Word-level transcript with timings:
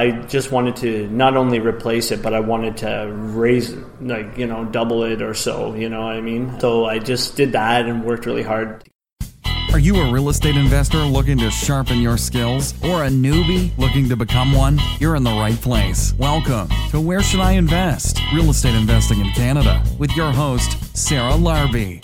I 0.00 0.12
just 0.12 0.50
wanted 0.50 0.76
to 0.76 1.08
not 1.08 1.36
only 1.36 1.60
replace 1.60 2.10
it, 2.10 2.22
but 2.22 2.32
I 2.32 2.40
wanted 2.40 2.78
to 2.78 3.12
raise, 3.12 3.76
like, 4.00 4.38
you 4.38 4.46
know, 4.46 4.64
double 4.64 5.04
it 5.04 5.20
or 5.20 5.34
so, 5.34 5.74
you 5.74 5.90
know 5.90 6.00
what 6.00 6.16
I 6.16 6.22
mean? 6.22 6.58
So 6.58 6.86
I 6.86 6.98
just 6.98 7.36
did 7.36 7.52
that 7.52 7.84
and 7.84 8.02
worked 8.02 8.24
really 8.24 8.42
hard. 8.42 8.82
Are 9.74 9.78
you 9.78 10.00
a 10.00 10.10
real 10.10 10.30
estate 10.30 10.56
investor 10.56 11.00
looking 11.00 11.36
to 11.40 11.50
sharpen 11.50 11.98
your 11.98 12.16
skills 12.16 12.72
or 12.82 13.04
a 13.04 13.10
newbie 13.10 13.76
looking 13.76 14.08
to 14.08 14.16
become 14.16 14.54
one? 14.54 14.80
You're 15.00 15.16
in 15.16 15.22
the 15.22 15.32
right 15.32 15.60
place. 15.60 16.14
Welcome 16.14 16.70
to 16.92 16.98
Where 16.98 17.22
Should 17.22 17.40
I 17.40 17.52
Invest? 17.52 18.22
Real 18.32 18.48
Estate 18.48 18.76
Investing 18.76 19.20
in 19.20 19.30
Canada 19.32 19.84
with 19.98 20.16
your 20.16 20.32
host, 20.32 20.96
Sarah 20.96 21.34
Larbi. 21.34 22.02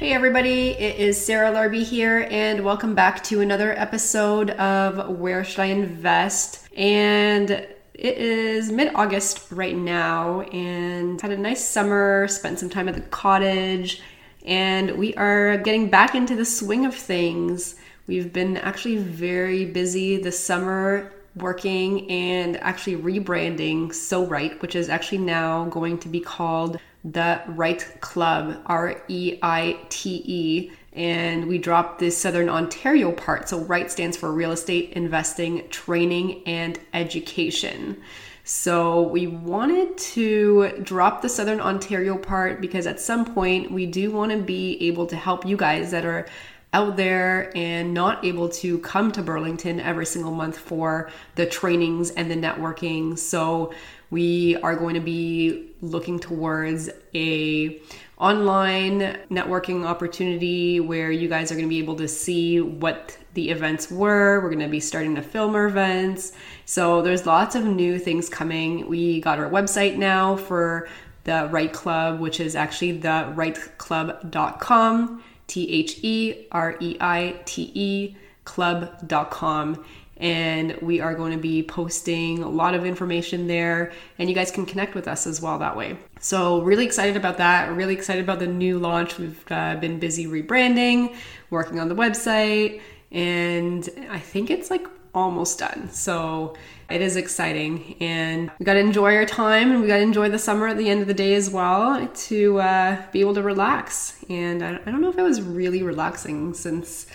Hey 0.00 0.14
everybody, 0.14 0.70
it 0.70 0.98
is 0.98 1.22
Sarah 1.22 1.52
Larbi 1.52 1.84
here, 1.84 2.26
and 2.30 2.64
welcome 2.64 2.94
back 2.94 3.22
to 3.24 3.42
another 3.42 3.78
episode 3.78 4.48
of 4.52 5.18
Where 5.18 5.44
Should 5.44 5.60
I 5.60 5.66
Invest? 5.66 6.66
And 6.74 7.50
it 7.50 8.16
is 8.16 8.72
mid 8.72 8.94
August 8.94 9.52
right 9.52 9.76
now, 9.76 10.40
and 10.40 11.20
had 11.20 11.32
a 11.32 11.36
nice 11.36 11.62
summer, 11.62 12.26
spent 12.28 12.58
some 12.58 12.70
time 12.70 12.88
at 12.88 12.94
the 12.94 13.02
cottage, 13.02 14.00
and 14.46 14.92
we 14.92 15.12
are 15.16 15.58
getting 15.58 15.90
back 15.90 16.14
into 16.14 16.34
the 16.34 16.46
swing 16.46 16.86
of 16.86 16.94
things. 16.94 17.74
We've 18.06 18.32
been 18.32 18.56
actually 18.56 18.96
very 18.96 19.66
busy 19.66 20.16
this 20.16 20.42
summer 20.42 21.12
working 21.36 22.10
and 22.10 22.56
actually 22.62 22.96
rebranding 22.96 23.94
So 23.94 24.24
Right, 24.24 24.60
which 24.62 24.74
is 24.74 24.88
actually 24.88 25.18
now 25.18 25.66
going 25.66 25.98
to 25.98 26.08
be 26.08 26.20
called 26.20 26.80
the 27.04 27.42
Reite 27.48 28.00
Club, 28.00 28.60
R 28.66 29.02
E 29.08 29.38
I 29.42 29.78
T 29.88 30.22
E. 30.24 30.72
And 30.92 31.46
we 31.46 31.58
dropped 31.58 32.00
the 32.00 32.10
Southern 32.10 32.48
Ontario 32.48 33.12
part. 33.12 33.48
So, 33.48 33.60
RIGHT 33.60 33.90
stands 33.90 34.16
for 34.16 34.32
Real 34.32 34.50
Estate 34.50 34.92
Investing, 34.94 35.68
Training, 35.68 36.42
and 36.46 36.80
Education. 36.92 38.00
So, 38.42 39.02
we 39.02 39.28
wanted 39.28 39.96
to 39.98 40.80
drop 40.82 41.22
the 41.22 41.28
Southern 41.28 41.60
Ontario 41.60 42.18
part 42.18 42.60
because 42.60 42.88
at 42.88 42.98
some 42.98 43.24
point 43.24 43.70
we 43.70 43.86
do 43.86 44.10
want 44.10 44.32
to 44.32 44.38
be 44.38 44.78
able 44.88 45.06
to 45.06 45.16
help 45.16 45.46
you 45.46 45.56
guys 45.56 45.92
that 45.92 46.04
are 46.04 46.26
out 46.72 46.96
there 46.96 47.50
and 47.56 47.92
not 47.92 48.24
able 48.24 48.48
to 48.48 48.78
come 48.78 49.10
to 49.12 49.22
Burlington 49.22 49.80
every 49.80 50.06
single 50.06 50.32
month 50.32 50.56
for 50.56 51.10
the 51.34 51.46
trainings 51.46 52.10
and 52.10 52.30
the 52.30 52.36
networking. 52.36 53.18
So, 53.18 53.72
we 54.10 54.56
are 54.56 54.74
going 54.74 54.94
to 54.94 55.00
be 55.00 55.70
looking 55.80 56.18
towards 56.18 56.90
a 57.14 57.80
online 58.18 59.18
networking 59.30 59.86
opportunity 59.86 60.80
where 60.80 61.10
you 61.10 61.28
guys 61.28 61.50
are 61.50 61.54
going 61.54 61.66
to 61.66 61.70
be 61.70 61.78
able 61.78 61.96
to 61.96 62.08
see 62.08 62.60
what 62.60 63.16
the 63.34 63.50
events 63.50 63.90
were. 63.90 64.40
We're 64.40 64.50
going 64.50 64.60
to 64.60 64.68
be 64.68 64.80
starting 64.80 65.14
to 65.14 65.22
film 65.22 65.54
our 65.54 65.66
events. 65.66 66.32
So 66.66 67.02
there's 67.02 67.24
lots 67.24 67.54
of 67.54 67.64
new 67.64 67.98
things 67.98 68.28
coming. 68.28 68.88
We 68.88 69.20
got 69.20 69.38
our 69.38 69.48
website 69.48 69.96
now 69.96 70.36
for 70.36 70.88
the 71.24 71.48
Reite 71.50 71.72
Club, 71.72 72.20
which 72.20 72.40
is 72.40 72.56
actually 72.56 72.92
the 72.92 73.32
reiteclub.com, 73.36 75.22
T 75.50 75.68
H 75.68 75.98
E 76.02 76.46
R 76.52 76.76
E 76.80 76.96
I 77.00 77.40
T 77.44 77.72
E 77.74 78.16
club.com 78.44 79.84
and 80.16 80.76
we 80.82 81.00
are 81.00 81.14
going 81.14 81.32
to 81.32 81.38
be 81.38 81.62
posting 81.62 82.42
a 82.42 82.48
lot 82.48 82.74
of 82.74 82.84
information 82.84 83.46
there. 83.46 83.92
And 84.18 84.28
you 84.28 84.34
guys 84.34 84.50
can 84.50 84.66
connect 84.66 84.94
with 84.94 85.08
us 85.08 85.26
as 85.26 85.40
well 85.40 85.58
that 85.58 85.76
way. 85.76 85.96
So 86.20 86.60
really 86.60 86.84
excited 86.84 87.16
about 87.16 87.38
that. 87.38 87.72
Really 87.72 87.94
excited 87.94 88.22
about 88.22 88.38
the 88.38 88.46
new 88.46 88.78
launch. 88.78 89.18
We've 89.18 89.42
uh, 89.50 89.76
been 89.76 89.98
busy 89.98 90.26
rebranding 90.26 91.16
working 91.48 91.80
on 91.80 91.88
the 91.88 91.96
website. 91.96 92.80
And 93.12 93.88
i 94.08 94.20
think 94.20 94.50
it's 94.50 94.70
like 94.70 94.86
almost 95.14 95.58
done. 95.58 95.90
So 95.90 96.54
it 96.88 97.00
is 97.00 97.16
exciting. 97.16 97.96
And 98.00 98.50
we 98.58 98.64
got 98.64 98.74
to 98.74 98.80
enjoy 98.80 99.14
our 99.16 99.26
time 99.26 99.70
and 99.70 99.80
we 99.80 99.86
got 99.86 99.96
to 99.96 100.02
enjoy 100.02 100.28
the 100.28 100.38
summer 100.38 100.68
at 100.68 100.76
the 100.76 100.88
end 100.88 101.00
of 101.02 101.06
the 101.06 101.14
day 101.14 101.34
as 101.34 101.50
well 101.50 102.06
to 102.06 102.60
uh, 102.60 103.02
be 103.12 103.20
able 103.20 103.34
to 103.34 103.42
relax. 103.42 104.22
And 104.28 104.62
I 104.62 104.78
don't 104.78 105.00
know 105.00 105.10
if 105.10 105.18
it 105.18 105.22
was 105.22 105.40
really 105.42 105.82
relaxing 105.82 106.54
since 106.54 107.06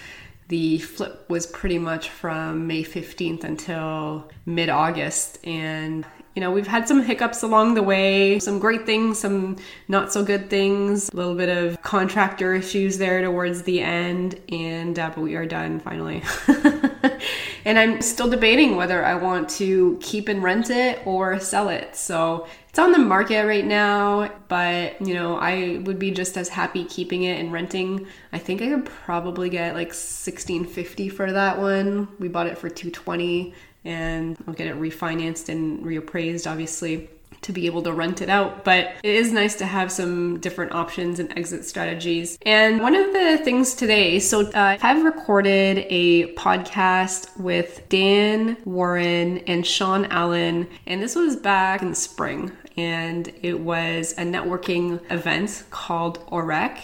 the 0.47 0.77
flip 0.77 1.27
was 1.29 1.47
pretty 1.47 1.79
much 1.79 2.09
from 2.09 2.67
May 2.67 2.83
15th 2.83 3.43
until 3.43 4.29
mid 4.45 4.69
August. 4.69 5.39
And, 5.43 6.05
you 6.35 6.41
know, 6.41 6.51
we've 6.51 6.67
had 6.67 6.85
some 6.85 7.01
hiccups 7.01 7.43
along 7.43 7.75
the 7.75 7.81
way, 7.81 8.39
some 8.39 8.59
great 8.59 8.85
things, 8.85 9.19
some 9.19 9.55
not 9.87 10.11
so 10.11 10.23
good 10.23 10.49
things, 10.49 11.09
a 11.09 11.15
little 11.15 11.33
bit 11.33 11.47
of 11.47 11.81
contractor 11.81 12.53
issues 12.53 12.97
there 12.97 13.21
towards 13.21 13.63
the 13.63 13.79
end. 13.79 14.41
And, 14.49 14.99
uh, 14.99 15.11
but 15.15 15.21
we 15.21 15.35
are 15.35 15.45
done 15.45 15.79
finally. 15.79 16.23
and 17.65 17.79
I'm 17.79 18.01
still 18.01 18.29
debating 18.29 18.75
whether 18.75 19.03
I 19.05 19.15
want 19.15 19.47
to 19.51 19.97
keep 20.01 20.27
and 20.27 20.43
rent 20.43 20.69
it 20.69 21.01
or 21.05 21.39
sell 21.39 21.69
it. 21.69 21.95
So 21.95 22.47
it's 22.67 22.79
on 22.79 22.91
the 22.91 22.99
market 22.99 23.45
right 23.45 23.65
now, 23.65 24.29
but 24.49 25.01
you 25.01 25.13
know, 25.13 25.37
I 25.37 25.81
would 25.85 25.99
be 25.99 26.11
just 26.11 26.37
as 26.37 26.49
happy 26.49 26.83
keeping 26.83 27.23
it 27.23 27.39
and 27.39 27.53
renting. 27.53 28.07
I 28.33 28.39
think 28.39 28.61
I 28.61 28.67
could 28.67 28.85
probably 28.85 29.49
get 29.49 29.73
like 29.73 29.87
1650 29.87 31.07
for 31.07 31.31
that 31.31 31.59
one. 31.59 32.09
We 32.19 32.27
bought 32.27 32.47
it 32.47 32.57
for 32.57 32.67
220 32.67 33.53
and 33.85 34.37
I'll 34.47 34.53
get 34.53 34.67
it 34.67 34.79
refinanced 34.79 35.49
and 35.49 35.83
reappraised 35.83 36.49
obviously 36.49 37.09
to 37.45 37.51
be 37.51 37.67
able 37.67 37.83
to 37.83 37.93
rent 37.93 38.21
it 38.21 38.29
out. 38.29 38.65
But 38.65 38.93
it 39.03 39.15
is 39.15 39.31
nice 39.31 39.55
to 39.57 39.65
have 39.65 39.91
some 39.91 40.39
different 40.39 40.73
options 40.73 41.19
and 41.19 41.31
exit 41.37 41.63
strategies. 41.63 42.39
And 42.41 42.81
one 42.81 42.95
of 42.95 43.13
the 43.13 43.39
things 43.43 43.75
today, 43.75 44.19
so 44.19 44.47
uh, 44.51 44.77
I've 44.81 45.03
recorded 45.05 45.85
a 45.89 46.33
podcast 46.33 47.39
with 47.39 47.87
Dan 47.87 48.57
Warren 48.65 49.39
and 49.39 49.65
Shawn 49.65 50.05
Allen, 50.05 50.67
and 50.87 51.01
this 51.01 51.15
was 51.15 51.35
back 51.35 51.83
in 51.83 51.89
the 51.91 51.95
spring. 51.95 52.51
And 52.77 53.31
it 53.41 53.59
was 53.59 54.13
a 54.13 54.23
networking 54.23 54.99
event 55.11 55.63
called 55.69 56.19
OREC 56.27 56.79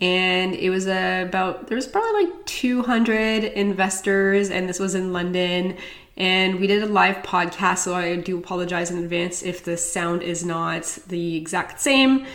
and 0.00 0.54
it 0.54 0.70
was 0.70 0.86
about 0.86 1.66
there 1.66 1.76
was 1.76 1.86
probably 1.86 2.24
like 2.24 2.46
200 2.46 3.44
investors 3.44 4.50
and 4.50 4.68
this 4.68 4.78
was 4.78 4.94
in 4.94 5.12
london 5.12 5.76
and 6.16 6.60
we 6.60 6.66
did 6.66 6.82
a 6.82 6.86
live 6.86 7.16
podcast, 7.18 7.78
so 7.78 7.94
I 7.94 8.16
do 8.16 8.38
apologize 8.38 8.90
in 8.90 8.98
advance 8.98 9.42
if 9.42 9.64
the 9.64 9.76
sound 9.76 10.22
is 10.22 10.44
not 10.44 10.84
the 11.06 11.36
exact 11.36 11.80
same, 11.80 12.26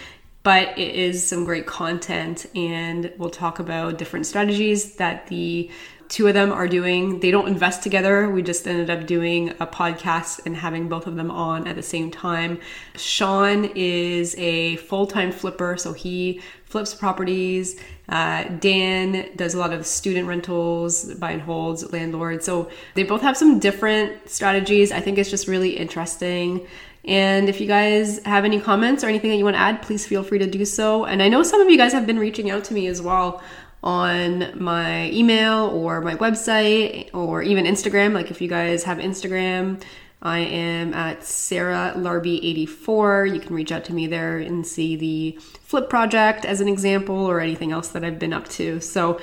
but 0.43 0.77
it 0.77 0.95
is 0.95 1.27
some 1.27 1.43
great 1.43 1.65
content, 1.65 2.45
and 2.55 3.11
we'll 3.17 3.29
talk 3.29 3.59
about 3.59 3.97
different 3.97 4.25
strategies 4.25 4.95
that 4.95 5.27
the 5.27 5.71
two 6.09 6.27
of 6.27 6.33
them 6.33 6.51
are 6.51 6.67
doing. 6.67 7.19
They 7.19 7.31
don't 7.31 7.47
invest 7.47 7.83
together. 7.83 8.29
We 8.29 8.41
just 8.41 8.67
ended 8.67 8.89
up 8.89 9.07
doing 9.07 9.49
a 9.59 9.67
podcast 9.67 10.45
and 10.45 10.55
having 10.55 10.89
both 10.89 11.07
of 11.07 11.15
them 11.15 11.31
on 11.31 11.67
at 11.67 11.75
the 11.75 11.83
same 11.83 12.11
time. 12.11 12.59
Shawn 12.95 13.71
is 13.75 14.35
a 14.37 14.77
full 14.77 15.07
time 15.07 15.31
flipper, 15.31 15.77
so 15.77 15.93
he 15.93 16.41
flips 16.65 16.93
properties 16.93 17.79
uh, 18.07 18.43
Dan 18.59 19.31
does 19.35 19.53
a 19.55 19.59
lot 19.59 19.73
of 19.73 19.85
student 19.85 20.27
rentals, 20.27 21.13
buy 21.15 21.31
and 21.31 21.41
holds, 21.41 21.91
landlords. 21.91 22.45
So 22.45 22.69
they 22.93 23.03
both 23.03 23.21
have 23.21 23.35
some 23.35 23.59
different 23.59 24.29
strategies. 24.29 24.91
I 24.91 24.99
think 24.99 25.17
it's 25.17 25.29
just 25.29 25.47
really 25.47 25.71
interesting. 25.77 26.67
And 27.03 27.49
if 27.49 27.61
you 27.61 27.67
guys 27.67 28.19
have 28.25 28.45
any 28.45 28.59
comments 28.59 29.03
or 29.03 29.07
anything 29.07 29.29
that 29.29 29.37
you 29.37 29.43
want 29.43 29.55
to 29.55 29.59
add, 29.59 29.81
please 29.81 30.05
feel 30.07 30.23
free 30.23 30.39
to 30.39 30.47
do 30.47 30.65
so. 30.65 31.05
And 31.05 31.21
I 31.21 31.29
know 31.29 31.43
some 31.43 31.61
of 31.61 31.69
you 31.69 31.77
guys 31.77 31.93
have 31.93 32.07
been 32.07 32.17
reaching 32.17 32.49
out 32.49 32.63
to 32.65 32.73
me 32.73 32.87
as 32.87 33.01
well 33.01 33.43
on 33.83 34.51
my 34.61 35.11
email 35.11 35.67
or 35.67 36.01
my 36.01 36.15
website 36.15 37.09
or 37.13 37.41
even 37.41 37.65
Instagram. 37.65 38.13
Like 38.13 38.31
if 38.31 38.41
you 38.41 38.47
guys 38.47 38.83
have 38.83 38.97
Instagram, 38.97 39.81
I 40.21 40.39
am 40.39 40.93
at 40.93 41.23
Sarah 41.23 41.93
Larbi84. 41.95 43.33
You 43.33 43.39
can 43.39 43.55
reach 43.55 43.71
out 43.71 43.85
to 43.85 43.93
me 43.93 44.07
there 44.07 44.39
and 44.39 44.65
see 44.65 44.95
the 44.95 45.37
Flip 45.61 45.89
project 45.89 46.45
as 46.45 46.61
an 46.61 46.67
example 46.67 47.15
or 47.15 47.39
anything 47.39 47.71
else 47.71 47.89
that 47.89 48.03
I've 48.03 48.17
been 48.17 48.33
up 48.33 48.47
to. 48.49 48.79
So 48.79 49.19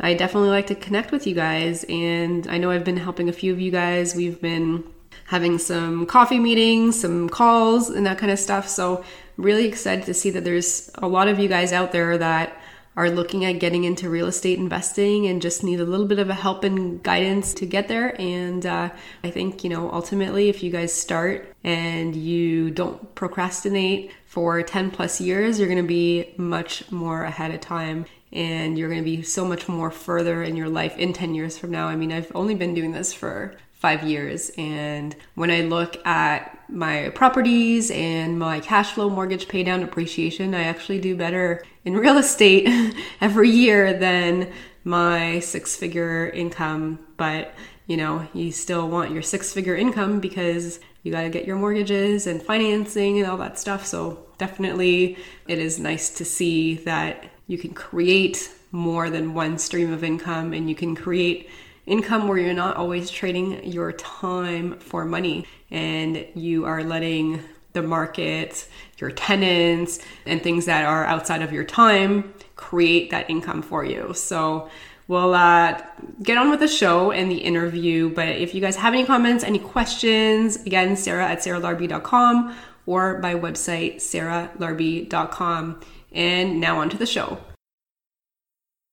I 0.00 0.14
definitely 0.14 0.50
like 0.50 0.66
to 0.68 0.74
connect 0.74 1.12
with 1.12 1.26
you 1.26 1.34
guys. 1.34 1.84
And 1.88 2.46
I 2.46 2.58
know 2.58 2.70
I've 2.70 2.84
been 2.84 2.96
helping 2.96 3.28
a 3.28 3.32
few 3.32 3.52
of 3.52 3.60
you 3.60 3.70
guys. 3.70 4.14
We've 4.14 4.40
been 4.40 4.84
having 5.26 5.58
some 5.58 6.06
coffee 6.06 6.38
meetings, 6.38 7.00
some 7.00 7.28
calls, 7.28 7.90
and 7.90 8.06
that 8.06 8.16
kind 8.18 8.32
of 8.32 8.38
stuff. 8.38 8.68
So, 8.68 9.04
really 9.36 9.66
excited 9.66 10.06
to 10.06 10.14
see 10.14 10.30
that 10.30 10.44
there's 10.44 10.90
a 10.94 11.06
lot 11.06 11.28
of 11.28 11.38
you 11.38 11.48
guys 11.48 11.72
out 11.72 11.92
there 11.92 12.16
that 12.16 12.58
are 12.96 13.10
looking 13.10 13.44
at 13.44 13.60
getting 13.60 13.84
into 13.84 14.08
real 14.08 14.26
estate 14.26 14.58
investing 14.58 15.26
and 15.26 15.42
just 15.42 15.62
need 15.62 15.80
a 15.80 15.84
little 15.84 16.06
bit 16.06 16.18
of 16.18 16.30
a 16.30 16.34
help 16.34 16.64
and 16.64 17.02
guidance 17.02 17.52
to 17.54 17.66
get 17.66 17.88
there. 17.88 18.18
And 18.20 18.64
uh, 18.64 18.90
I 19.22 19.30
think, 19.30 19.62
you 19.62 19.70
know, 19.70 19.90
ultimately, 19.92 20.48
if 20.48 20.62
you 20.62 20.70
guys 20.70 20.94
start 20.94 21.54
and 21.62 22.16
you 22.16 22.70
don't 22.70 23.14
procrastinate 23.14 24.12
for 24.26 24.62
10 24.62 24.90
plus 24.90 25.20
years, 25.20 25.58
you're 25.58 25.68
going 25.68 25.82
to 25.82 25.86
be 25.86 26.32
much 26.38 26.90
more 26.90 27.24
ahead 27.24 27.52
of 27.52 27.60
time 27.60 28.06
and 28.32 28.78
you're 28.78 28.88
going 28.88 29.00
to 29.00 29.04
be 29.04 29.22
so 29.22 29.44
much 29.44 29.68
more 29.68 29.90
further 29.90 30.42
in 30.42 30.56
your 30.56 30.68
life 30.68 30.96
in 30.98 31.12
10 31.12 31.34
years 31.34 31.58
from 31.58 31.70
now. 31.70 31.88
I 31.88 31.96
mean, 31.96 32.12
I've 32.12 32.32
only 32.34 32.54
been 32.54 32.74
doing 32.74 32.92
this 32.92 33.12
for 33.12 33.54
five 33.72 34.02
years. 34.02 34.50
And 34.56 35.14
when 35.34 35.50
I 35.50 35.60
look 35.60 36.04
at 36.06 36.58
my 36.68 37.10
properties 37.10 37.90
and 37.90 38.38
my 38.38 38.60
cash 38.60 38.92
flow 38.92 39.08
mortgage 39.08 39.48
pay 39.48 39.62
down 39.62 39.82
appreciation, 39.82 40.54
I 40.54 40.64
actually 40.64 41.00
do 41.00 41.14
better 41.14 41.62
in 41.86 41.96
real 41.96 42.18
estate 42.18 42.68
every 43.20 43.48
year 43.48 43.94
than 43.94 44.52
my 44.84 45.38
six 45.38 45.76
figure 45.76 46.28
income. 46.28 46.98
But, 47.16 47.54
you 47.86 47.96
know, 47.96 48.28
you 48.34 48.52
still 48.52 48.88
want 48.88 49.12
your 49.12 49.22
six 49.22 49.52
figure 49.52 49.76
income 49.76 50.20
because 50.20 50.80
you 51.04 51.12
got 51.12 51.22
to 51.22 51.30
get 51.30 51.46
your 51.46 51.56
mortgages 51.56 52.26
and 52.26 52.42
financing 52.42 53.18
and 53.20 53.30
all 53.30 53.38
that 53.38 53.58
stuff. 53.58 53.86
So, 53.86 54.26
definitely, 54.36 55.16
it 55.46 55.58
is 55.58 55.78
nice 55.78 56.10
to 56.16 56.24
see 56.24 56.74
that 56.74 57.24
you 57.46 57.56
can 57.56 57.72
create 57.72 58.50
more 58.72 59.08
than 59.08 59.32
one 59.32 59.56
stream 59.56 59.92
of 59.92 60.02
income 60.02 60.52
and 60.52 60.68
you 60.68 60.74
can 60.74 60.96
create 60.96 61.48
income 61.86 62.26
where 62.26 62.36
you're 62.36 62.52
not 62.52 62.76
always 62.76 63.08
trading 63.08 63.64
your 63.64 63.92
time 63.92 64.76
for 64.80 65.04
money 65.04 65.46
and 65.70 66.26
you 66.34 66.64
are 66.64 66.82
letting 66.82 67.40
the 67.76 67.82
market, 67.82 68.66
your 68.98 69.12
tenants, 69.12 70.00
and 70.26 70.42
things 70.42 70.64
that 70.64 70.84
are 70.84 71.04
outside 71.04 71.42
of 71.42 71.52
your 71.52 71.64
time 71.64 72.34
create 72.56 73.10
that 73.10 73.30
income 73.30 73.62
for 73.62 73.84
you. 73.84 74.12
So 74.14 74.68
we'll 75.06 75.34
uh, 75.34 75.80
get 76.22 76.36
on 76.38 76.50
with 76.50 76.60
the 76.60 76.68
show 76.68 77.12
and 77.12 77.30
the 77.30 77.36
interview. 77.36 78.10
But 78.10 78.28
if 78.30 78.54
you 78.54 78.60
guys 78.60 78.76
have 78.76 78.94
any 78.94 79.04
comments, 79.04 79.44
any 79.44 79.58
questions, 79.60 80.56
again, 80.64 80.96
Sarah 80.96 81.28
at 81.28 81.38
sarahlarbi.com 81.38 82.56
or 82.86 83.18
my 83.18 83.34
website, 83.34 83.96
sarahlarbi.com. 83.96 85.80
And 86.12 86.60
now 86.60 86.80
on 86.80 86.88
to 86.90 86.96
the 86.96 87.06
show. 87.06 87.38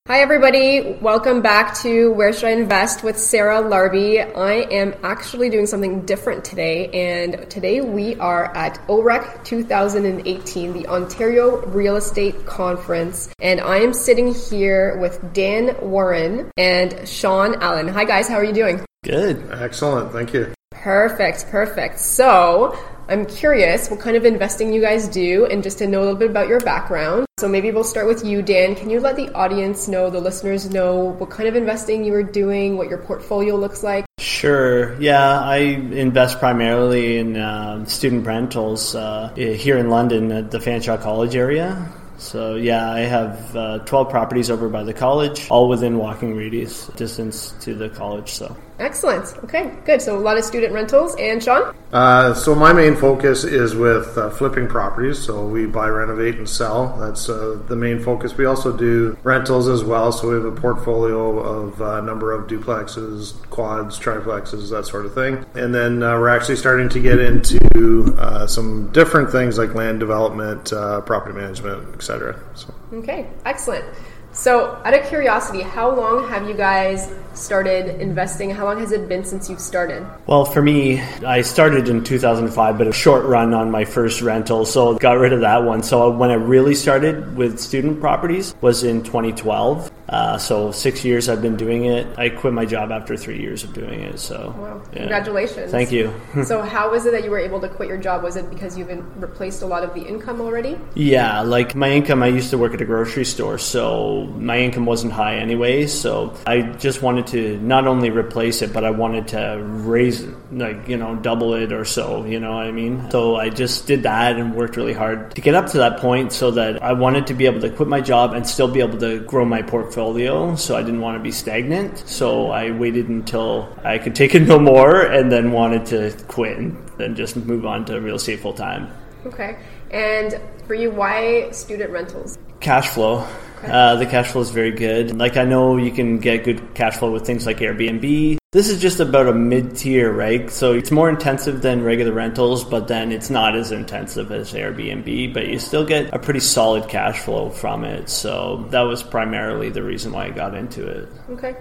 Hi, 0.05 0.19
everybody. 0.19 0.97
Welcome 0.99 1.41
back 1.41 1.75
to 1.75 2.11
Where 2.11 2.33
Should 2.33 2.49
I 2.49 2.51
Invest 2.51 3.05
with 3.05 3.17
Sarah 3.17 3.61
Larbi. 3.61 4.19
I 4.35 4.55
am 4.69 4.93
actually 5.01 5.49
doing 5.49 5.65
something 5.65 6.01
different 6.05 6.43
today, 6.43 6.89
and 6.89 7.49
today 7.49 7.79
we 7.79 8.17
are 8.17 8.53
at 8.53 8.85
OREC 8.89 9.45
2018, 9.45 10.73
the 10.73 10.87
Ontario 10.87 11.65
Real 11.67 11.95
Estate 11.95 12.45
Conference, 12.45 13.33
and 13.39 13.61
I 13.61 13.77
am 13.77 13.93
sitting 13.93 14.33
here 14.33 14.97
with 14.97 15.31
Dan 15.31 15.73
Warren 15.79 16.51
and 16.57 17.07
Shawn 17.07 17.55
Allen. 17.61 17.87
Hi, 17.87 18.03
guys. 18.03 18.27
How 18.27 18.35
are 18.35 18.43
you 18.43 18.51
doing? 18.51 18.81
Good. 19.05 19.41
Excellent. 19.53 20.11
Thank 20.11 20.33
you. 20.33 20.53
Perfect. 20.83 21.47
Perfect. 21.47 21.97
So, 21.97 22.77
I'm 23.07 23.25
curious 23.25 23.89
what 23.89 24.01
kind 24.01 24.17
of 24.17 24.25
investing 24.25 24.73
you 24.73 24.81
guys 24.81 25.07
do 25.07 25.45
and 25.45 25.63
just 25.63 25.77
to 25.77 25.87
know 25.87 25.99
a 25.99 26.03
little 26.03 26.19
bit 26.19 26.29
about 26.29 26.49
your 26.49 26.59
background. 26.59 27.25
So 27.39 27.47
maybe 27.47 27.71
we'll 27.71 27.85
start 27.85 28.05
with 28.05 28.25
you, 28.25 28.41
Dan. 28.41 28.75
Can 28.75 28.89
you 28.89 28.99
let 28.99 29.15
the 29.15 29.29
audience 29.33 29.87
know, 29.87 30.09
the 30.09 30.19
listeners 30.19 30.69
know 30.69 31.05
what 31.05 31.29
kind 31.29 31.47
of 31.47 31.55
investing 31.55 32.03
you 32.03 32.13
are 32.13 32.23
doing, 32.23 32.75
what 32.75 32.89
your 32.89 32.97
portfolio 32.97 33.55
looks 33.55 33.81
like? 33.81 34.05
Sure. 34.19 34.99
Yeah, 35.01 35.39
I 35.39 35.57
invest 35.57 36.39
primarily 36.39 37.17
in 37.17 37.37
uh, 37.37 37.85
student 37.85 38.25
rentals 38.25 38.93
uh, 38.93 39.33
here 39.35 39.77
in 39.77 39.89
London 39.89 40.31
at 40.33 40.51
the 40.51 40.59
Fanshawe 40.59 41.01
College 41.01 41.37
area. 41.37 41.89
So 42.17 42.55
yeah, 42.55 42.91
I 42.91 43.01
have 43.01 43.55
uh, 43.55 43.79
12 43.79 44.09
properties 44.09 44.49
over 44.49 44.69
by 44.69 44.83
the 44.83 44.93
college, 44.93 45.49
all 45.49 45.67
within 45.67 45.97
walking 45.97 46.35
radius 46.35 46.87
distance 46.95 47.53
to 47.61 47.73
the 47.73 47.89
college. 47.89 48.29
So 48.31 48.55
excellent. 48.83 49.33
Okay, 49.45 49.71
good. 49.85 50.01
So 50.01 50.17
a 50.17 50.19
lot 50.19 50.37
of 50.37 50.43
student 50.43 50.73
rentals. 50.73 51.15
And 51.15 51.41
Shawn? 51.41 51.75
Uh, 51.91 52.33
so 52.33 52.53
my 52.53 52.73
main 52.73 52.95
focus 52.95 53.43
is 53.43 53.75
with 53.75 54.17
uh, 54.17 54.29
flipping 54.29 54.67
properties. 54.67 55.19
So 55.19 55.47
we 55.47 55.65
buy, 55.65 55.87
renovate, 55.87 56.35
and 56.35 56.47
sell. 56.47 56.97
That's 56.97 57.29
uh, 57.29 57.59
the 57.67 57.75
main 57.75 57.99
focus. 57.99 58.35
We 58.35 58.45
also 58.45 58.75
do 58.75 59.17
rentals 59.23 59.67
as 59.67 59.83
well. 59.83 60.11
So 60.11 60.29
we 60.29 60.35
have 60.35 60.45
a 60.45 60.51
portfolio 60.51 61.39
of 61.39 61.81
a 61.81 62.01
number 62.01 62.33
of 62.33 62.47
duplexes, 62.47 63.33
quads, 63.49 63.99
triplexes, 63.99 64.69
that 64.71 64.85
sort 64.85 65.05
of 65.05 65.13
thing. 65.13 65.45
And 65.53 65.73
then 65.73 66.03
uh, 66.03 66.19
we're 66.19 66.29
actually 66.29 66.57
starting 66.57 66.89
to 66.89 66.99
get 66.99 67.19
into 67.19 68.15
uh, 68.17 68.45
some 68.47 68.91
different 68.91 69.31
things 69.31 69.57
like 69.57 69.73
land 69.73 69.99
development, 69.99 70.69
property 71.05 71.35
management, 71.35 71.95
etc. 71.95 72.39
So. 72.55 72.73
Okay, 72.93 73.27
excellent. 73.45 73.85
So, 74.33 74.81
out 74.83 74.95
of 74.95 75.05
curiosity, 75.05 75.61
how 75.61 75.93
long 75.93 76.27
have 76.27 76.47
you 76.47 76.55
guys 76.55 77.07
started 77.35 78.01
investing? 78.01 78.49
How 78.49 78.65
long 78.65 78.79
has 78.79 78.91
it 78.91 79.07
been 79.07 79.23
since 79.23 79.47
you've 79.47 79.59
started? 79.59 80.03
Well, 80.25 80.43
for 80.43 80.59
me, 80.59 81.01
I 81.01 81.41
started 81.41 81.87
in 81.87 82.03
2005, 82.03 82.77
but 82.79 82.87
a 82.87 82.91
short 82.91 83.25
run 83.25 83.53
on 83.53 83.69
my 83.69 83.85
first 83.85 84.23
rental, 84.23 84.65
so 84.65 84.95
got 84.97 85.19
rid 85.19 85.33
of 85.33 85.41
that 85.41 85.63
one. 85.63 85.83
So, 85.83 86.09
when 86.09 86.31
I 86.31 86.33
really 86.33 86.73
started 86.73 87.37
with 87.37 87.59
student 87.59 87.99
properties 87.99 88.55
was 88.59 88.83
in 88.83 89.03
2012. 89.03 89.91
Uh, 90.13 90.37
so 90.37 90.71
six 90.71 91.03
years 91.03 91.27
I've 91.27 91.41
been 91.41 91.55
doing 91.55 91.85
it. 91.85 92.05
I 92.19 92.29
quit 92.29 92.53
my 92.53 92.65
job 92.65 92.91
after 92.91 93.17
three 93.17 93.39
years 93.41 93.63
of 93.63 93.73
doing 93.73 94.01
it. 94.01 94.19
So 94.19 94.53
wow. 94.59 94.79
yeah. 94.93 94.99
congratulations! 94.99 95.71
Thank 95.71 95.91
you. 95.91 96.13
so 96.45 96.61
how 96.61 96.91
was 96.91 97.07
it 97.07 97.13
that 97.13 97.23
you 97.23 97.31
were 97.31 97.39
able 97.39 97.59
to 97.61 97.67
quit 97.67 97.89
your 97.89 97.97
job? 97.97 98.21
Was 98.21 98.35
it 98.35 98.47
because 98.51 98.77
you've 98.77 98.91
replaced 99.19 99.63
a 99.63 99.65
lot 99.65 99.83
of 99.83 99.95
the 99.95 100.01
income 100.01 100.39
already? 100.39 100.77
Yeah, 100.93 101.41
like 101.41 101.73
my 101.73 101.89
income. 101.89 102.21
I 102.21 102.27
used 102.27 102.51
to 102.51 102.59
work 102.59 102.75
at 102.75 102.81
a 102.81 102.85
grocery 102.85 103.25
store, 103.25 103.57
so 103.57 104.25
my 104.37 104.59
income 104.59 104.85
wasn't 104.85 105.13
high 105.13 105.37
anyway. 105.37 105.87
So 105.87 106.37
I 106.45 106.61
just 106.61 107.01
wanted 107.01 107.25
to 107.27 107.57
not 107.57 107.87
only 107.87 108.11
replace 108.11 108.61
it, 108.61 108.71
but 108.71 108.83
I 108.83 108.91
wanted 108.91 109.29
to 109.29 109.63
raise 109.63 110.21
it, 110.21 110.35
like 110.51 110.87
you 110.87 110.97
know, 110.97 111.15
double 111.15 111.55
it 111.55 111.73
or 111.73 111.85
so. 111.85 112.23
You 112.23 112.39
know 112.39 112.51
what 112.51 112.67
I 112.67 112.71
mean? 112.71 113.09
So 113.09 113.37
I 113.37 113.49
just 113.49 113.87
did 113.87 114.03
that 114.03 114.37
and 114.37 114.53
worked 114.53 114.77
really 114.77 114.93
hard 114.93 115.33
to 115.33 115.41
get 115.41 115.55
up 115.55 115.71
to 115.71 115.79
that 115.79 115.97
point, 115.97 116.33
so 116.33 116.51
that 116.51 116.83
I 116.83 116.93
wanted 116.93 117.25
to 117.27 117.33
be 117.33 117.47
able 117.47 117.61
to 117.61 117.71
quit 117.71 117.89
my 117.89 117.99
job 117.99 118.33
and 118.33 118.45
still 118.45 118.67
be 118.67 118.81
able 118.81 118.99
to 118.99 119.19
grow 119.21 119.43
my 119.43 119.63
portfolio 119.63 120.02
portfolio, 120.03 120.55
so 120.55 120.75
I 120.75 120.83
didn't 120.83 121.01
want 121.01 121.17
to 121.17 121.23
be 121.23 121.31
stagnant. 121.31 121.97
So 122.07 122.51
I 122.51 122.71
waited 122.71 123.07
until 123.09 123.69
I 123.83 123.97
could 123.97 124.15
take 124.15 124.35
it 124.35 124.41
no 124.41 124.59
more 124.59 125.01
and 125.01 125.31
then 125.31 125.51
wanted 125.51 125.85
to 125.87 126.11
quit 126.27 126.57
and 126.57 126.77
then 126.97 127.15
just 127.15 127.35
move 127.35 127.65
on 127.65 127.85
to 127.85 127.99
real 127.99 128.15
estate 128.15 128.41
full 128.41 128.53
time. 128.53 128.89
Okay. 129.25 129.57
And 129.91 130.39
for 130.67 130.73
you, 130.73 130.91
why 130.91 131.51
student 131.51 131.91
rentals? 131.91 132.37
Cash 132.59 132.89
flow. 132.89 133.25
Uh, 133.63 133.95
the 133.95 134.05
cash 134.05 134.31
flow 134.31 134.41
is 134.41 134.49
very 134.49 134.71
good. 134.71 135.17
Like 135.17 135.37
I 135.37 135.45
know 135.45 135.77
you 135.77 135.91
can 135.91 136.19
get 136.19 136.43
good 136.43 136.73
cash 136.75 136.97
flow 136.97 137.11
with 137.11 137.25
things 137.25 137.45
like 137.45 137.57
Airbnb. 137.59 138.37
This 138.51 138.69
is 138.69 138.79
just 138.79 138.99
about 138.99 139.27
a 139.27 139.33
mid 139.33 139.75
tier, 139.75 140.11
right? 140.11 140.49
So 140.51 140.73
it's 140.73 140.91
more 140.91 141.09
intensive 141.09 141.61
than 141.61 141.83
regular 141.83 142.11
rentals, 142.11 142.63
but 142.63 142.87
then 142.87 143.11
it's 143.11 143.29
not 143.29 143.55
as 143.55 143.71
intensive 143.71 144.31
as 144.31 144.53
Airbnb, 144.53 145.33
but 145.33 145.47
you 145.47 145.57
still 145.57 145.85
get 145.85 146.13
a 146.13 146.19
pretty 146.19 146.39
solid 146.39 146.87
cash 146.87 147.19
flow 147.19 147.49
from 147.49 147.83
it. 147.83 148.09
So 148.09 148.67
that 148.69 148.81
was 148.81 149.01
primarily 149.01 149.69
the 149.69 149.81
reason 149.81 150.11
why 150.11 150.25
I 150.25 150.29
got 150.29 150.53
into 150.53 150.85
it. 150.87 151.09
Okay. 151.31 151.55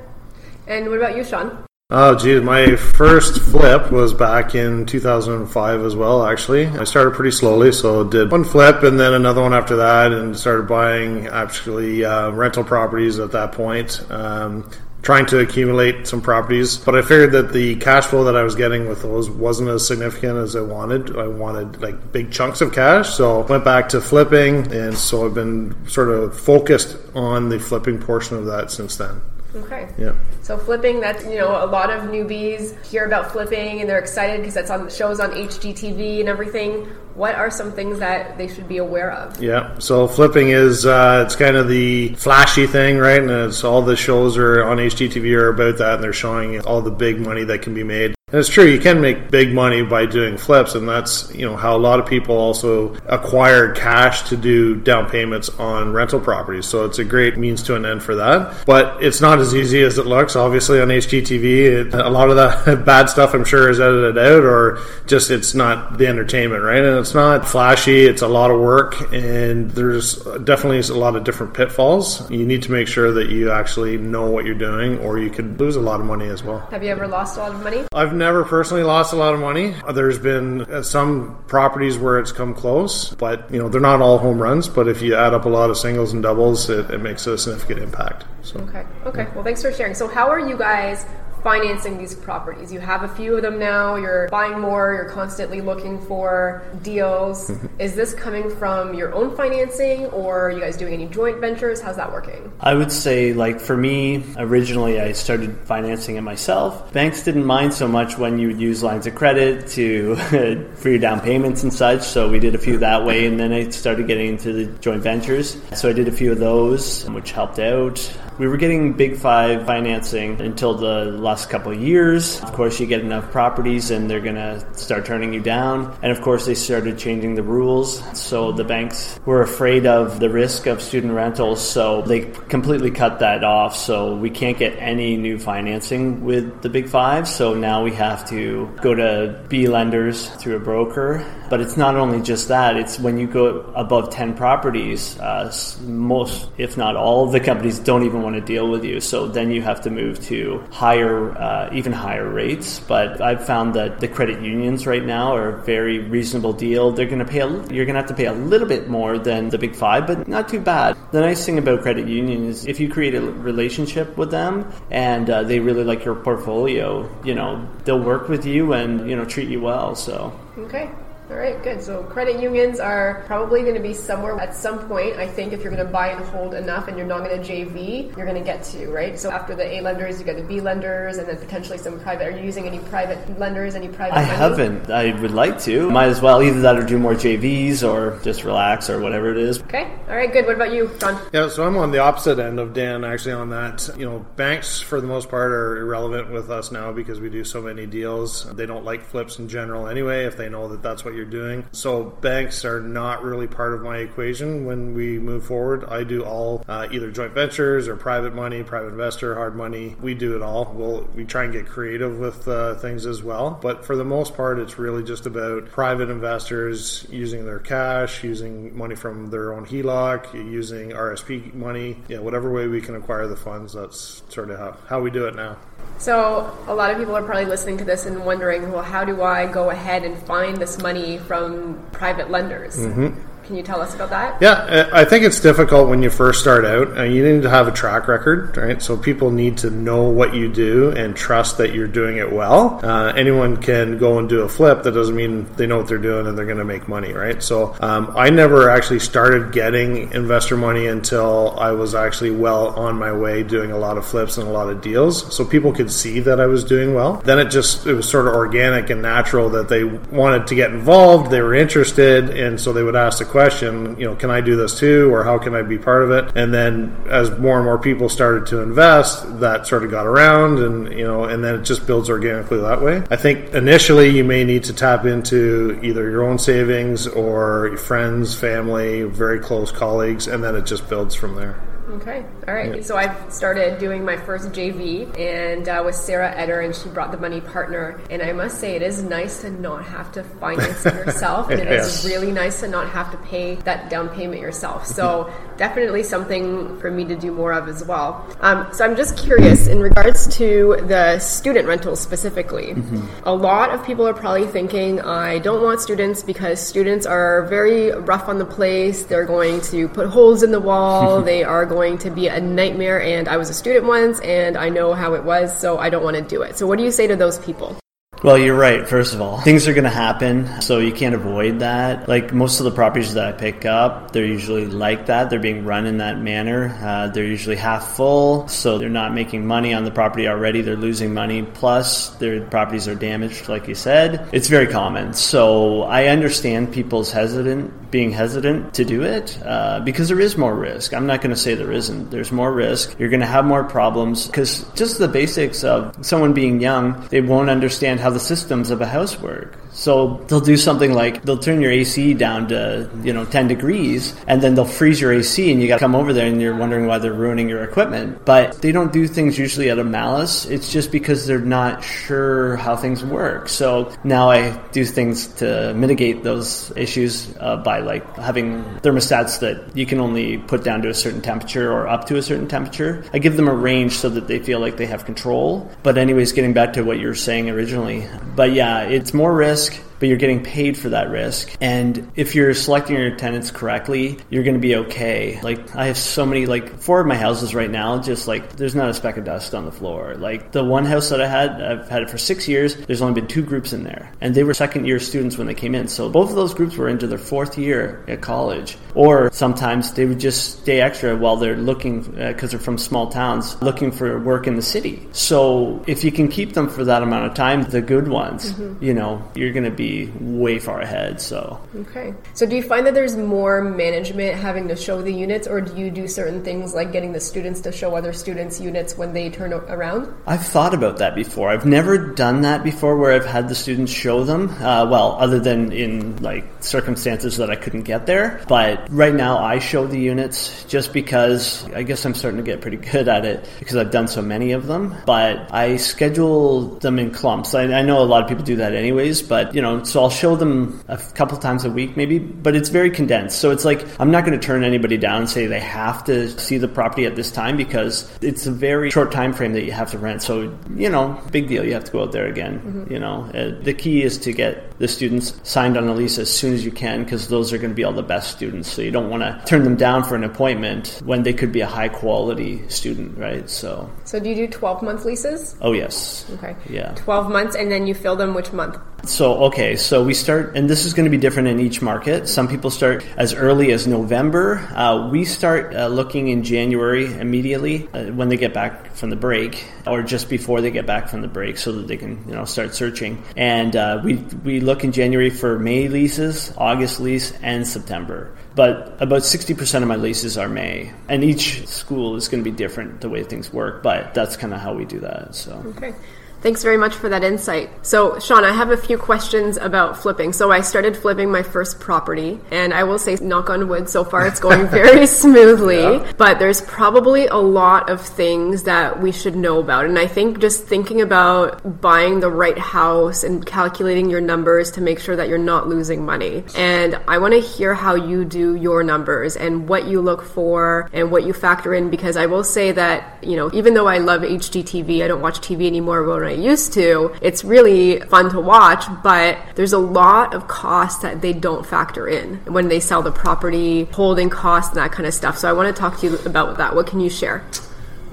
And 0.66 0.88
what 0.88 0.98
about 0.98 1.16
you, 1.16 1.24
Shawn? 1.24 1.64
Oh, 1.94 2.14
geez, 2.14 2.40
my 2.40 2.74
first 2.74 3.42
flip 3.42 3.92
was 3.92 4.14
back 4.14 4.54
in 4.54 4.86
2005 4.86 5.84
as 5.84 5.94
well, 5.94 6.24
actually. 6.24 6.66
I 6.66 6.84
started 6.84 7.12
pretty 7.12 7.32
slowly, 7.32 7.70
so 7.70 8.02
did 8.02 8.30
one 8.30 8.44
flip 8.44 8.82
and 8.82 8.98
then 8.98 9.12
another 9.12 9.42
one 9.42 9.52
after 9.52 9.76
that, 9.76 10.10
and 10.10 10.34
started 10.34 10.66
buying 10.66 11.26
actually 11.26 12.02
uh, 12.02 12.30
rental 12.30 12.64
properties 12.64 13.18
at 13.18 13.32
that 13.32 13.52
point. 13.52 14.10
Um, 14.10 14.70
trying 15.02 15.26
to 15.26 15.40
accumulate 15.40 16.06
some 16.06 16.22
properties, 16.22 16.78
but 16.78 16.94
I 16.94 17.02
figured 17.02 17.32
that 17.32 17.52
the 17.52 17.76
cash 17.76 18.06
flow 18.06 18.24
that 18.24 18.36
I 18.36 18.42
was 18.42 18.54
getting 18.54 18.88
with 18.88 19.02
those 19.02 19.28
wasn't 19.28 19.68
as 19.68 19.86
significant 19.86 20.38
as 20.38 20.56
I 20.56 20.62
wanted. 20.62 21.14
I 21.18 21.26
wanted 21.26 21.82
like 21.82 22.10
big 22.10 22.32
chunks 22.32 22.62
of 22.62 22.72
cash, 22.72 23.10
so 23.10 23.40
went 23.40 23.66
back 23.66 23.90
to 23.90 24.00
flipping, 24.00 24.72
and 24.72 24.96
so 24.96 25.26
I've 25.26 25.34
been 25.34 25.76
sort 25.86 26.08
of 26.08 26.40
focused 26.40 26.96
on 27.14 27.50
the 27.50 27.60
flipping 27.60 27.98
portion 27.98 28.38
of 28.38 28.46
that 28.46 28.70
since 28.70 28.96
then. 28.96 29.20
Okay. 29.54 29.88
Yeah. 29.98 30.14
So 30.42 30.56
flipping, 30.56 31.00
that's 31.00 31.24
you 31.24 31.36
know 31.36 31.64
a 31.64 31.66
lot 31.66 31.90
of 31.90 32.04
newbies 32.04 32.82
hear 32.84 33.04
about 33.04 33.32
flipping 33.32 33.80
and 33.80 33.88
they're 33.88 33.98
excited 33.98 34.40
because 34.40 34.54
that's 34.54 34.70
on 34.70 34.88
shows 34.88 35.20
on 35.20 35.30
HGTV 35.30 36.20
and 36.20 36.28
everything. 36.28 36.86
What 37.14 37.34
are 37.34 37.50
some 37.50 37.72
things 37.72 37.98
that 37.98 38.38
they 38.38 38.48
should 38.48 38.68
be 38.68 38.78
aware 38.78 39.12
of? 39.12 39.42
Yeah. 39.42 39.78
So 39.78 40.08
flipping 40.08 40.48
is 40.48 40.86
uh, 40.86 41.24
it's 41.26 41.36
kind 41.36 41.56
of 41.56 41.68
the 41.68 42.14
flashy 42.14 42.66
thing, 42.66 42.98
right? 42.98 43.20
And 43.20 43.30
it's 43.30 43.64
all 43.64 43.82
the 43.82 43.96
shows 43.96 44.38
are 44.38 44.64
on 44.64 44.78
HGTV 44.78 45.32
are 45.36 45.48
about 45.48 45.78
that, 45.78 45.96
and 45.96 46.04
they're 46.04 46.14
showing 46.14 46.60
all 46.62 46.80
the 46.80 46.90
big 46.90 47.20
money 47.20 47.44
that 47.44 47.60
can 47.60 47.74
be 47.74 47.84
made. 47.84 48.14
And 48.32 48.40
it's 48.40 48.48
true, 48.48 48.64
you 48.64 48.80
can 48.80 49.02
make 49.02 49.30
big 49.30 49.52
money 49.52 49.82
by 49.82 50.06
doing 50.06 50.38
flips, 50.38 50.74
and 50.74 50.88
that's 50.88 51.30
you 51.34 51.44
know 51.44 51.54
how 51.54 51.76
a 51.76 51.78
lot 51.78 52.00
of 52.00 52.06
people 52.06 52.34
also 52.34 52.94
acquire 53.04 53.74
cash 53.74 54.22
to 54.30 54.38
do 54.38 54.74
down 54.74 55.10
payments 55.10 55.50
on 55.58 55.92
rental 55.92 56.18
properties. 56.18 56.64
So 56.64 56.86
it's 56.86 56.98
a 56.98 57.04
great 57.04 57.36
means 57.36 57.62
to 57.64 57.74
an 57.76 57.84
end 57.84 58.02
for 58.02 58.14
that. 58.14 58.64
But 58.64 59.02
it's 59.02 59.20
not 59.20 59.38
as 59.38 59.54
easy 59.54 59.82
as 59.82 59.98
it 59.98 60.06
looks. 60.06 60.34
Obviously, 60.34 60.80
on 60.80 60.88
HGTV, 60.88 61.44
it, 61.44 61.94
a 61.94 62.08
lot 62.08 62.30
of 62.30 62.36
that 62.36 62.84
bad 62.86 63.10
stuff 63.10 63.34
I'm 63.34 63.44
sure 63.44 63.68
is 63.68 63.80
edited 63.80 64.16
out, 64.16 64.44
or 64.44 64.78
just 65.06 65.30
it's 65.30 65.54
not 65.54 65.98
the 65.98 66.06
entertainment, 66.06 66.62
right? 66.62 66.82
And 66.82 66.98
it's 66.98 67.14
not 67.14 67.46
flashy. 67.46 68.06
It's 68.06 68.22
a 68.22 68.28
lot 68.28 68.50
of 68.50 68.58
work, 68.58 69.12
and 69.12 69.70
there's 69.72 70.16
definitely 70.44 70.78
a 70.78 70.98
lot 70.98 71.16
of 71.16 71.24
different 71.24 71.52
pitfalls. 71.52 72.30
You 72.30 72.46
need 72.46 72.62
to 72.62 72.72
make 72.72 72.88
sure 72.88 73.12
that 73.12 73.28
you 73.28 73.50
actually 73.50 73.98
know 73.98 74.30
what 74.30 74.46
you're 74.46 74.54
doing, 74.54 75.00
or 75.00 75.18
you 75.18 75.28
could 75.28 75.60
lose 75.60 75.76
a 75.76 75.82
lot 75.82 76.00
of 76.00 76.06
money 76.06 76.28
as 76.28 76.42
well. 76.42 76.60
Have 76.70 76.82
you 76.82 76.88
ever 76.88 77.06
lost 77.06 77.36
a 77.36 77.40
lot 77.40 77.54
of 77.54 77.62
money? 77.62 77.84
I've 77.92 78.21
never 78.22 78.44
personally 78.44 78.84
lost 78.84 79.12
a 79.12 79.16
lot 79.16 79.34
of 79.34 79.40
money. 79.40 79.74
There's 79.92 80.18
been 80.18 80.62
uh, 80.62 80.82
some 80.82 81.42
properties 81.46 81.98
where 81.98 82.18
it's 82.18 82.32
come 82.32 82.54
close, 82.54 83.14
but 83.14 83.50
you 83.50 83.58
know 83.58 83.68
they're 83.68 83.80
not 83.80 84.00
all 84.00 84.18
home 84.18 84.40
runs. 84.40 84.68
But 84.68 84.88
if 84.88 85.02
you 85.02 85.14
add 85.14 85.34
up 85.34 85.44
a 85.44 85.48
lot 85.48 85.70
of 85.70 85.76
singles 85.76 86.12
and 86.12 86.22
doubles, 86.22 86.70
it, 86.70 86.90
it 86.90 86.98
makes 86.98 87.26
a 87.26 87.36
significant 87.36 87.80
impact. 87.80 88.24
So 88.42 88.60
okay, 88.60 88.84
okay. 89.06 89.26
Well, 89.34 89.44
thanks 89.44 89.62
for 89.62 89.72
sharing. 89.72 89.94
So 89.94 90.08
how 90.08 90.28
are 90.28 90.40
you 90.40 90.56
guys 90.56 91.04
financing 91.42 91.98
these 91.98 92.14
properties? 92.14 92.72
You 92.72 92.80
have 92.80 93.02
a 93.02 93.08
few 93.08 93.36
of 93.36 93.42
them 93.42 93.58
now, 93.58 93.96
you're 93.96 94.28
buying 94.28 94.60
more, 94.60 94.94
you're 94.94 95.10
constantly 95.10 95.60
looking 95.60 96.00
for 96.06 96.62
deals. 96.82 97.50
Mm-hmm. 97.50 97.80
Is 97.80 97.94
this 97.94 98.14
coming 98.14 98.50
from 98.56 98.94
your 98.94 99.14
own 99.14 99.36
financing 99.36 100.06
or 100.06 100.48
are 100.48 100.50
you 100.50 100.60
guys 100.60 100.76
doing 100.76 100.94
any 100.94 101.06
joint 101.06 101.38
ventures? 101.38 101.80
How's 101.80 101.96
that 101.96 102.12
working? 102.12 102.52
I 102.60 102.74
would 102.74 102.92
say, 102.92 103.32
like, 103.32 103.60
for 103.60 103.76
me, 103.76 104.24
originally 104.36 105.00
I 105.00 105.12
started 105.12 105.56
financing 105.64 106.16
it 106.16 106.22
myself. 106.22 106.92
Banks 106.92 107.22
didn't 107.22 107.44
mind 107.44 107.74
so 107.74 107.88
much 107.88 108.18
when 108.18 108.38
you 108.38 108.48
would 108.48 108.60
use 108.60 108.82
lines 108.82 109.06
of 109.06 109.14
credit 109.14 109.66
to 109.68 110.16
for 110.76 110.88
your 110.88 110.98
down 110.98 111.20
payments 111.20 111.62
and 111.62 111.72
such, 111.72 112.02
so 112.02 112.28
we 112.30 112.38
did 112.38 112.54
a 112.54 112.58
few 112.58 112.78
that 112.78 113.04
way, 113.04 113.26
and 113.26 113.38
then 113.38 113.52
I 113.52 113.70
started 113.70 114.06
getting 114.06 114.28
into 114.28 114.52
the 114.52 114.66
joint 114.78 115.02
ventures. 115.02 115.56
So 115.74 115.88
I 115.88 115.92
did 115.92 116.08
a 116.08 116.12
few 116.12 116.32
of 116.32 116.38
those, 116.38 117.08
which 117.10 117.32
helped 117.32 117.58
out. 117.58 117.98
We 118.38 118.48
were 118.48 118.56
getting 118.56 118.94
Big 118.94 119.16
Five 119.16 119.66
financing 119.66 120.40
until 120.40 120.74
the 120.74 121.04
last 121.04 121.50
couple 121.50 121.70
of 121.72 121.80
years. 121.80 122.40
Of 122.40 122.52
course, 122.52 122.80
you 122.80 122.86
get 122.86 123.00
enough 123.00 123.30
properties 123.30 123.90
and 123.90 124.10
they're 124.10 124.20
going 124.20 124.36
to 124.36 124.66
start 124.74 125.04
turning 125.04 125.34
you 125.34 125.40
down. 125.40 125.96
And 126.02 126.10
of 126.10 126.22
course, 126.22 126.46
they 126.46 126.54
started 126.54 126.96
changing 126.98 127.34
the 127.34 127.42
rules. 127.42 128.02
So 128.18 128.50
the 128.50 128.64
banks 128.64 129.20
were 129.26 129.42
afraid 129.42 129.86
of 129.86 130.18
the 130.18 130.30
risk 130.30 130.66
of 130.66 130.80
student 130.80 131.12
rentals. 131.12 131.66
So 131.66 132.02
they 132.02 132.20
completely 132.48 132.90
cut 132.90 133.18
that 133.18 133.44
off. 133.44 133.76
So 133.76 134.16
we 134.16 134.30
can't 134.30 134.56
get 134.58 134.76
any 134.78 135.16
new 135.18 135.38
financing 135.38 136.24
with 136.24 136.62
the 136.62 136.70
Big 136.70 136.88
Five. 136.88 137.28
So 137.28 137.52
now 137.52 137.84
we 137.84 137.92
have 137.92 138.26
to 138.30 138.74
go 138.80 138.94
to 138.94 139.44
B 139.48 139.68
lenders 139.68 140.30
through 140.30 140.56
a 140.56 140.60
broker. 140.60 141.24
But 141.52 141.60
it's 141.60 141.76
not 141.76 141.96
only 141.96 142.22
just 142.22 142.48
that, 142.48 142.78
it's 142.78 142.98
when 142.98 143.18
you 143.18 143.26
go 143.26 143.70
above 143.74 144.08
10 144.08 144.32
properties, 144.32 145.20
uh, 145.20 145.52
most, 145.82 146.48
if 146.56 146.78
not 146.78 146.96
all, 146.96 147.26
of 147.26 147.32
the 147.32 147.40
companies 147.40 147.78
don't 147.78 148.06
even 148.06 148.22
want 148.22 148.36
to 148.36 148.40
deal 148.40 148.70
with 148.70 148.86
you. 148.86 149.00
So 149.02 149.28
then 149.28 149.50
you 149.50 149.60
have 149.60 149.82
to 149.82 149.90
move 149.90 150.18
to 150.28 150.64
higher, 150.70 151.36
uh, 151.36 151.68
even 151.74 151.92
higher 151.92 152.26
rates. 152.26 152.80
But 152.80 153.20
I've 153.20 153.44
found 153.44 153.74
that 153.74 154.00
the 154.00 154.08
credit 154.08 154.40
unions 154.40 154.86
right 154.86 155.04
now 155.04 155.36
are 155.36 155.50
a 155.50 155.62
very 155.62 155.98
reasonable 155.98 156.54
deal. 156.54 156.90
They're 156.90 157.04
going 157.04 157.18
to 157.18 157.26
pay, 157.26 157.40
a, 157.40 157.48
you're 157.70 157.84
going 157.84 157.96
to 157.96 158.00
have 158.00 158.06
to 158.06 158.14
pay 158.14 158.28
a 158.28 158.32
little 158.32 158.66
bit 158.66 158.88
more 158.88 159.18
than 159.18 159.50
the 159.50 159.58
big 159.58 159.76
five, 159.76 160.06
but 160.06 160.26
not 160.26 160.48
too 160.48 160.58
bad. 160.58 160.96
The 161.10 161.20
nice 161.20 161.44
thing 161.44 161.58
about 161.58 161.82
credit 161.82 162.08
unions 162.08 162.60
is 162.60 162.66
if 162.66 162.80
you 162.80 162.88
create 162.88 163.14
a 163.14 163.20
relationship 163.20 164.16
with 164.16 164.30
them 164.30 164.72
and 164.90 165.28
uh, 165.28 165.42
they 165.42 165.60
really 165.60 165.84
like 165.84 166.02
your 166.02 166.14
portfolio, 166.14 167.06
you 167.22 167.34
know, 167.34 167.68
they'll 167.84 168.00
work 168.00 168.30
with 168.30 168.46
you 168.46 168.72
and, 168.72 169.06
you 169.06 169.16
know, 169.16 169.26
treat 169.26 169.50
you 169.50 169.60
well. 169.60 169.94
So. 169.94 170.32
Okay. 170.56 170.90
All 171.32 171.38
right, 171.38 171.62
good. 171.62 171.82
So 171.82 172.02
credit 172.02 172.42
unions 172.42 172.78
are 172.78 173.22
probably 173.26 173.62
going 173.62 173.74
to 173.74 173.80
be 173.80 173.94
somewhere 173.94 174.38
at 174.38 174.54
some 174.54 174.86
point. 174.86 175.16
I 175.16 175.26
think 175.26 175.54
if 175.54 175.62
you're 175.62 175.72
going 175.72 175.84
to 175.84 175.90
buy 175.90 176.08
and 176.08 176.22
hold 176.26 176.52
enough 176.52 176.88
and 176.88 176.98
you're 176.98 177.06
not 177.06 177.24
going 177.24 177.42
to 177.42 177.48
JV, 177.52 178.14
you're 178.14 178.26
going 178.26 178.38
to 178.38 178.44
get 178.44 178.62
to, 178.64 178.90
right? 178.90 179.18
So 179.18 179.30
after 179.30 179.54
the 179.54 179.64
A 179.64 179.80
lenders, 179.80 180.18
you 180.18 180.26
get 180.26 180.36
the 180.36 180.42
B 180.42 180.60
lenders 180.60 181.16
and 181.16 181.26
then 181.26 181.38
potentially 181.38 181.78
some 181.78 181.98
private. 182.00 182.26
Are 182.26 182.36
you 182.36 182.44
using 182.44 182.66
any 182.66 182.80
private 182.80 183.38
lenders, 183.38 183.74
any 183.74 183.88
private 183.88 184.14
I 184.14 184.26
money? 184.26 184.36
haven't. 184.36 184.90
I 184.90 185.18
would 185.22 185.30
like 185.30 185.58
to. 185.62 185.90
Might 185.90 186.08
as 186.08 186.20
well 186.20 186.42
either 186.42 186.60
that 186.60 186.76
or 186.76 186.84
do 186.84 186.98
more 186.98 187.14
JVs 187.14 187.82
or 187.82 188.20
just 188.22 188.44
relax 188.44 188.90
or 188.90 189.00
whatever 189.00 189.30
it 189.30 189.38
is. 189.38 189.62
Okay. 189.62 189.90
All 190.10 190.16
right, 190.16 190.30
good. 190.30 190.44
What 190.44 190.56
about 190.56 190.74
you, 190.74 190.90
John? 191.00 191.18
Yeah, 191.32 191.48
so 191.48 191.66
I'm 191.66 191.78
on 191.78 191.92
the 191.92 192.00
opposite 192.00 192.40
end 192.40 192.60
of 192.60 192.74
Dan 192.74 193.04
actually 193.04 193.32
on 193.32 193.48
that. 193.48 193.88
You 193.96 194.04
know, 194.04 194.18
banks 194.36 194.80
for 194.80 195.00
the 195.00 195.06
most 195.06 195.30
part 195.30 195.50
are 195.50 195.78
irrelevant 195.78 196.30
with 196.30 196.50
us 196.50 196.70
now 196.70 196.92
because 196.92 197.20
we 197.20 197.30
do 197.30 197.42
so 197.42 197.62
many 197.62 197.86
deals. 197.86 198.44
They 198.54 198.66
don't 198.66 198.84
like 198.84 199.02
flips 199.02 199.38
in 199.38 199.48
general 199.48 199.88
anyway 199.88 200.26
if 200.26 200.36
they 200.36 200.50
know 200.50 200.68
that 200.68 200.82
that's 200.82 201.06
what 201.06 201.14
you're 201.14 201.21
you're 201.22 201.30
doing. 201.30 201.66
So 201.72 202.04
banks 202.04 202.64
are 202.64 202.80
not 202.80 203.22
really 203.22 203.46
part 203.46 203.74
of 203.74 203.82
my 203.82 203.98
equation 203.98 204.64
when 204.64 204.94
we 204.94 205.18
move 205.18 205.46
forward. 205.46 205.84
I 205.84 206.04
do 206.04 206.24
all 206.24 206.64
uh, 206.68 206.88
either 206.90 207.10
joint 207.10 207.32
ventures 207.32 207.88
or 207.88 207.96
private 207.96 208.34
money, 208.34 208.62
private 208.62 208.88
investor, 208.88 209.34
hard 209.34 209.54
money. 209.54 209.96
We 210.00 210.14
do 210.14 210.34
it 210.36 210.42
all. 210.42 210.72
We'll, 210.74 211.08
we 211.14 211.24
try 211.24 211.44
and 211.44 211.52
get 211.52 211.66
creative 211.66 212.18
with 212.18 212.46
uh, 212.48 212.74
things 212.76 213.06
as 213.06 213.22
well. 213.22 213.58
But 213.62 213.84
for 213.84 213.96
the 213.96 214.04
most 214.04 214.34
part, 214.34 214.58
it's 214.58 214.78
really 214.78 215.04
just 215.04 215.26
about 215.26 215.66
private 215.66 216.10
investors 216.10 217.06
using 217.10 217.44
their 217.44 217.60
cash, 217.60 218.24
using 218.24 218.76
money 218.76 218.96
from 218.96 219.30
their 219.30 219.52
own 219.52 219.64
HELOC, 219.66 220.34
using 220.34 220.90
RSP 220.90 221.54
money. 221.54 221.98
Yeah, 222.08 222.18
whatever 222.18 222.52
way 222.52 222.66
we 222.66 222.80
can 222.80 222.96
acquire 222.96 223.26
the 223.28 223.36
funds, 223.36 223.74
that's 223.74 224.22
sort 224.28 224.50
of 224.50 224.58
how, 224.58 224.76
how 224.88 225.00
we 225.00 225.10
do 225.10 225.26
it 225.26 225.36
now. 225.36 225.56
So, 225.98 226.56
a 226.66 226.74
lot 226.74 226.90
of 226.90 226.98
people 226.98 227.16
are 227.16 227.22
probably 227.22 227.44
listening 227.44 227.78
to 227.78 227.84
this 227.84 228.06
and 228.06 228.24
wondering, 228.24 228.72
well, 228.72 228.82
how 228.82 229.04
do 229.04 229.22
I 229.22 229.46
go 229.46 229.70
ahead 229.70 230.04
and 230.04 230.18
find 230.18 230.56
this 230.56 230.78
money 230.78 231.18
from 231.18 231.80
private 231.92 232.30
lenders? 232.30 232.76
Mm-hmm. 232.76 233.31
Can 233.44 233.56
you 233.56 233.62
tell 233.62 233.80
us 233.80 233.94
about 233.94 234.10
that? 234.10 234.40
Yeah, 234.40 234.88
I 234.92 235.04
think 235.04 235.24
it's 235.24 235.40
difficult 235.40 235.88
when 235.88 236.02
you 236.02 236.10
first 236.10 236.40
start 236.40 236.64
out. 236.64 236.96
Uh, 236.96 237.02
you 237.02 237.24
need 237.24 237.42
to 237.42 237.50
have 237.50 237.66
a 237.66 237.72
track 237.72 238.06
record, 238.06 238.56
right? 238.56 238.80
So 238.80 238.96
people 238.96 239.30
need 239.30 239.58
to 239.58 239.70
know 239.70 240.04
what 240.04 240.32
you 240.34 240.50
do 240.52 240.90
and 240.92 241.16
trust 241.16 241.58
that 241.58 241.74
you're 241.74 241.88
doing 241.88 242.18
it 242.18 242.32
well. 242.32 242.80
Uh, 242.84 243.12
anyone 243.16 243.56
can 243.56 243.98
go 243.98 244.18
and 244.18 244.28
do 244.28 244.42
a 244.42 244.48
flip. 244.48 244.84
That 244.84 244.92
doesn't 244.92 245.16
mean 245.16 245.52
they 245.56 245.66
know 245.66 245.78
what 245.78 245.88
they're 245.88 245.98
doing 245.98 246.26
and 246.26 246.38
they're 246.38 246.46
going 246.46 246.58
to 246.58 246.64
make 246.64 246.86
money, 246.86 247.12
right? 247.12 247.42
So 247.42 247.76
um, 247.80 248.12
I 248.16 248.30
never 248.30 248.70
actually 248.70 249.00
started 249.00 249.52
getting 249.52 250.12
investor 250.12 250.56
money 250.56 250.86
until 250.86 251.58
I 251.58 251.72
was 251.72 251.94
actually 251.94 252.30
well 252.30 252.68
on 252.68 252.96
my 252.96 253.12
way 253.12 253.42
doing 253.42 253.72
a 253.72 253.78
lot 253.78 253.98
of 253.98 254.06
flips 254.06 254.38
and 254.38 254.46
a 254.46 254.50
lot 254.52 254.70
of 254.70 254.80
deals. 254.80 255.34
So 255.34 255.44
people 255.44 255.72
could 255.72 255.90
see 255.90 256.20
that 256.20 256.40
I 256.40 256.46
was 256.46 256.62
doing 256.62 256.94
well. 256.94 257.14
Then 257.16 257.40
it 257.40 257.50
just 257.50 257.86
it 257.86 257.94
was 257.94 258.08
sort 258.08 258.28
of 258.28 258.34
organic 258.34 258.90
and 258.90 259.02
natural 259.02 259.50
that 259.50 259.68
they 259.68 259.82
wanted 259.82 260.46
to 260.46 260.54
get 260.54 260.70
involved. 260.70 261.30
They 261.30 261.40
were 261.40 261.54
interested, 261.54 262.30
and 262.30 262.60
so 262.60 262.72
they 262.72 262.82
would 262.82 262.96
ask 262.96 263.18
the 263.18 263.31
question, 263.32 263.98
you 263.98 264.06
know, 264.06 264.14
can 264.14 264.30
I 264.30 264.40
do 264.40 264.54
this 264.54 264.78
too, 264.78 265.12
or 265.12 265.24
how 265.24 265.38
can 265.38 265.54
I 265.54 265.62
be 265.62 265.78
part 265.78 266.04
of 266.04 266.10
it? 266.12 266.36
And 266.36 266.54
then 266.54 266.94
as 267.08 267.36
more 267.38 267.56
and 267.56 267.64
more 267.64 267.78
people 267.78 268.08
started 268.08 268.46
to 268.48 268.60
invest, 268.60 269.40
that 269.40 269.66
sort 269.66 269.82
of 269.82 269.90
got 269.90 270.06
around, 270.06 270.58
and 270.58 270.92
you 270.96 271.04
know, 271.04 271.24
and 271.24 271.42
then 271.42 271.56
it 271.56 271.62
just 271.62 271.86
builds 271.86 272.08
organically 272.08 272.60
that 272.60 272.80
way. 272.80 273.02
I 273.10 273.16
think 273.16 273.52
initially 273.54 274.10
you 274.10 274.22
may 274.22 274.44
need 274.44 274.64
to 274.64 274.72
tap 274.72 275.04
into 275.06 275.80
either 275.82 276.08
your 276.08 276.22
own 276.22 276.38
savings 276.38 277.08
or 277.08 277.68
your 277.68 277.78
friends, 277.78 278.38
family, 278.38 279.02
very 279.02 279.40
close 279.40 279.72
colleagues, 279.72 280.28
and 280.28 280.44
then 280.44 280.54
it 280.54 280.66
just 280.66 280.88
builds 280.88 281.14
from 281.14 281.34
there. 281.34 281.58
Okay. 281.92 282.24
All 282.48 282.54
right. 282.54 282.76
Yeah. 282.76 282.82
So 282.82 282.96
I've 282.96 283.32
started 283.32 283.78
doing 283.78 284.04
my 284.04 284.16
first 284.16 284.50
JV 284.52 285.06
and 285.18 285.68
uh, 285.68 285.82
with 285.84 285.94
Sarah 285.94 286.32
Eder, 286.34 286.60
and 286.60 286.74
she 286.74 286.88
brought 286.88 287.12
the 287.12 287.18
money 287.18 287.40
partner. 287.40 288.00
And 288.10 288.22
I 288.22 288.32
must 288.32 288.60
say, 288.60 288.76
it 288.76 288.82
is 288.82 289.02
nice 289.02 289.42
to 289.42 289.50
not 289.50 289.84
have 289.84 290.10
to 290.12 290.24
finance 290.24 290.86
it 290.86 290.94
yourself. 290.94 291.50
and 291.50 291.60
it 291.60 291.68
yes. 291.68 292.04
is 292.04 292.10
really 292.10 292.32
nice 292.32 292.60
to 292.60 292.68
not 292.68 292.88
have 292.88 293.10
to 293.10 293.18
pay 293.18 293.56
that 293.56 293.90
down 293.90 294.08
payment 294.08 294.40
yourself. 294.40 294.86
So 294.86 295.30
definitely 295.58 296.02
something 296.02 296.78
for 296.80 296.90
me 296.90 297.04
to 297.04 297.14
do 297.14 297.30
more 297.30 297.52
of 297.52 297.68
as 297.68 297.84
well. 297.84 298.26
Um, 298.40 298.66
so 298.72 298.84
I'm 298.84 298.96
just 298.96 299.18
curious 299.18 299.66
in 299.66 299.80
regards 299.80 300.26
to 300.38 300.78
the 300.86 301.18
student 301.18 301.68
rentals 301.68 302.00
specifically. 302.00 302.68
Mm-hmm. 302.74 303.28
A 303.28 303.34
lot 303.34 303.70
of 303.70 303.84
people 303.84 304.08
are 304.08 304.14
probably 304.14 304.46
thinking, 304.46 305.00
I 305.00 305.38
don't 305.40 305.62
want 305.62 305.80
students 305.80 306.22
because 306.22 306.58
students 306.58 307.04
are 307.04 307.46
very 307.46 307.90
rough 307.92 308.28
on 308.28 308.38
the 308.38 308.46
place. 308.46 309.04
They're 309.04 309.26
going 309.26 309.60
to 309.72 309.88
put 309.88 310.08
holes 310.08 310.42
in 310.42 310.52
the 310.52 310.60
wall. 310.60 311.20
they 311.32 311.44
are 311.44 311.66
going 311.66 311.81
going 311.82 311.98
to 311.98 312.10
be 312.10 312.28
a 312.28 312.40
nightmare. 312.40 313.02
And 313.02 313.28
I 313.28 313.36
was 313.36 313.50
a 313.50 313.54
student 313.54 313.86
once 313.86 314.20
and 314.20 314.56
I 314.56 314.68
know 314.68 314.94
how 314.94 315.14
it 315.14 315.24
was, 315.24 315.58
so 315.58 315.78
I 315.78 315.90
don't 315.90 316.04
want 316.04 316.16
to 316.16 316.22
do 316.22 316.42
it. 316.42 316.56
So, 316.56 316.66
what 316.66 316.78
do 316.78 316.84
you 316.84 316.92
say 316.92 317.06
to 317.08 317.16
those 317.16 317.38
people? 317.38 317.76
Well, 318.22 318.38
you're 318.38 318.56
right, 318.56 318.86
first 318.86 319.14
of 319.14 319.20
all. 319.20 319.40
Things 319.40 319.66
are 319.66 319.74
going 319.74 319.82
to 319.82 319.90
happen, 319.90 320.62
so 320.62 320.78
you 320.78 320.92
can't 320.92 321.16
avoid 321.16 321.58
that. 321.58 322.08
Like 322.08 322.32
most 322.32 322.60
of 322.60 322.64
the 322.64 322.70
properties 322.70 323.14
that 323.14 323.26
I 323.26 323.32
pick 323.32 323.64
up, 323.64 324.12
they're 324.12 324.24
usually 324.24 324.66
like 324.66 325.06
that. 325.06 325.28
They're 325.28 325.40
being 325.40 325.64
run 325.64 325.86
in 325.86 325.98
that 325.98 326.20
manner. 326.20 326.78
Uh, 326.80 327.08
they're 327.08 327.24
usually 327.24 327.56
half 327.56 327.96
full, 327.96 328.46
so 328.46 328.78
they're 328.78 328.88
not 328.88 329.12
making 329.12 329.44
money 329.44 329.74
on 329.74 329.82
the 329.82 329.90
property 329.90 330.28
already. 330.28 330.62
They're 330.62 330.76
losing 330.76 331.12
money. 331.12 331.42
Plus, 331.42 332.10
their 332.22 332.42
properties 332.46 332.86
are 332.86 332.94
damaged, 332.94 333.48
like 333.48 333.66
you 333.66 333.74
said. 333.74 334.28
It's 334.30 334.46
very 334.46 334.68
common. 334.68 335.14
So 335.14 335.82
I 335.82 336.06
understand 336.06 336.72
people's 336.72 337.10
hesitant, 337.10 337.74
being 337.92 338.10
hesitant 338.10 338.74
to 338.74 338.84
do 338.84 339.02
it 339.02 339.38
uh, 339.44 339.78
because 339.84 340.08
there 340.08 340.18
is 340.18 340.36
more 340.36 340.56
risk. 340.56 340.92
I'm 340.92 341.06
not 341.06 341.20
going 341.20 341.30
to 341.30 341.40
say 341.40 341.54
there 341.54 341.70
isn't. 341.70 342.10
There's 342.10 342.32
more 342.32 342.52
risk. 342.52 342.98
You're 342.98 343.10
going 343.10 343.20
to 343.20 343.26
have 343.26 343.44
more 343.44 343.62
problems 343.62 344.26
because 344.26 344.64
just 344.74 344.98
the 344.98 345.06
basics 345.06 345.62
of 345.62 345.94
someone 346.04 346.32
being 346.32 346.60
young, 346.60 347.06
they 347.10 347.20
won't 347.20 347.50
understand 347.50 348.00
how 348.00 348.10
the 348.10 348.18
systems 348.18 348.70
of 348.70 348.80
a 348.80 348.86
house 348.86 349.20
work. 349.20 349.56
So 349.72 350.22
they'll 350.28 350.40
do 350.40 350.56
something 350.56 350.92
like 350.92 351.22
they'll 351.22 351.38
turn 351.38 351.60
your 351.60 351.72
AC 351.72 352.14
down 352.14 352.48
to, 352.48 352.90
you 353.02 353.12
know, 353.12 353.24
10 353.24 353.48
degrees 353.48 354.14
and 354.26 354.42
then 354.42 354.54
they'll 354.54 354.64
freeze 354.64 355.00
your 355.00 355.12
AC 355.12 355.50
and 355.50 355.60
you 355.60 355.68
got 355.68 355.76
to 355.76 355.80
come 355.80 355.94
over 355.94 356.12
there 356.12 356.26
and 356.26 356.40
you're 356.40 356.56
wondering 356.56 356.86
why 356.86 356.98
they're 356.98 357.12
ruining 357.12 357.48
your 357.48 357.64
equipment. 357.64 358.24
But 358.24 358.60
they 358.60 358.72
don't 358.72 358.92
do 358.92 359.08
things 359.08 359.38
usually 359.38 359.70
out 359.70 359.78
of 359.78 359.86
malice. 359.86 360.46
It's 360.46 360.70
just 360.72 360.92
because 360.92 361.26
they're 361.26 361.38
not 361.38 361.82
sure 361.82 362.56
how 362.56 362.76
things 362.76 363.04
work. 363.04 363.48
So 363.48 363.92
now 364.04 364.30
I 364.30 364.56
do 364.72 364.84
things 364.84 365.26
to 365.38 365.72
mitigate 365.74 366.22
those 366.22 366.72
issues 366.76 367.34
uh, 367.40 367.56
by 367.56 367.80
like 367.80 368.16
having 368.16 368.62
thermostats 368.82 369.40
that 369.40 369.76
you 369.76 369.86
can 369.86 370.00
only 370.00 370.38
put 370.38 370.64
down 370.64 370.82
to 370.82 370.90
a 370.90 370.94
certain 370.94 371.22
temperature 371.22 371.72
or 371.72 371.88
up 371.88 372.06
to 372.06 372.16
a 372.16 372.22
certain 372.22 372.46
temperature. 372.46 373.04
I 373.12 373.18
give 373.18 373.36
them 373.36 373.48
a 373.48 373.54
range 373.54 373.92
so 373.92 374.08
that 374.10 374.28
they 374.28 374.38
feel 374.38 374.60
like 374.60 374.76
they 374.76 374.86
have 374.86 375.04
control. 375.04 375.70
But 375.82 375.96
anyways, 375.96 376.32
getting 376.32 376.52
back 376.52 376.74
to 376.74 376.82
what 376.82 376.98
you 376.98 377.06
were 377.06 377.14
saying 377.14 377.48
originally. 377.48 378.06
But 378.36 378.52
yeah, 378.52 378.82
it's 378.82 379.14
more 379.14 379.34
risk 379.34 379.61
risk 379.62 379.91
but 380.02 380.08
you're 380.08 380.18
getting 380.18 380.42
paid 380.42 380.76
for 380.76 380.88
that 380.88 381.10
risk. 381.10 381.56
And 381.60 382.10
if 382.16 382.34
you're 382.34 382.54
selecting 382.54 382.96
your 382.96 383.14
tenants 383.14 383.52
correctly, 383.52 384.18
you're 384.30 384.42
going 384.42 384.56
to 384.56 384.60
be 384.60 384.74
okay. 384.74 385.40
Like 385.42 385.76
I 385.76 385.86
have 385.86 385.96
so 385.96 386.26
many, 386.26 386.46
like 386.46 386.80
four 386.80 387.00
of 387.00 387.06
my 387.06 387.14
houses 387.14 387.54
right 387.54 387.70
now, 387.70 388.00
just 388.00 388.26
like 388.26 388.56
there's 388.56 388.74
not 388.74 388.88
a 388.88 388.94
speck 388.94 389.16
of 389.16 389.24
dust 389.24 389.54
on 389.54 389.64
the 389.64 389.70
floor. 389.70 390.16
Like 390.16 390.50
the 390.50 390.64
one 390.64 390.86
house 390.86 391.10
that 391.10 391.20
I 391.20 391.28
had, 391.28 391.62
I've 391.62 391.88
had 391.88 392.02
it 392.02 392.10
for 392.10 392.18
six 392.18 392.48
years. 392.48 392.74
There's 392.74 393.00
only 393.00 393.20
been 393.20 393.28
two 393.28 393.44
groups 393.44 393.72
in 393.72 393.84
there, 393.84 394.10
and 394.20 394.34
they 394.34 394.42
were 394.42 394.54
second 394.54 394.86
year 394.86 394.98
students 394.98 395.38
when 395.38 395.46
they 395.46 395.54
came 395.54 395.72
in. 395.72 395.86
So 395.86 396.08
both 396.08 396.30
of 396.30 396.34
those 396.34 396.52
groups 396.52 396.76
were 396.76 396.88
into 396.88 397.06
their 397.06 397.16
fourth 397.16 397.56
year 397.56 398.04
at 398.08 398.22
college, 398.22 398.76
or 398.96 399.30
sometimes 399.32 399.92
they 399.92 400.04
would 400.04 400.18
just 400.18 400.62
stay 400.62 400.80
extra 400.80 401.16
while 401.16 401.36
they're 401.36 401.56
looking 401.56 402.00
because 402.00 402.50
uh, 402.50 402.56
they're 402.56 402.58
from 402.58 402.76
small 402.76 403.08
towns, 403.08 403.54
looking 403.62 403.92
for 403.92 404.18
work 404.18 404.48
in 404.48 404.56
the 404.56 404.62
city. 404.62 405.06
So 405.12 405.84
if 405.86 406.02
you 406.02 406.10
can 406.10 406.26
keep 406.26 406.54
them 406.54 406.68
for 406.68 406.82
that 406.86 407.04
amount 407.04 407.26
of 407.26 407.34
time, 407.34 407.62
the 407.62 407.80
good 407.80 408.08
ones, 408.08 408.52
mm-hmm. 408.52 408.82
you 408.84 408.94
know, 408.94 409.22
you're 409.36 409.52
going 409.52 409.62
to 409.62 409.70
be 409.70 409.91
way 410.20 410.58
far 410.58 410.80
ahead. 410.80 411.20
So 411.20 411.60
okay. 411.76 412.14
So 412.34 412.46
do 412.46 412.56
you 412.56 412.62
find 412.62 412.86
that 412.86 412.94
there's 412.94 413.16
more 413.16 413.62
management 413.62 414.34
having 414.34 414.68
to 414.68 414.76
show 414.76 415.02
the 415.02 415.12
units, 415.12 415.46
or 415.46 415.60
do 415.60 415.76
you 415.76 415.90
do 415.90 416.08
certain 416.08 416.42
things 416.44 416.74
like 416.74 416.92
getting 416.92 417.12
the 417.12 417.20
students 417.20 417.60
to 417.62 417.72
show 417.72 417.94
other 417.94 418.12
students 418.12 418.60
units 418.60 418.96
when 418.96 419.12
they 419.12 419.30
turn 419.30 419.52
around? 419.52 420.12
I've 420.26 420.44
thought 420.44 420.74
about 420.74 420.98
that 420.98 421.14
before. 421.14 421.50
I've 421.50 421.66
never 421.66 421.98
done 421.98 422.42
that 422.42 422.64
before, 422.64 422.96
where 422.96 423.12
I've 423.12 423.26
had 423.26 423.48
the 423.48 423.54
students 423.54 423.92
show 423.92 424.24
them. 424.24 424.50
Uh, 424.50 424.86
well, 424.88 425.16
other 425.18 425.38
than 425.38 425.72
in 425.72 426.16
like 426.22 426.44
circumstances 426.60 427.36
that 427.36 427.50
I 427.50 427.56
couldn't 427.56 427.82
get 427.82 428.06
there, 428.06 428.40
but 428.48 428.86
right 428.90 429.14
now 429.14 429.38
I 429.38 429.58
show 429.58 429.86
the 429.86 429.98
units 429.98 430.64
just 430.64 430.92
because 430.92 431.64
I 431.72 431.82
guess 431.82 432.04
I'm 432.04 432.14
starting 432.14 432.38
to 432.38 432.44
get 432.44 432.60
pretty 432.60 432.76
good 432.92 433.08
at 433.08 433.24
it 433.24 433.48
because 433.58 433.76
I've 433.76 433.90
done 433.90 434.08
so 434.08 434.22
many 434.22 434.52
of 434.52 434.66
them. 434.66 434.94
But 435.06 435.52
I 435.52 435.76
schedule 435.76 436.78
them 436.78 436.98
in 436.98 437.10
clumps. 437.10 437.54
I, 437.54 437.64
I 437.64 437.82
know 437.82 438.02
a 438.02 438.04
lot 438.04 438.22
of 438.22 438.28
people 438.28 438.44
do 438.44 438.56
that 438.56 438.74
anyways, 438.74 439.22
but 439.22 439.54
you 439.54 439.62
know, 439.62 439.81
so 439.86 440.02
I'll 440.02 440.10
show 440.10 440.36
them 440.36 440.82
a 440.88 440.96
couple 440.96 441.36
times 441.38 441.64
a 441.64 441.70
week 441.70 441.96
maybe, 441.96 442.18
but 442.18 442.56
it's 442.56 442.68
very 442.68 442.90
condensed. 442.90 443.38
So 443.38 443.50
it's 443.50 443.64
like 443.64 443.86
I'm 444.00 444.10
not 444.10 444.24
going 444.24 444.38
to 444.38 444.44
turn 444.44 444.64
anybody 444.64 444.96
down 444.96 445.20
and 445.20 445.30
say 445.30 445.46
they 445.46 445.60
have 445.60 446.04
to 446.04 446.28
see 446.38 446.58
the 446.58 446.68
property 446.68 447.06
at 447.06 447.16
this 447.16 447.30
time 447.30 447.56
because 447.56 448.10
it's 448.20 448.46
a 448.46 448.52
very 448.52 448.90
short 448.90 449.12
time 449.12 449.32
frame 449.32 449.52
that 449.54 449.64
you 449.64 449.72
have 449.72 449.90
to 449.90 449.98
rent. 449.98 450.22
So 450.22 450.56
you 450.76 450.88
know, 450.88 451.20
big 451.30 451.48
deal. 451.48 451.64
You 451.64 451.74
have 451.74 451.84
to 451.84 451.92
go 451.92 452.02
out 452.02 452.12
there 452.12 452.26
again. 452.26 452.60
Mm-hmm. 452.60 452.92
You 452.92 452.98
know, 452.98 453.24
uh, 453.34 453.62
the 453.62 453.74
key 453.74 454.02
is 454.02 454.18
to 454.18 454.32
get 454.32 454.78
the 454.78 454.88
students 454.88 455.34
signed 455.42 455.76
on 455.76 455.88
a 455.88 455.94
lease 455.94 456.18
as 456.18 456.34
soon 456.34 456.54
as 456.54 456.64
you 456.64 456.72
can 456.72 457.04
because 457.04 457.28
those 457.28 457.52
are 457.52 457.58
going 457.58 457.70
to 457.70 457.74
be 457.74 457.84
all 457.84 457.92
the 457.92 458.02
best 458.02 458.32
students. 458.32 458.70
So 458.70 458.82
you 458.82 458.90
don't 458.90 459.10
want 459.10 459.22
to 459.22 459.40
turn 459.46 459.62
them 459.64 459.76
down 459.76 460.04
for 460.04 460.16
an 460.16 460.24
appointment 460.24 461.00
when 461.04 461.22
they 461.22 461.32
could 461.32 461.52
be 461.52 461.60
a 461.60 461.66
high 461.66 461.88
quality 461.88 462.66
student, 462.68 463.16
right? 463.18 463.48
So. 463.48 463.90
So 464.04 464.18
do 464.18 464.28
you 464.28 464.34
do 464.34 464.48
12 464.48 464.82
month 464.82 465.04
leases? 465.04 465.56
Oh 465.60 465.72
yes. 465.72 466.26
Okay. 466.34 466.56
Yeah. 466.68 466.92
12 466.96 467.30
months 467.30 467.56
and 467.56 467.70
then 467.70 467.86
you 467.86 467.94
fill 467.94 468.16
them 468.16 468.34
which 468.34 468.52
month? 468.52 468.76
So, 469.04 469.44
okay, 469.46 469.74
so 469.74 470.04
we 470.04 470.14
start, 470.14 470.56
and 470.56 470.70
this 470.70 470.84
is 470.84 470.94
going 470.94 471.06
to 471.06 471.10
be 471.10 471.18
different 471.18 471.48
in 471.48 471.58
each 471.58 471.82
market. 471.82 472.28
Some 472.28 472.46
people 472.46 472.70
start 472.70 473.04
as 473.16 473.34
early 473.34 473.72
as 473.72 473.86
November. 473.86 474.58
Uh, 474.74 475.08
we 475.10 475.24
start 475.24 475.74
uh, 475.74 475.88
looking 475.88 476.28
in 476.28 476.44
January 476.44 477.12
immediately 477.12 477.88
uh, 477.92 478.12
when 478.12 478.28
they 478.28 478.36
get 478.36 478.54
back 478.54 478.94
from 478.94 479.10
the 479.10 479.16
break, 479.16 479.64
or 479.88 480.02
just 480.02 480.30
before 480.30 480.60
they 480.60 480.70
get 480.70 480.86
back 480.86 481.08
from 481.08 481.20
the 481.20 481.26
break, 481.26 481.58
so 481.58 481.72
that 481.72 481.88
they 481.88 481.96
can, 481.96 482.22
you 482.28 482.34
know, 482.34 482.44
start 482.44 482.76
searching. 482.76 483.20
And 483.36 483.74
uh, 483.74 484.00
we 484.04 484.14
we 484.44 484.60
look 484.60 484.84
in 484.84 484.92
January 484.92 485.30
for 485.30 485.58
May 485.58 485.88
leases, 485.88 486.52
August 486.56 487.00
lease, 487.00 487.32
and 487.42 487.66
September. 487.66 488.36
But 488.54 488.96
about 489.00 489.22
60% 489.22 489.82
of 489.82 489.88
my 489.88 489.96
leases 489.96 490.36
are 490.36 490.48
May. 490.48 490.92
And 491.08 491.24
each 491.24 491.66
school 491.66 492.16
is 492.16 492.28
going 492.28 492.44
to 492.44 492.48
be 492.48 492.54
different 492.54 493.00
the 493.00 493.08
way 493.08 493.24
things 493.24 493.52
work, 493.52 493.82
but 493.82 494.14
that's 494.14 494.36
kind 494.36 494.52
of 494.52 494.60
how 494.60 494.74
we 494.74 494.84
do 494.84 495.00
that. 495.00 495.34
So. 495.34 495.52
Okay. 495.76 495.94
Thanks 496.42 496.64
very 496.64 496.76
much 496.76 496.96
for 496.96 497.08
that 497.08 497.22
insight. 497.22 497.70
So, 497.86 498.18
Shawn, 498.18 498.44
I 498.44 498.50
have 498.50 498.70
a 498.70 498.76
few 498.76 498.98
questions 498.98 499.56
about 499.58 499.96
flipping. 499.96 500.32
So, 500.32 500.50
I 500.50 500.60
started 500.60 500.96
flipping 500.96 501.30
my 501.30 501.44
first 501.44 501.78
property, 501.78 502.40
and 502.50 502.74
I 502.74 502.82
will 502.82 502.98
say, 502.98 503.14
knock 503.20 503.48
on 503.48 503.68
wood, 503.68 503.88
so 503.88 504.02
far 504.02 504.26
it's 504.26 504.40
going 504.40 504.66
very 504.68 505.06
smoothly. 505.06 505.82
Yeah. 505.82 506.12
But 506.18 506.40
there's 506.40 506.60
probably 506.62 507.28
a 507.28 507.36
lot 507.36 507.88
of 507.88 508.00
things 508.00 508.64
that 508.64 509.00
we 509.00 509.12
should 509.12 509.36
know 509.36 509.60
about. 509.60 509.84
And 509.84 509.96
I 509.96 510.08
think 510.08 510.40
just 510.40 510.66
thinking 510.66 511.00
about 511.00 511.80
buying 511.80 512.18
the 512.18 512.30
right 512.30 512.58
house 512.58 513.22
and 513.22 513.46
calculating 513.46 514.10
your 514.10 514.20
numbers 514.20 514.72
to 514.72 514.80
make 514.80 514.98
sure 514.98 515.14
that 515.14 515.28
you're 515.28 515.38
not 515.38 515.68
losing 515.68 516.04
money. 516.04 516.42
And 516.56 516.98
I 517.06 517.18
want 517.18 517.34
to 517.34 517.40
hear 517.40 517.72
how 517.72 517.94
you 517.94 518.24
do 518.24 518.56
your 518.56 518.82
numbers 518.82 519.36
and 519.36 519.68
what 519.68 519.86
you 519.86 520.00
look 520.00 520.22
for 520.22 520.90
and 520.92 521.12
what 521.12 521.22
you 521.24 521.32
factor 521.32 521.72
in 521.72 521.88
because 521.88 522.16
I 522.16 522.26
will 522.26 522.42
say 522.42 522.72
that, 522.72 523.22
you 523.22 523.36
know, 523.36 523.48
even 523.52 523.74
though 523.74 523.86
I 523.86 523.98
love 523.98 524.22
HGTV, 524.22 525.04
I 525.04 525.06
don't 525.06 525.22
watch 525.22 525.40
TV 525.40 525.68
anymore, 525.68 526.02
but 526.02 526.31
I 526.32 526.36
used 526.36 526.72
to. 526.74 527.14
It's 527.20 527.44
really 527.44 528.00
fun 528.00 528.30
to 528.30 528.40
watch, 528.40 528.84
but 529.02 529.38
there's 529.54 529.72
a 529.72 529.78
lot 529.78 530.34
of 530.34 530.48
costs 530.48 531.02
that 531.02 531.20
they 531.20 531.32
don't 531.32 531.66
factor 531.66 532.08
in 532.08 532.36
when 532.46 532.68
they 532.68 532.80
sell 532.80 533.02
the 533.02 533.12
property, 533.12 533.84
holding 533.84 534.30
costs, 534.30 534.70
and 534.70 534.78
that 534.78 534.92
kind 534.92 535.06
of 535.06 535.14
stuff. 535.14 535.36
So 535.36 535.48
I 535.48 535.52
want 535.52 535.74
to 535.74 535.78
talk 535.78 535.98
to 536.00 536.06
you 536.08 536.18
about 536.24 536.56
that. 536.56 536.74
What 536.74 536.86
can 536.86 537.00
you 537.00 537.10
share? 537.10 537.44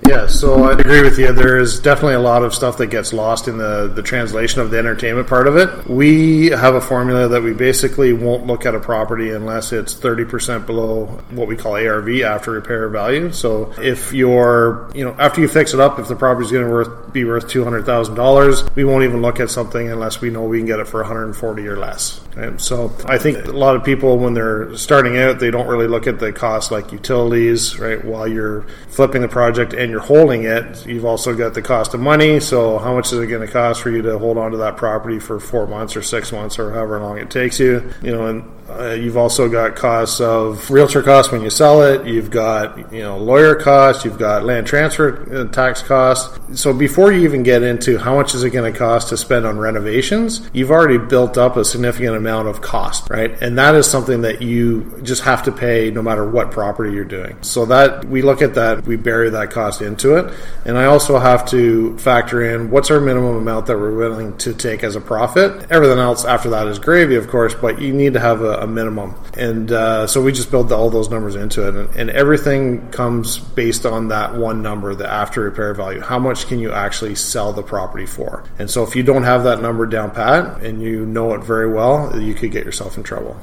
Yeah, 0.09 0.25
so 0.25 0.63
I 0.63 0.71
agree 0.71 1.03
with 1.03 1.19
you. 1.19 1.31
There 1.33 1.59
is 1.59 1.79
definitely 1.79 2.15
a 2.15 2.19
lot 2.19 2.41
of 2.41 2.55
stuff 2.55 2.79
that 2.79 2.87
gets 2.87 3.13
lost 3.13 3.47
in 3.47 3.59
the, 3.59 3.91
the 3.93 4.01
translation 4.01 4.59
of 4.59 4.71
the 4.71 4.79
entertainment 4.79 5.27
part 5.27 5.45
of 5.45 5.55
it. 5.55 5.87
We 5.87 6.47
have 6.47 6.73
a 6.73 6.81
formula 6.81 7.27
that 7.27 7.43
we 7.43 7.53
basically 7.53 8.11
won't 8.11 8.47
look 8.47 8.65
at 8.65 8.73
a 8.73 8.79
property 8.79 9.29
unless 9.29 9.71
it's 9.71 9.93
30% 9.93 10.65
below 10.65 11.05
what 11.29 11.47
we 11.47 11.55
call 11.55 11.73
ARV, 11.73 12.21
after 12.21 12.49
repair 12.49 12.89
value. 12.89 13.31
So 13.31 13.71
if 13.79 14.11
you're, 14.11 14.89
you 14.95 15.05
know, 15.05 15.15
after 15.19 15.41
you 15.41 15.47
fix 15.47 15.75
it 15.75 15.79
up, 15.79 15.99
if 15.99 16.07
the 16.07 16.15
property 16.15 16.47
is 16.47 16.51
going 16.51 16.65
to 16.65 16.71
worth, 16.71 17.13
be 17.13 17.23
worth 17.23 17.45
$200,000, 17.45 18.75
we 18.75 18.83
won't 18.85 19.03
even 19.03 19.21
look 19.21 19.39
at 19.39 19.51
something 19.51 19.91
unless 19.91 20.21
we 20.21 20.31
know 20.31 20.43
we 20.43 20.57
can 20.57 20.65
get 20.65 20.79
it 20.79 20.87
for 20.87 21.01
140 21.01 21.67
or 21.67 21.77
less. 21.77 22.19
So 22.57 22.95
I 23.05 23.17
think 23.17 23.45
a 23.45 23.51
lot 23.51 23.75
of 23.75 23.83
people, 23.83 24.17
when 24.17 24.33
they're 24.33 24.75
starting 24.77 25.17
out, 25.17 25.39
they 25.39 25.51
don't 25.51 25.67
really 25.67 25.87
look 25.87 26.07
at 26.07 26.19
the 26.19 26.31
cost 26.31 26.71
like 26.71 26.91
utilities, 26.91 27.77
right, 27.79 28.03
while 28.03 28.27
you're 28.27 28.61
flipping 28.89 29.21
the 29.21 29.27
project 29.27 29.73
and 29.73 29.91
you're 29.91 29.99
holding 29.99 30.43
it, 30.43 30.85
you've 30.85 31.05
also 31.05 31.35
got 31.35 31.53
the 31.53 31.61
cost 31.61 31.93
of 31.93 31.99
money. 31.99 32.39
So, 32.39 32.77
how 32.79 32.93
much 32.95 33.07
is 33.07 33.19
it 33.19 33.27
going 33.27 33.45
to 33.45 33.51
cost 33.51 33.81
for 33.81 33.89
you 33.89 34.01
to 34.03 34.17
hold 34.17 34.37
on 34.37 34.51
to 34.51 34.57
that 34.57 34.77
property 34.77 35.19
for 35.19 35.39
four 35.39 35.67
months 35.67 35.95
or 35.95 36.01
six 36.01 36.31
months 36.31 36.59
or 36.59 36.71
however 36.71 36.99
long 36.99 37.17
it 37.17 37.29
takes 37.29 37.59
you? 37.59 37.91
You 38.01 38.11
know, 38.11 38.27
and 38.27 38.59
uh, 38.69 38.91
you've 38.91 39.17
also 39.17 39.49
got 39.49 39.75
costs 39.75 40.21
of 40.21 40.69
realtor 40.69 41.01
costs 41.01 41.31
when 41.31 41.41
you 41.41 41.49
sell 41.49 41.81
it. 41.81 42.05
You've 42.05 42.29
got 42.29 42.91
you 42.93 43.01
know 43.01 43.17
lawyer 43.17 43.55
costs. 43.55 44.05
You've 44.05 44.19
got 44.19 44.43
land 44.45 44.67
transfer 44.67 45.27
uh, 45.33 45.51
tax 45.51 45.81
costs. 45.81 46.39
So 46.59 46.73
before 46.73 47.11
you 47.11 47.21
even 47.21 47.43
get 47.43 47.63
into 47.63 47.97
how 47.97 48.15
much 48.15 48.35
is 48.35 48.43
it 48.43 48.51
going 48.51 48.71
to 48.71 48.77
cost 48.77 49.09
to 49.09 49.17
spend 49.17 49.45
on 49.45 49.57
renovations, 49.57 50.47
you've 50.53 50.71
already 50.71 50.97
built 50.97 51.37
up 51.37 51.57
a 51.57 51.65
significant 51.65 52.15
amount 52.19 52.47
of 52.47 52.61
cost, 52.61 53.09
right? 53.09 53.31
And 53.41 53.57
that 53.57 53.73
is 53.73 53.89
something 53.89 54.21
that 54.21 54.41
you 54.41 54.99
just 55.01 55.23
have 55.23 55.43
to 55.43 55.51
pay 55.51 55.89
no 55.89 56.03
matter 56.03 56.29
what 56.29 56.51
property 56.51 56.93
you're 56.93 57.05
doing. 57.05 57.41
So 57.41 57.65
that 57.65 58.05
we 58.05 58.21
look 58.21 58.43
at 58.43 58.53
that, 58.53 58.85
we 58.85 58.95
bury 58.95 59.31
that 59.31 59.49
cost 59.49 59.81
into 59.81 60.15
it, 60.17 60.31
and 60.65 60.77
I 60.77 60.85
also 60.85 61.17
have 61.17 61.49
to 61.49 61.97
factor 61.97 62.53
in 62.53 62.69
what's 62.69 62.91
our 62.91 62.99
minimum 62.99 63.35
amount 63.35 63.65
that 63.65 63.77
we're 63.77 63.95
willing 63.95 64.37
to 64.39 64.53
take 64.53 64.83
as 64.83 64.95
a 64.95 65.01
profit. 65.01 65.71
Everything 65.71 65.97
else 65.97 66.25
after 66.25 66.51
that 66.51 66.67
is 66.67 66.77
gravy, 66.77 67.15
of 67.15 67.27
course, 67.27 67.55
but 67.55 67.81
you 67.81 67.93
need 67.93 68.13
to 68.13 68.19
have 68.19 68.41
a 68.41 68.59
a 68.59 68.67
minimum. 68.67 69.15
And 69.37 69.71
uh, 69.71 70.07
so 70.07 70.21
we 70.21 70.31
just 70.31 70.51
build 70.51 70.71
all 70.71 70.89
those 70.89 71.09
numbers 71.09 71.35
into 71.35 71.67
it. 71.67 71.75
And, 71.75 71.95
and, 71.95 72.09
everything 72.09 72.89
comes 72.91 73.37
based 73.37 73.85
on 73.85 74.09
that 74.09 74.35
one 74.35 74.61
number, 74.61 74.93
the 74.95 75.09
after 75.09 75.41
repair 75.41 75.73
value. 75.73 76.01
How 76.01 76.19
much 76.19 76.47
can 76.47 76.59
you 76.59 76.71
actually 76.71 77.15
sell 77.15 77.53
the 77.53 77.63
property 77.63 78.05
for? 78.05 78.43
And 78.57 78.69
so 78.69 78.83
if 78.83 78.95
you 78.95 79.03
don't 79.03 79.23
have 79.23 79.43
that 79.45 79.61
number 79.61 79.85
down 79.85 80.11
pat 80.11 80.61
and 80.61 80.81
you 80.81 81.05
know 81.05 81.33
it 81.33 81.43
very 81.43 81.71
well, 81.71 82.08
you 82.17 82.33
could 82.33 82.51
get 82.51 82.65
yourself 82.65 82.97
in 82.97 83.03
trouble. 83.03 83.39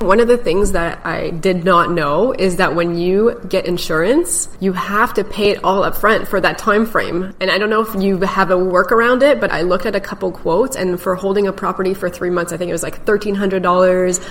One 0.00 0.18
of 0.18 0.28
the 0.28 0.38
things 0.38 0.72
that 0.72 1.04
I 1.04 1.28
did 1.28 1.62
not 1.62 1.90
know 1.90 2.32
is 2.32 2.56
that 2.56 2.74
when 2.74 2.96
you 2.96 3.38
get 3.50 3.66
insurance, 3.66 4.48
you 4.58 4.72
have 4.72 5.12
to 5.14 5.24
pay 5.24 5.50
it 5.50 5.62
all 5.62 5.84
up 5.84 5.94
front 5.94 6.26
for 6.26 6.40
that 6.40 6.56
time 6.56 6.86
frame. 6.86 7.34
And 7.38 7.50
I 7.50 7.58
don't 7.58 7.68
know 7.68 7.82
if 7.82 7.94
you 8.02 8.18
have 8.20 8.50
a 8.50 8.56
work 8.56 8.92
around 8.92 9.22
it, 9.22 9.40
but 9.40 9.52
I 9.52 9.60
looked 9.60 9.84
at 9.84 9.94
a 9.94 10.00
couple 10.00 10.32
quotes 10.32 10.74
and 10.74 10.98
for 10.98 11.14
holding 11.14 11.48
a 11.48 11.52
property 11.52 11.92
for 11.92 12.08
three 12.08 12.30
months, 12.30 12.50
I 12.50 12.56
think 12.56 12.70
it 12.70 12.72
was 12.72 12.82
like 12.82 13.04
$1,300 13.04 13.60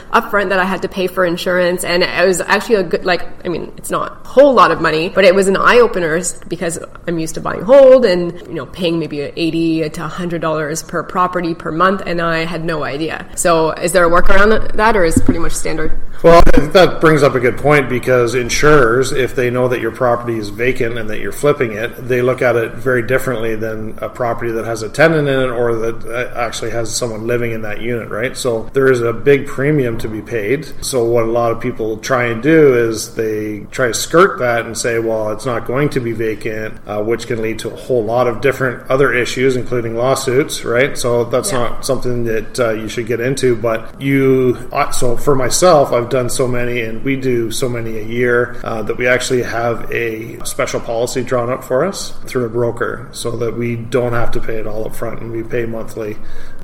upfront 0.09 0.49
that 0.49 0.59
I 0.59 0.65
had 0.65 0.81
to 0.81 0.89
pay 0.89 1.05
for 1.05 1.23
insurance. 1.23 1.83
And 1.83 2.01
it 2.01 2.25
was 2.25 2.41
actually 2.41 2.75
a 2.75 2.83
good, 2.83 3.05
like, 3.05 3.21
I 3.45 3.49
mean, 3.49 3.71
it's 3.77 3.91
not 3.91 4.25
a 4.25 4.27
whole 4.27 4.55
lot 4.55 4.71
of 4.71 4.81
money, 4.81 5.09
but 5.09 5.23
it 5.23 5.35
was 5.35 5.47
an 5.47 5.55
eye 5.55 5.77
opener 5.77 6.19
because 6.47 6.79
I'm 7.07 7.19
used 7.19 7.35
to 7.35 7.41
buying 7.41 7.61
hold 7.61 8.05
and, 8.05 8.31
you 8.47 8.55
know, 8.55 8.65
paying 8.65 8.97
maybe 8.97 9.21
80 9.21 9.91
to 9.91 10.01
$100 10.01 10.87
per 10.87 11.03
property 11.03 11.53
per 11.53 11.71
month. 11.71 12.01
And 12.07 12.19
I 12.19 12.45
had 12.45 12.65
no 12.65 12.83
idea. 12.83 13.29
So 13.35 13.69
is 13.73 13.91
there 13.91 14.07
a 14.07 14.09
workaround 14.09 14.73
that 14.73 14.97
or 14.97 15.05
is 15.05 15.21
pretty 15.21 15.39
much 15.39 15.58
standard? 15.59 15.99
Well, 16.23 16.41
that 16.73 16.99
brings 16.99 17.23
up 17.23 17.35
a 17.35 17.39
good 17.39 17.57
point 17.57 17.87
because 17.87 18.35
insurers, 18.35 19.11
if 19.11 19.35
they 19.35 19.49
know 19.49 19.69
that 19.69 19.79
your 19.79 19.91
property 19.91 20.37
is 20.37 20.49
vacant 20.49 20.97
and 20.97 21.09
that 21.09 21.19
you're 21.19 21.31
flipping 21.31 21.73
it, 21.73 21.95
they 21.95 22.21
look 22.21 22.41
at 22.41 22.55
it 22.57 22.73
very 22.73 23.01
differently 23.05 23.55
than 23.55 23.97
a 23.99 24.09
property 24.09 24.51
that 24.51 24.65
has 24.65 24.81
a 24.83 24.89
tenant 24.89 25.27
in 25.29 25.39
it 25.39 25.49
or 25.49 25.75
that 25.75 26.05
uh, 26.05 26.37
actually 26.37 26.71
has 26.71 26.93
someone 26.95 27.25
living 27.25 27.51
in 27.51 27.61
that 27.61 27.81
unit, 27.81 28.09
right? 28.09 28.35
So 28.35 28.63
there 28.73 28.91
is 28.91 29.01
a 29.01 29.13
big 29.13 29.47
premium 29.47 29.97
to 29.99 30.09
be 30.09 30.21
paid. 30.21 30.65
So 30.83 31.05
what 31.05 31.23
a 31.23 31.31
lot 31.31 31.51
of 31.51 31.61
people 31.61 31.97
try 31.97 32.25
and 32.25 32.43
do 32.43 32.75
is 32.75 33.15
they 33.15 33.61
try 33.71 33.87
to 33.87 33.93
skirt 33.93 34.39
that 34.39 34.65
and 34.65 34.77
say, 34.77 34.99
well, 34.99 35.31
it's 35.31 35.45
not 35.45 35.65
going 35.65 35.89
to 35.89 35.99
be 36.01 36.11
vacant, 36.11 36.79
uh, 36.85 37.01
which 37.01 37.27
can 37.27 37.41
lead 37.41 37.59
to 37.59 37.71
a 37.71 37.75
whole 37.75 38.03
lot 38.03 38.27
of 38.27 38.41
different 38.41 38.89
other 38.89 39.13
issues, 39.13 39.55
including 39.55 39.95
lawsuits, 39.95 40.65
right? 40.65 40.97
So 40.97 41.23
that's 41.23 41.51
Yeah. 41.51 41.59
not 41.59 41.85
something 41.85 42.25
that 42.25 42.59
uh, 42.59 42.69
you 42.71 42.89
should 42.89 43.07
get 43.07 43.21
into. 43.21 43.55
But 43.55 44.01
you, 44.01 44.57
uh, 44.71 44.91
so 44.91 45.15
for 45.15 45.35
myself, 45.49 45.91
I've 45.91 46.09
done 46.09 46.29
so 46.29 46.47
many, 46.47 46.81
and 46.81 47.03
we 47.03 47.15
do 47.15 47.49
so 47.49 47.67
many 47.67 47.97
a 47.97 48.03
year 48.03 48.61
uh, 48.63 48.83
that 48.83 48.97
we 48.97 49.07
actually 49.07 49.41
have 49.41 49.91
a 49.91 50.39
special 50.45 50.79
policy 50.79 51.23
drawn 51.23 51.49
up 51.49 51.63
for 51.63 51.83
us 51.83 52.11
through 52.27 52.45
a 52.45 52.49
broker, 52.49 53.09
so 53.13 53.31
that 53.37 53.57
we 53.57 53.75
don't 53.75 54.13
have 54.13 54.29
to 54.33 54.39
pay 54.39 54.57
it 54.57 54.67
all 54.67 54.85
up 54.85 54.95
front, 54.95 55.21
and 55.21 55.31
we 55.31 55.41
pay 55.41 55.65
monthly, 55.65 56.17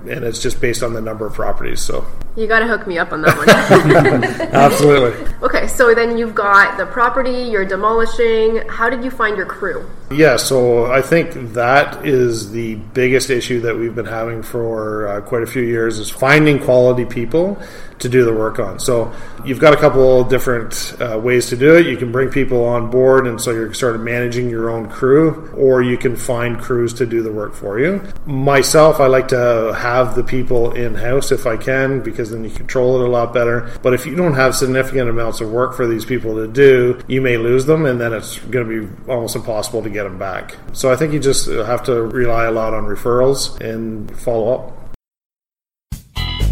and 0.08 0.24
it's 0.24 0.40
just 0.40 0.62
based 0.62 0.84
on 0.84 0.94
the 0.94 1.02
number 1.02 1.26
of 1.26 1.34
properties. 1.34 1.82
So 1.82 2.06
You 2.36 2.46
got 2.46 2.60
to 2.60 2.68
hook 2.68 2.86
me 2.86 3.00
up 3.00 3.12
on 3.12 3.24
that 3.24 3.36
one. 3.36 4.24
absolutely. 4.54 5.34
okay, 5.42 5.66
so 5.66 5.96
then 5.96 6.16
you've 6.16 6.36
got 6.36 6.78
the 6.78 6.86
property, 6.86 7.50
you're 7.50 7.66
demolishing. 7.66 8.68
How 8.70 8.92
did 8.92 9.04
you 9.04 9.10
find 9.10 9.36
your 9.36 9.48
crew? 9.48 9.90
Yeah, 10.12 10.36
so 10.38 10.92
I 10.92 11.02
think 11.02 11.34
that 11.54 12.06
is 12.06 12.52
the 12.52 12.76
biggest 12.94 13.32
issue 13.32 13.62
that 13.62 13.76
we've 13.76 13.96
been 13.96 14.06
having 14.06 14.44
for 14.44 15.08
uh, 15.08 15.22
quite 15.22 15.42
a 15.42 15.48
few 15.48 15.64
years 15.64 15.98
is 15.98 16.12
finding 16.12 16.60
quality 16.60 17.06
people 17.06 17.60
to 18.00 18.10
do 18.10 18.26
the 18.26 18.34
work 18.34 18.60
on. 18.60 18.80
So 18.80 19.14
you've 19.46 19.60
got 19.60 19.74
a 19.74 19.78
couple 19.78 20.24
different 20.24 20.96
uh, 21.00 21.20
ways 21.20 21.48
to 21.48 21.58
do 21.58 21.76
it. 21.76 21.88
You 21.88 21.98
can 21.98 22.12
bring 22.12 22.30
people 22.30 22.64
on 22.64 22.90
board, 22.90 23.28
and 23.28 23.40
so 23.40 23.52
you're 23.52 23.74
sort 23.74 23.96
of 23.96 24.02
managing 24.02 24.50
your 24.50 24.70
own 24.70 24.90
crew, 24.90 25.50
or 25.56 25.82
you 25.82 25.98
can 25.98 26.16
find 26.16 26.60
crews 26.60 26.94
to 26.96 27.06
do 27.06 27.22
the 27.22 27.32
work 27.32 27.54
for 27.54 27.80
you. 27.80 28.02
Myself, 28.26 29.00
I 29.00 29.08
like 29.08 29.30
to 29.30 29.74
have 29.78 30.16
the 30.16 30.24
people 30.24 30.72
in 30.74 30.96
house 30.96 31.32
if 31.32 31.46
I 31.46 31.58
can, 31.58 32.02
because 32.02 32.32
then 32.32 32.44
you 32.44 32.50
control 32.50 33.02
it 33.02 33.08
a 33.08 33.10
lot 33.10 33.34
better. 33.34 33.72
But 33.82 33.94
if 33.94 34.06
you 34.06 34.16
don't 34.16 34.34
have 34.34 34.56
significant 34.56 35.10
amounts 35.10 35.42
of 35.42 35.52
work 35.52 35.76
for 35.76 35.88
these 35.88 36.06
people 36.06 36.36
to 36.36 36.48
do, 36.48 37.00
you 37.08 37.22
may 37.22 37.38
lose 37.38 37.66
them, 37.66 37.86
and 37.86 38.00
then 38.00 38.14
it's 38.14 38.40
going 38.40 38.68
to 38.68 38.88
be 38.88 39.12
almost 39.12 39.36
impossible 39.36 39.84
to 39.84 39.90
get 39.90 40.04
them 40.04 40.18
back. 40.18 40.56
So 40.74 40.92
I 40.92 40.96
think 40.96 41.14
you 41.14 41.20
just 41.20 41.48
have 41.48 41.84
to 41.84 42.02
rely 42.02 42.46
a 42.46 42.52
lot 42.52 42.74
on 42.74 42.84
referrals 42.86 43.60
and 43.62 44.16
follow 44.20 44.54
up. 44.54 44.85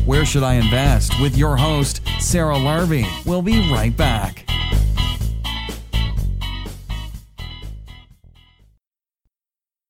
Where 0.05 0.25
Should 0.25 0.43
I 0.43 0.55
Invest? 0.55 1.13
with 1.21 1.37
your 1.37 1.55
host, 1.55 2.01
Sarah 2.19 2.55
Larbi. 2.55 3.05
We'll 3.25 3.41
be 3.41 3.71
right 3.71 3.95
back. 3.95 4.45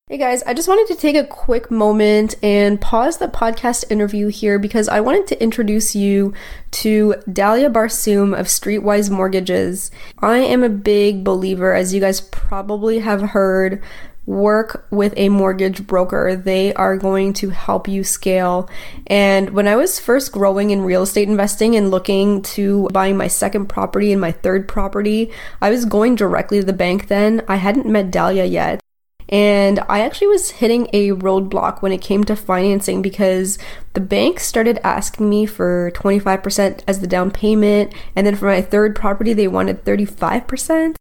Hey 0.07 0.19
guys, 0.19 0.43
I 0.43 0.53
just 0.53 0.67
wanted 0.67 0.93
to 0.93 1.01
take 1.01 1.15
a 1.15 1.23
quick 1.25 1.71
moment 1.71 2.35
and 2.43 2.79
pause 2.79 3.17
the 3.17 3.27
podcast 3.27 3.89
interview 3.89 4.27
here 4.27 4.59
because 4.59 4.87
I 4.87 4.99
wanted 4.99 5.25
to 5.27 5.41
introduce 5.41 5.95
you 5.95 6.33
to 6.71 7.15
Dalia 7.27 7.71
Barsoum 7.73 8.37
of 8.37 8.45
Streetwise 8.45 9.09
Mortgages. 9.09 9.89
I 10.19 10.37
am 10.39 10.61
a 10.61 10.69
big 10.69 11.23
believer, 11.23 11.73
as 11.73 11.95
you 11.95 11.99
guys 11.99 12.21
probably 12.21 12.99
have 12.99 13.21
heard, 13.29 13.81
work 14.25 14.87
with 14.89 15.13
a 15.17 15.29
mortgage 15.29 15.85
broker. 15.85 16.35
They 16.35 16.73
are 16.75 16.97
going 16.97 17.33
to 17.33 17.49
help 17.49 17.87
you 17.87 18.03
scale. 18.03 18.69
And 19.07 19.51
when 19.51 19.67
I 19.67 19.75
was 19.75 19.99
first 19.99 20.31
growing 20.31 20.69
in 20.69 20.81
real 20.81 21.03
estate 21.03 21.27
investing 21.27 21.75
and 21.75 21.91
looking 21.91 22.41
to 22.43 22.87
buying 22.93 23.17
my 23.17 23.27
second 23.27 23.67
property 23.67 24.11
and 24.11 24.21
my 24.21 24.31
third 24.31 24.67
property, 24.67 25.31
I 25.61 25.69
was 25.69 25.85
going 25.85 26.15
directly 26.15 26.59
to 26.59 26.65
the 26.65 26.73
bank 26.73 27.07
then. 27.07 27.43
I 27.47 27.57
hadn't 27.57 27.85
met 27.85 28.11
Dalia 28.11 28.49
yet. 28.49 28.79
And 29.29 29.79
I 29.89 30.01
actually 30.01 30.27
was 30.27 30.51
hitting 30.51 30.87
a 30.93 31.09
roadblock 31.11 31.81
when 31.81 31.91
it 31.91 32.01
came 32.01 32.23
to 32.25 32.35
financing 32.35 33.01
because 33.01 33.57
the 33.93 34.01
bank 34.01 34.39
started 34.39 34.79
asking 34.83 35.29
me 35.29 35.45
for 35.45 35.91
25% 35.95 36.83
as 36.87 36.99
the 36.99 37.07
down 37.07 37.31
payment. 37.31 37.93
And 38.15 38.27
then 38.27 38.35
for 38.35 38.45
my 38.45 38.61
third 38.61 38.95
property, 38.95 39.33
they 39.33 39.47
wanted 39.47 39.85
35%. 39.85 40.95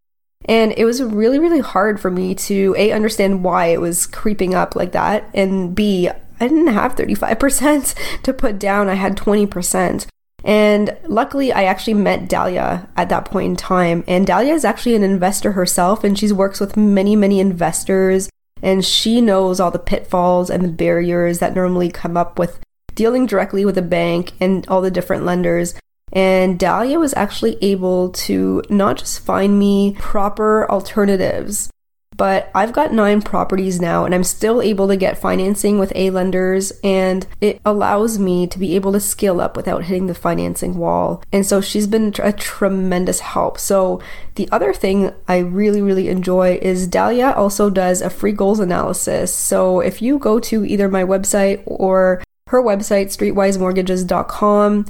And 0.47 0.75
it 0.77 0.85
was 0.85 1.03
really, 1.03 1.39
really 1.39 1.61
hard 1.61 2.01
for 2.01 2.11
me 2.11 2.35
to 2.35 2.75
A, 2.77 2.93
understand 2.93 3.45
why 3.45 3.67
it 3.67 3.81
was 3.81 4.07
creeping 4.07 4.55
up 4.55 4.75
like 4.75 4.93
that, 4.93 5.31
and 5.35 5.75
B, 5.75 6.09
I 6.09 6.49
didn't 6.49 6.69
have 6.69 6.97
35% 6.97 7.95
to 8.23 8.33
put 8.33 8.59
down, 8.59 8.89
I 8.89 8.95
had 8.95 9.17
20%. 9.17 10.07
And 10.45 10.97
luckily, 11.07 11.53
I 11.53 11.65
actually 11.65 11.95
met 11.95 12.29
Dalia 12.29 12.89
at 12.97 13.09
that 13.11 13.27
point 13.27 13.47
in 13.47 13.57
time. 13.57 14.03
And 14.09 14.27
Dalia 14.27 14.55
is 14.55 14.65
actually 14.65 14.97
an 14.97 15.05
investor 15.05 15.53
herself, 15.53 16.03
and 16.03 16.19
she 16.19 16.33
works 16.33 16.59
with 16.59 16.77
many, 16.77 17.15
many 17.15 17.39
investors. 17.39 18.29
And 18.61 18.85
she 18.85 19.21
knows 19.21 19.61
all 19.61 19.71
the 19.71 19.79
pitfalls 19.79 20.51
and 20.51 20.65
the 20.65 20.69
barriers 20.69 21.39
that 21.39 21.55
normally 21.55 21.91
come 21.91 22.17
up 22.17 22.39
with 22.39 22.61
dealing 22.95 23.27
directly 23.27 23.65
with 23.65 23.79
a 23.79 23.83
bank 23.83 24.33
and 24.41 24.67
all 24.69 24.81
the 24.81 24.91
different 24.91 25.25
lenders. 25.25 25.75
And 26.13 26.59
Dalia 26.59 26.99
was 26.99 27.15
actually 27.15 27.57
able 27.63 28.11
to 28.11 28.63
not 28.69 28.99
just 28.99 29.21
find 29.21 29.59
me 29.59 29.97
proper 29.99 30.71
alternatives, 30.71 31.71
but 32.17 32.51
I've 32.55 32.73
got 32.73 32.93
nine 32.93 33.23
properties 33.23 33.81
now 33.81 34.05
and 34.05 34.15
I'm 34.15 34.25
still 34.25 34.61
able 34.61 34.89
to 34.89 34.97
get 34.97 35.19
financing 35.19 35.79
with 35.79 35.93
A 35.95 36.11
lenders 36.11 36.73
and 36.85 37.27
it 37.41 37.61
allows 37.65 38.19
me 38.19 38.47
to 38.49 38.59
be 38.59 38.75
able 38.77 38.93
to 38.93 39.01
scale 39.01 39.41
up 39.41 39.57
without 39.57 39.85
hitting 39.85 40.07
the 40.07 40.15
financing 40.15 40.77
wall. 40.77 41.23
And 41.33 41.47
so 41.47 41.61
she's 41.61 41.87
been 41.87 42.15
a 42.23 42.33
tremendous 42.33 43.21
help. 43.21 43.59
So 43.59 44.01
the 44.35 44.49
other 44.53 44.73
thing 44.73 45.13
I 45.27 45.39
really, 45.39 45.81
really 45.81 46.09
enjoy 46.09 46.59
is 46.61 46.89
Dalia 46.89 47.37
also 47.37 47.71
does 47.71 48.03
a 48.03 48.11
free 48.11 48.33
goals 48.33 48.61
analysis. 48.61 49.35
So 49.35 49.81
if 49.81 50.03
you 50.03 50.19
go 50.19 50.39
to 50.41 50.65
either 50.65 50.89
my 50.89 51.05
website 51.05 51.63
or 51.65 52.23
her 52.49 52.63
website, 52.63 53.07
streetwisemortgages.com, 53.07 54.87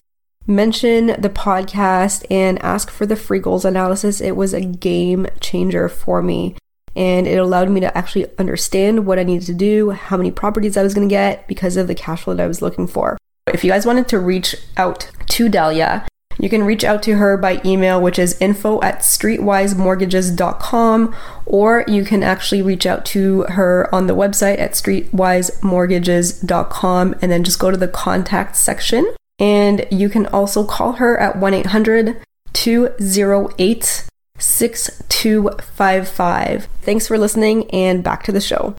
mention 0.47 1.07
the 1.19 1.31
podcast 1.31 2.25
and 2.31 2.63
ask 2.63 2.91
for 2.91 3.07
the 3.07 3.17
free 3.17 3.39
goals 3.39 3.65
analysis. 3.65 4.21
It 4.21 4.37
was 4.37 4.53
a 4.53 4.61
game 4.61 5.27
changer 5.41 5.89
for 5.89 6.23
me. 6.23 6.57
And 6.95 7.27
it 7.27 7.37
allowed 7.37 7.71
me 7.71 7.81
to 7.81 7.97
actually 7.97 8.27
understand 8.39 9.07
what 9.07 9.19
I 9.19 9.23
needed 9.23 9.47
to 9.47 9.55
do, 9.55 9.91
how 9.91 10.19
many 10.19 10.31
properties 10.31 10.77
I 10.77 10.83
was 10.83 10.95
going 10.95 11.09
to 11.09 11.13
get 11.13 11.49
because 11.49 11.77
of 11.77 11.87
the 11.87 11.95
cash 11.95 12.23
flow 12.23 12.35
that 12.35 12.45
I 12.45 12.49
was 12.49 12.61
looking 12.61 12.87
for. 12.87 13.17
If 13.47 13.65
you 13.65 13.71
guys 13.71 13.87
wanted 13.87 14.09
to 14.09 14.19
reach 14.19 14.57
out 14.77 15.11
to 15.29 15.49
Dalia, 15.49 16.07
you 16.39 16.49
can 16.49 16.65
reach 16.65 16.83
out 16.85 17.03
to 17.05 17.17
her 17.17 17.37
by 17.37 17.61
email, 17.65 18.01
which 18.01 18.19
is 18.19 18.41
info 18.41 18.81
at 18.83 19.01
streetwisemortgages.com, 19.01 21.15
or 21.47 21.85
you 21.87 22.05
can 22.05 22.23
actually 22.23 22.63
reach 22.63 22.87
out 22.87 23.05
to 23.07 23.43
her 23.43 23.93
on 23.95 24.07
the 24.07 24.17
website 24.17 24.59
at 24.59 24.73
streetwisemortgages.com 24.73 27.15
and 27.21 27.33
then 27.33 27.45
just 27.45 27.59
go 27.59 27.71
to 27.71 27.77
the 27.77 27.89
contact 27.89 28.57
section. 28.57 29.15
And 29.43 29.87
you 29.91 30.09
can 30.09 30.25
also 30.27 30.65
call 30.65 30.93
her 30.93 31.19
at 31.19 31.37
1 31.37 31.53
800 31.53 32.23
208 32.53 34.09
6255. 34.39 36.69
Thanks 36.83 37.09
for 37.09 37.19
listening 37.19 37.69
and 37.71 38.05
back 38.05 38.23
to 38.23 38.33
the 38.33 38.41
show. 38.41 38.77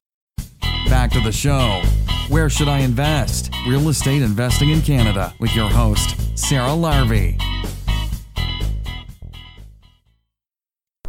Back 0.88 1.12
to 1.12 1.19
the 1.19 1.34
show. 1.34 1.82
Where 2.30 2.49
should 2.49 2.69
I 2.69 2.80
invest? 2.80 3.54
Real 3.67 3.89
estate 3.89 4.21
investing 4.21 4.69
in 4.69 4.82
Canada 4.82 5.34
with 5.39 5.54
your 5.54 5.69
host, 5.69 6.38
Sarah 6.38 6.69
Larbi. 6.69 7.38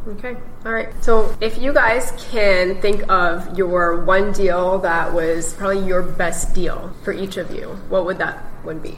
Okay. 0.07 0.37
All 0.67 0.73
right. 0.73 0.93
So, 1.03 1.35
if 1.40 1.57
you 1.59 1.73
guys 1.73 2.12
can 2.31 2.79
think 2.83 3.11
of 3.11 3.57
your 3.57 4.05
one 4.05 4.33
deal 4.33 4.81
that 4.81 5.14
was 5.14 5.55
probably 5.55 5.87
your 5.87 6.03
best 6.03 6.55
deal 6.55 6.93
for 7.05 7.12
each 7.12 7.37
of 7.37 7.53
you, 7.53 7.69
what 7.88 8.05
would 8.05 8.19
that 8.19 8.38
one 8.64 8.81
be? 8.81 8.97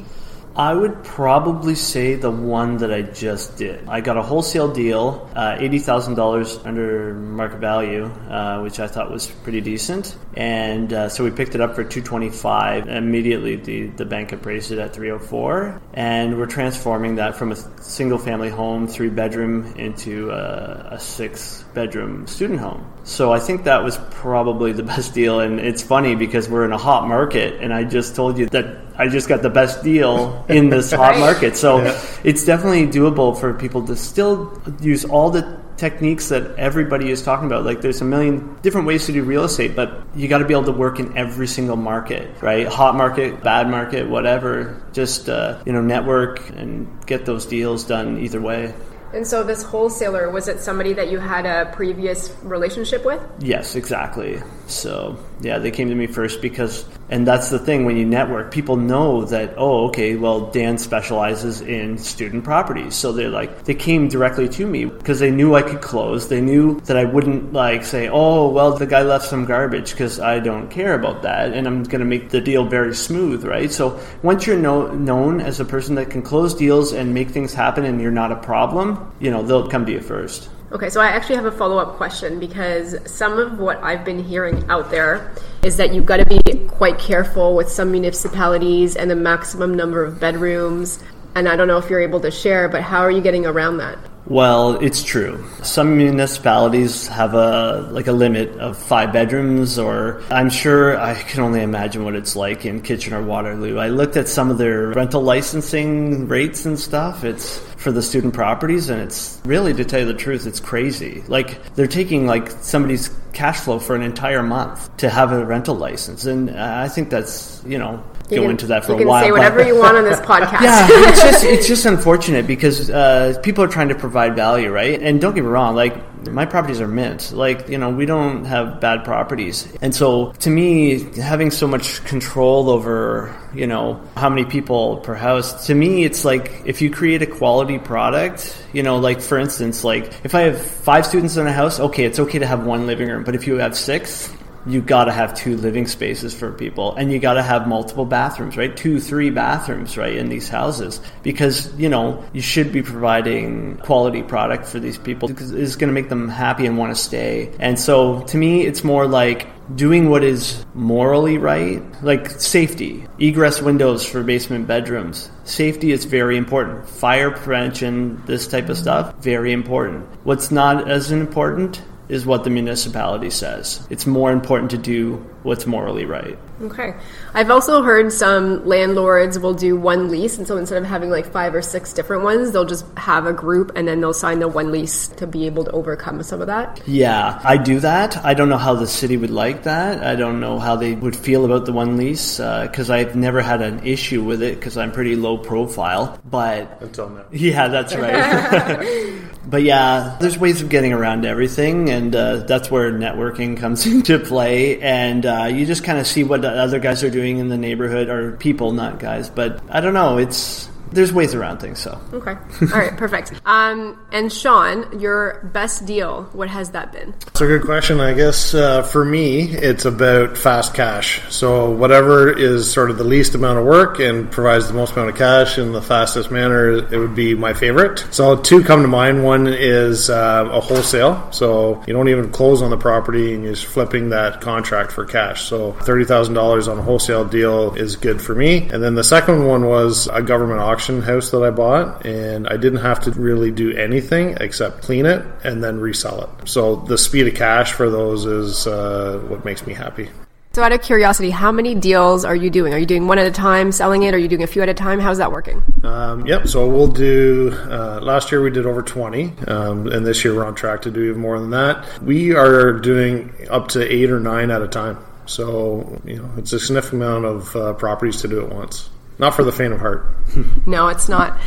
I 0.56 0.72
would 0.72 1.04
probably 1.04 1.74
say 1.74 2.14
the 2.14 2.30
one 2.30 2.78
that 2.78 2.90
I 2.90 3.02
just 3.02 3.58
did. 3.58 3.86
I 3.88 4.00
got 4.00 4.16
a 4.16 4.22
wholesale 4.22 4.72
deal, 4.72 5.30
uh, 5.36 5.58
eighty 5.60 5.78
thousand 5.78 6.14
dollars 6.14 6.58
under 6.64 7.12
market 7.12 7.58
value, 7.58 8.06
uh, 8.06 8.60
which 8.60 8.80
I 8.80 8.86
thought 8.86 9.10
was 9.10 9.26
pretty 9.26 9.60
decent, 9.60 10.16
and 10.34 10.90
uh, 10.94 11.08
so 11.10 11.24
we 11.24 11.30
picked 11.30 11.54
it 11.54 11.60
up 11.60 11.74
for 11.74 11.84
two 11.84 12.00
twenty 12.00 12.30
five. 12.30 12.88
Immediately, 12.88 13.56
the 13.56 13.86
the 13.88 14.06
bank 14.06 14.32
appraised 14.32 14.72
it 14.72 14.78
at 14.78 14.94
three 14.94 15.10
hundred 15.10 15.26
four, 15.26 15.78
and 15.92 16.38
we're 16.38 16.46
transforming 16.46 17.16
that 17.16 17.36
from 17.36 17.52
a 17.52 17.56
single 17.82 18.18
family 18.18 18.48
home, 18.48 18.88
three 18.88 19.10
bedroom, 19.10 19.74
into 19.76 20.30
a, 20.30 20.88
a 20.92 20.98
six 20.98 21.64
bedroom 21.74 22.26
student 22.26 22.60
home. 22.60 22.90
So 23.06 23.32
I 23.32 23.38
think 23.38 23.64
that 23.64 23.84
was 23.84 23.98
probably 24.10 24.72
the 24.72 24.82
best 24.94 25.14
deal, 25.14 25.40
and 25.40 25.60
it's 25.60 25.82
funny 25.82 26.16
because 26.16 26.48
we're 26.48 26.64
in 26.64 26.72
a 26.72 26.78
hot 26.78 27.08
market, 27.08 27.62
and 27.62 27.72
I 27.72 27.84
just 27.84 28.16
told 28.16 28.36
you 28.36 28.46
that 28.50 28.76
I 28.98 29.08
just 29.08 29.28
got 29.28 29.42
the 29.42 29.50
best 29.50 29.82
deal 29.84 30.44
in 30.48 30.68
this 30.74 30.92
hot 30.92 31.18
market. 31.18 31.56
So 31.56 31.78
it's 32.24 32.44
definitely 32.44 32.86
doable 32.88 33.38
for 33.38 33.54
people 33.54 33.86
to 33.86 33.96
still 33.96 34.60
use 34.80 35.04
all 35.04 35.30
the 35.30 35.56
techniques 35.76 36.30
that 36.30 36.56
everybody 36.56 37.10
is 37.10 37.22
talking 37.22 37.46
about. 37.46 37.64
Like 37.64 37.80
there's 37.80 38.00
a 38.00 38.04
million 38.04 38.56
different 38.62 38.86
ways 38.86 39.06
to 39.06 39.12
do 39.12 39.22
real 39.22 39.44
estate, 39.44 39.76
but 39.76 40.02
you 40.14 40.26
got 40.26 40.38
to 40.38 40.44
be 40.44 40.54
able 40.54 40.64
to 40.64 40.72
work 40.72 40.98
in 40.98 41.16
every 41.16 41.46
single 41.46 41.76
market, 41.76 42.42
right? 42.42 42.66
Hot 42.66 42.96
market, 42.96 43.42
bad 43.42 43.68
market, 43.68 44.08
whatever. 44.08 44.82
Just 44.92 45.28
uh, 45.28 45.62
you 45.64 45.72
know, 45.72 45.82
network 45.82 46.48
and 46.50 46.88
get 47.06 47.26
those 47.26 47.46
deals 47.46 47.84
done 47.84 48.18
either 48.18 48.40
way. 48.40 48.74
And 49.12 49.26
so, 49.26 49.42
this 49.42 49.62
wholesaler 49.62 50.30
was 50.30 50.48
it 50.48 50.60
somebody 50.60 50.92
that 50.94 51.10
you 51.10 51.18
had 51.18 51.46
a 51.46 51.70
previous 51.72 52.34
relationship 52.42 53.04
with? 53.04 53.22
Yes, 53.38 53.76
exactly. 53.76 54.42
So, 54.66 55.18
yeah, 55.40 55.58
they 55.58 55.70
came 55.70 55.88
to 55.88 55.94
me 55.94 56.06
first 56.06 56.40
because, 56.40 56.84
and 57.10 57.26
that's 57.26 57.50
the 57.50 57.58
thing 57.58 57.84
when 57.84 57.96
you 57.96 58.06
network, 58.06 58.50
people 58.50 58.76
know 58.76 59.24
that, 59.26 59.54
oh, 59.56 59.88
okay, 59.88 60.16
well, 60.16 60.50
Dan 60.50 60.78
specializes 60.78 61.60
in 61.60 61.98
student 61.98 62.42
properties. 62.42 62.94
So 62.94 63.12
they're 63.12 63.28
like, 63.28 63.64
they 63.64 63.74
came 63.74 64.08
directly 64.08 64.48
to 64.48 64.66
me 64.66 64.86
because 64.86 65.20
they 65.20 65.30
knew 65.30 65.54
I 65.54 65.62
could 65.62 65.82
close. 65.82 66.28
They 66.28 66.40
knew 66.40 66.80
that 66.80 66.96
I 66.96 67.04
wouldn't 67.04 67.52
like 67.52 67.84
say, 67.84 68.08
oh, 68.08 68.48
well, 68.48 68.76
the 68.76 68.86
guy 68.86 69.02
left 69.02 69.26
some 69.26 69.44
garbage 69.44 69.90
because 69.90 70.18
I 70.18 70.40
don't 70.40 70.70
care 70.70 70.94
about 70.94 71.22
that. 71.22 71.52
And 71.52 71.66
I'm 71.66 71.82
going 71.82 72.00
to 72.00 72.06
make 72.06 72.30
the 72.30 72.40
deal 72.40 72.64
very 72.64 72.94
smooth, 72.94 73.44
right? 73.44 73.70
So 73.70 74.00
once 74.22 74.46
you're 74.46 74.56
know, 74.56 74.88
known 74.92 75.40
as 75.40 75.60
a 75.60 75.64
person 75.64 75.96
that 75.96 76.10
can 76.10 76.22
close 76.22 76.54
deals 76.54 76.92
and 76.92 77.12
make 77.12 77.30
things 77.30 77.52
happen 77.52 77.84
and 77.84 78.00
you're 78.00 78.10
not 78.10 78.32
a 78.32 78.36
problem, 78.36 79.12
you 79.20 79.30
know, 79.30 79.42
they'll 79.42 79.68
come 79.68 79.84
to 79.86 79.92
you 79.92 80.00
first. 80.00 80.48
Okay, 80.76 80.90
so 80.90 81.00
I 81.00 81.06
actually 81.06 81.36
have 81.36 81.46
a 81.46 81.52
follow 81.52 81.78
up 81.78 81.96
question 81.96 82.38
because 82.38 82.98
some 83.10 83.38
of 83.38 83.58
what 83.58 83.82
I've 83.82 84.04
been 84.04 84.22
hearing 84.22 84.62
out 84.68 84.90
there 84.90 85.32
is 85.62 85.78
that 85.78 85.94
you've 85.94 86.04
got 86.04 86.18
to 86.18 86.26
be 86.26 86.66
quite 86.66 86.98
careful 86.98 87.56
with 87.56 87.70
some 87.70 87.90
municipalities 87.90 88.94
and 88.94 89.10
the 89.10 89.16
maximum 89.16 89.74
number 89.74 90.04
of 90.04 90.20
bedrooms. 90.20 91.02
And 91.34 91.48
I 91.48 91.56
don't 91.56 91.66
know 91.66 91.78
if 91.78 91.88
you're 91.88 92.02
able 92.02 92.20
to 92.20 92.30
share, 92.30 92.68
but 92.68 92.82
how 92.82 93.00
are 93.00 93.10
you 93.10 93.22
getting 93.22 93.46
around 93.46 93.78
that? 93.78 93.98
Well, 94.26 94.74
it's 94.82 95.02
true. 95.02 95.42
Some 95.62 95.96
municipalities 95.96 97.08
have 97.08 97.32
a 97.32 97.88
like 97.90 98.08
a 98.08 98.12
limit 98.12 98.50
of 98.58 98.76
five 98.76 99.14
bedrooms, 99.14 99.78
or 99.78 100.20
I'm 100.30 100.50
sure 100.50 101.00
I 101.00 101.14
can 101.14 101.40
only 101.40 101.62
imagine 101.62 102.04
what 102.04 102.16
it's 102.16 102.36
like 102.36 102.66
in 102.66 102.82
Kitchener 102.82 103.22
Waterloo. 103.22 103.78
I 103.78 103.88
looked 103.88 104.18
at 104.18 104.28
some 104.28 104.50
of 104.50 104.58
their 104.58 104.88
rental 104.88 105.22
licensing 105.22 106.28
rates 106.28 106.66
and 106.66 106.78
stuff. 106.78 107.24
It's 107.24 107.62
for 107.86 107.92
the 107.92 108.02
student 108.02 108.34
properties, 108.34 108.90
and 108.90 109.00
it's 109.00 109.40
really, 109.44 109.72
to 109.72 109.84
tell 109.84 110.00
you 110.00 110.06
the 110.06 110.12
truth, 110.12 110.44
it's 110.44 110.58
crazy. 110.58 111.22
Like 111.28 111.72
they're 111.76 111.86
taking 111.86 112.26
like 112.26 112.50
somebody's 112.50 113.10
cash 113.36 113.60
flow 113.60 113.78
for 113.78 113.94
an 113.94 114.00
entire 114.02 114.42
month 114.42 114.96
to 114.96 115.10
have 115.10 115.30
a 115.30 115.44
rental 115.44 115.74
license, 115.74 116.24
and 116.24 116.50
I 116.50 116.88
think 116.88 117.10
that's 117.10 117.62
you 117.66 117.78
know 117.78 118.02
you 118.30 118.36
go 118.38 118.42
can, 118.42 118.50
into 118.52 118.66
that 118.68 118.84
for 118.84 118.92
you 118.92 118.96
a 118.96 118.98
can 119.00 119.08
while. 119.08 119.22
say 119.22 119.30
whatever 119.30 119.58
but- 119.58 119.66
you 119.66 119.76
want 119.76 119.96
on 119.96 120.04
this 120.04 120.18
podcast. 120.32 120.62
yeah, 120.62 120.88
it's 120.90 121.22
just 121.22 121.44
it's 121.54 121.68
just 121.68 121.84
unfortunate 121.84 122.46
because 122.46 122.90
uh, 122.90 123.38
people 123.42 123.62
are 123.62 123.68
trying 123.68 123.88
to 123.90 123.94
provide 123.94 124.34
value, 124.34 124.70
right? 124.70 125.00
And 125.00 125.20
don't 125.20 125.34
get 125.34 125.44
me 125.44 125.50
wrong, 125.50 125.76
like 125.76 125.94
my 126.30 126.46
properties 126.46 126.80
are 126.80 126.88
mint. 126.88 127.32
Like 127.32 127.68
you 127.68 127.76
know, 127.78 127.90
we 127.90 128.06
don't 128.06 128.46
have 128.46 128.80
bad 128.80 129.04
properties, 129.04 129.68
and 129.82 129.94
so 129.94 130.32
to 130.40 130.50
me, 130.50 130.98
having 131.20 131.50
so 131.50 131.66
much 131.66 132.02
control 132.04 132.70
over 132.70 133.36
you 133.54 133.66
know 133.66 134.00
how 134.16 134.28
many 134.28 134.44
people 134.44 134.98
per 134.98 135.14
house, 135.14 135.66
to 135.66 135.74
me, 135.74 136.04
it's 136.04 136.24
like 136.24 136.62
if 136.64 136.80
you 136.82 136.90
create 136.90 137.22
a 137.22 137.26
quality 137.26 137.78
product, 137.78 138.56
you 138.72 138.82
know, 138.82 138.96
like 138.98 139.20
for 139.20 139.38
instance, 139.38 139.84
like 139.84 140.12
if 140.24 140.34
I 140.34 140.42
have 140.42 140.60
five 140.60 141.06
students 141.06 141.36
in 141.36 141.46
a 141.46 141.52
house, 141.52 141.78
okay, 141.80 142.04
it's 142.04 142.18
okay 142.18 142.38
to 142.38 142.46
have 142.46 142.64
one 142.64 142.86
living 142.86 143.08
room, 143.08 143.24
but 143.26 143.34
if 143.34 143.46
you 143.46 143.56
have 143.56 143.76
six, 143.76 144.32
you 144.66 144.80
got 144.80 145.04
to 145.04 145.12
have 145.12 145.34
two 145.34 145.56
living 145.56 145.86
spaces 145.86 146.34
for 146.34 146.52
people 146.52 146.94
and 146.96 147.12
you 147.12 147.18
got 147.18 147.34
to 147.34 147.42
have 147.42 147.68
multiple 147.68 148.04
bathrooms 148.04 148.56
right? 148.56 148.76
Two 148.76 149.00
three 149.00 149.30
bathrooms 149.30 149.96
right 149.96 150.16
in 150.16 150.28
these 150.28 150.48
houses. 150.48 151.00
Because 151.22 151.72
you 151.78 151.88
know 151.88 152.24
you 152.32 152.40
should 152.40 152.72
be 152.72 152.82
providing 152.82 153.76
quality 153.78 154.22
product 154.22 154.66
for 154.66 154.80
these 154.80 154.98
people 154.98 155.28
because 155.28 155.52
it's 155.52 155.76
going 155.76 155.88
to 155.88 155.94
make 155.94 156.08
them 156.08 156.28
happy 156.28 156.66
and 156.66 156.76
want 156.76 156.94
to 156.94 157.00
stay. 157.00 157.52
And 157.58 157.78
so 157.78 158.22
to 158.22 158.36
me 158.36 158.66
it's 158.66 158.82
more 158.82 159.06
like 159.06 159.48
doing 159.74 160.08
what 160.08 160.22
is 160.22 160.64
morally 160.74 161.38
right 161.38 161.82
like 162.02 162.30
safety. 162.30 163.06
Egress 163.18 163.62
windows 163.62 164.04
for 164.06 164.22
basement 164.22 164.66
bedrooms. 164.66 165.30
Safety 165.44 165.92
is 165.92 166.04
very 166.04 166.36
important. 166.36 166.88
Fire 166.88 167.30
prevention 167.30 168.22
this 168.26 168.46
type 168.46 168.68
of 168.68 168.76
stuff 168.76 169.14
very 169.22 169.52
important. 169.52 170.06
What's 170.24 170.50
not 170.50 170.88
as 170.88 171.12
important 171.12 171.82
is 172.08 172.26
what 172.26 172.44
the 172.44 172.50
municipality 172.50 173.30
says. 173.30 173.86
It's 173.90 174.06
more 174.06 174.30
important 174.32 174.70
to 174.72 174.78
do 174.78 175.24
what's 175.46 175.66
morally 175.66 176.04
right. 176.04 176.36
Okay. 176.60 176.94
I've 177.34 177.50
also 177.50 177.82
heard 177.82 178.12
some 178.12 178.66
landlords 178.66 179.38
will 179.38 179.54
do 179.54 179.76
one 179.76 180.10
lease, 180.10 180.38
and 180.38 180.46
so 180.46 180.56
instead 180.56 180.78
of 180.78 180.84
having 180.84 181.10
like 181.10 181.30
five 181.30 181.54
or 181.54 181.62
six 181.62 181.92
different 181.92 182.22
ones, 182.24 182.52
they'll 182.52 182.64
just 182.64 182.84
have 182.96 183.26
a 183.26 183.32
group 183.32 183.72
and 183.76 183.86
then 183.86 184.00
they'll 184.00 184.14
sign 184.14 184.40
the 184.40 184.48
one 184.48 184.72
lease 184.72 185.08
to 185.08 185.26
be 185.26 185.46
able 185.46 185.64
to 185.64 185.70
overcome 185.70 186.22
some 186.22 186.40
of 186.40 186.46
that. 186.48 186.80
Yeah, 186.86 187.40
I 187.44 187.56
do 187.56 187.80
that. 187.80 188.16
I 188.24 188.34
don't 188.34 188.48
know 188.48 188.58
how 188.58 188.74
the 188.74 188.86
city 188.86 189.16
would 189.16 189.30
like 189.30 189.62
that. 189.64 190.02
I 190.04 190.16
don't 190.16 190.40
know 190.40 190.58
how 190.58 190.76
they 190.76 190.94
would 190.94 191.14
feel 191.16 191.44
about 191.44 191.66
the 191.66 191.72
one 191.72 191.96
lease 191.96 192.38
because 192.38 192.90
I've 192.90 193.14
never 193.14 193.40
had 193.40 193.62
an 193.62 193.86
issue 193.86 194.22
with 194.24 194.42
it 194.42 194.56
because 194.56 194.76
I'm 194.76 194.92
pretty 194.92 195.14
low 195.16 195.38
profile. 195.38 196.18
But 196.28 196.78
Until 196.80 197.10
now. 197.10 197.24
yeah, 197.30 197.68
that's 197.68 197.94
right. 197.94 199.22
but 199.46 199.62
yeah, 199.62 200.16
there's 200.20 200.38
ways 200.38 200.62
of 200.62 200.68
getting 200.68 200.92
around 200.92 201.24
everything, 201.24 201.90
and 201.90 202.14
uh, 202.16 202.36
that's 202.38 202.70
where 202.70 202.90
networking 202.92 203.56
comes 203.56 203.86
into 203.92 204.18
play. 204.18 204.80
And 204.80 205.24
uh, 205.24 205.35
Uh, 205.36 205.46
you 205.46 205.66
just 205.66 205.84
kind 205.84 205.98
of 205.98 206.06
see 206.06 206.24
what 206.24 206.42
the 206.42 206.50
other 206.50 206.78
guys 206.78 207.04
are 207.04 207.10
doing 207.10 207.38
in 207.38 207.48
the 207.48 207.58
neighborhood, 207.58 208.08
or 208.08 208.32
people, 208.36 208.72
not 208.72 208.98
guys. 208.98 209.28
But 209.28 209.60
I 209.68 209.80
don't 209.80 209.94
know. 209.94 210.18
It's 210.18 210.68
there's 210.92 211.12
ways 211.12 211.34
around 211.34 211.58
things. 211.58 211.78
So 211.78 212.00
Okay. 212.12 212.36
All 212.62 212.78
right. 212.78 212.96
Perfect. 212.96 213.32
Um, 213.44 213.98
and 214.12 214.32
Shawn, 214.32 214.98
your 215.00 215.48
best 215.52 215.84
deal, 215.86 216.24
what 216.32 216.48
has 216.48 216.70
that 216.70 216.92
been? 216.92 217.12
That's 217.26 217.40
a 217.40 217.46
good 217.46 217.62
question. 217.62 218.00
I 218.00 218.14
guess 218.14 218.54
uh, 218.54 218.82
for 218.82 219.04
me, 219.04 219.42
it's 219.42 219.84
about 219.84 220.38
fast 220.38 220.74
cash. 220.74 221.20
So 221.32 221.70
whatever 221.70 222.30
is 222.30 222.72
sort 222.72 222.90
of 222.90 222.98
the 222.98 223.04
least 223.04 223.34
amount 223.34 223.58
of 223.58 223.64
work 223.64 223.98
and 223.98 224.30
provides 224.30 224.68
the 224.68 224.74
most 224.74 224.92
amount 224.92 225.10
of 225.10 225.16
cash 225.16 225.58
in 225.58 225.72
the 225.72 225.82
fastest 225.82 226.30
manner, 226.30 226.70
it 226.70 226.96
would 226.96 227.14
be 227.14 227.34
my 227.34 227.52
favorite. 227.52 228.06
So 228.10 228.36
two 228.36 228.62
come 228.62 228.82
to 228.82 228.88
mind. 228.88 229.24
One 229.24 229.46
is 229.46 230.08
uh, 230.08 230.48
a 230.50 230.60
wholesale. 230.60 231.30
So 231.32 231.82
you 231.86 231.92
don't 231.92 232.08
even 232.08 232.30
close 232.30 232.62
on 232.62 232.70
the 232.70 232.78
property 232.78 233.34
and 233.34 233.42
you're 233.44 233.54
just 233.54 233.66
flipping 233.66 234.10
that 234.10 234.40
contract 234.40 234.92
for 234.92 235.04
cash. 235.04 235.44
So 235.48 235.72
thirty 235.72 236.04
thousand 236.04 236.34
dollars 236.34 236.68
on 236.68 236.78
a 236.78 236.82
wholesale 236.82 237.24
deal 237.24 237.74
is 237.74 237.96
good 237.96 238.22
for 238.22 238.34
me. 238.34 238.68
And 238.70 238.82
then 238.82 238.94
the 238.94 239.04
second 239.04 239.46
one 239.46 239.66
was 239.66 240.06
a 240.12 240.22
government 240.22 240.60
auction 240.60 240.75
house 240.78 241.30
that 241.30 241.42
I 241.42 241.50
bought, 241.50 242.04
and 242.06 242.46
I 242.48 242.56
didn't 242.56 242.80
have 242.80 243.00
to 243.00 243.10
really 243.12 243.50
do 243.50 243.76
anything 243.76 244.36
except 244.40 244.82
clean 244.82 245.06
it 245.06 245.24
and 245.44 245.62
then 245.62 245.80
resell 245.80 246.22
it. 246.22 246.48
So 246.48 246.76
the 246.76 246.98
speed 246.98 247.26
of 247.28 247.34
cash 247.34 247.72
for 247.72 247.90
those 247.90 248.26
is 248.26 248.66
uh, 248.66 249.22
what 249.28 249.44
makes 249.44 249.66
me 249.66 249.74
happy. 249.74 250.08
So, 250.56 250.62
out 250.62 250.72
of 250.72 250.80
curiosity, 250.80 251.28
how 251.28 251.52
many 251.52 251.74
deals 251.74 252.24
are 252.24 252.34
you 252.34 252.48
doing? 252.48 252.72
Are 252.72 252.78
you 252.78 252.86
doing 252.86 253.06
one 253.06 253.18
at 253.18 253.26
a 253.26 253.30
time, 253.30 253.72
selling 253.72 254.04
it? 254.04 254.14
Are 254.14 254.18
you 254.18 254.26
doing 254.26 254.42
a 254.42 254.46
few 254.46 254.62
at 254.62 254.70
a 254.70 254.72
time? 254.72 255.00
How's 255.00 255.18
that 255.18 255.30
working? 255.30 255.62
Um, 255.82 256.26
yep. 256.26 256.48
So 256.48 256.66
we'll 256.66 256.86
do. 256.86 257.52
Uh, 257.52 258.00
last 258.02 258.32
year 258.32 258.40
we 258.40 258.50
did 258.50 258.64
over 258.64 258.80
twenty, 258.80 259.34
um, 259.48 259.86
and 259.88 260.06
this 260.06 260.24
year 260.24 260.34
we're 260.34 260.46
on 260.46 260.54
track 260.54 260.80
to 260.82 260.90
do 260.90 261.10
even 261.10 261.20
more 261.20 261.38
than 261.38 261.50
that. 261.50 262.00
We 262.00 262.34
are 262.34 262.72
doing 262.72 263.34
up 263.50 263.68
to 263.68 263.82
eight 263.86 264.10
or 264.10 264.18
nine 264.18 264.50
at 264.50 264.62
a 264.62 264.68
time. 264.68 264.96
So 265.26 266.00
you 266.06 266.16
know, 266.16 266.30
it's 266.38 266.54
a 266.54 266.58
significant 266.58 267.02
amount 267.02 267.26
of 267.26 267.54
uh, 267.54 267.72
properties 267.74 268.22
to 268.22 268.28
do 268.28 268.42
at 268.42 268.50
once. 268.50 268.88
Not 269.18 269.34
for 269.34 269.44
the 269.44 269.52
faint 269.52 269.72
of 269.72 269.80
heart. 269.80 270.06
No, 270.66 270.88
it's 270.88 271.08
not. 271.08 271.38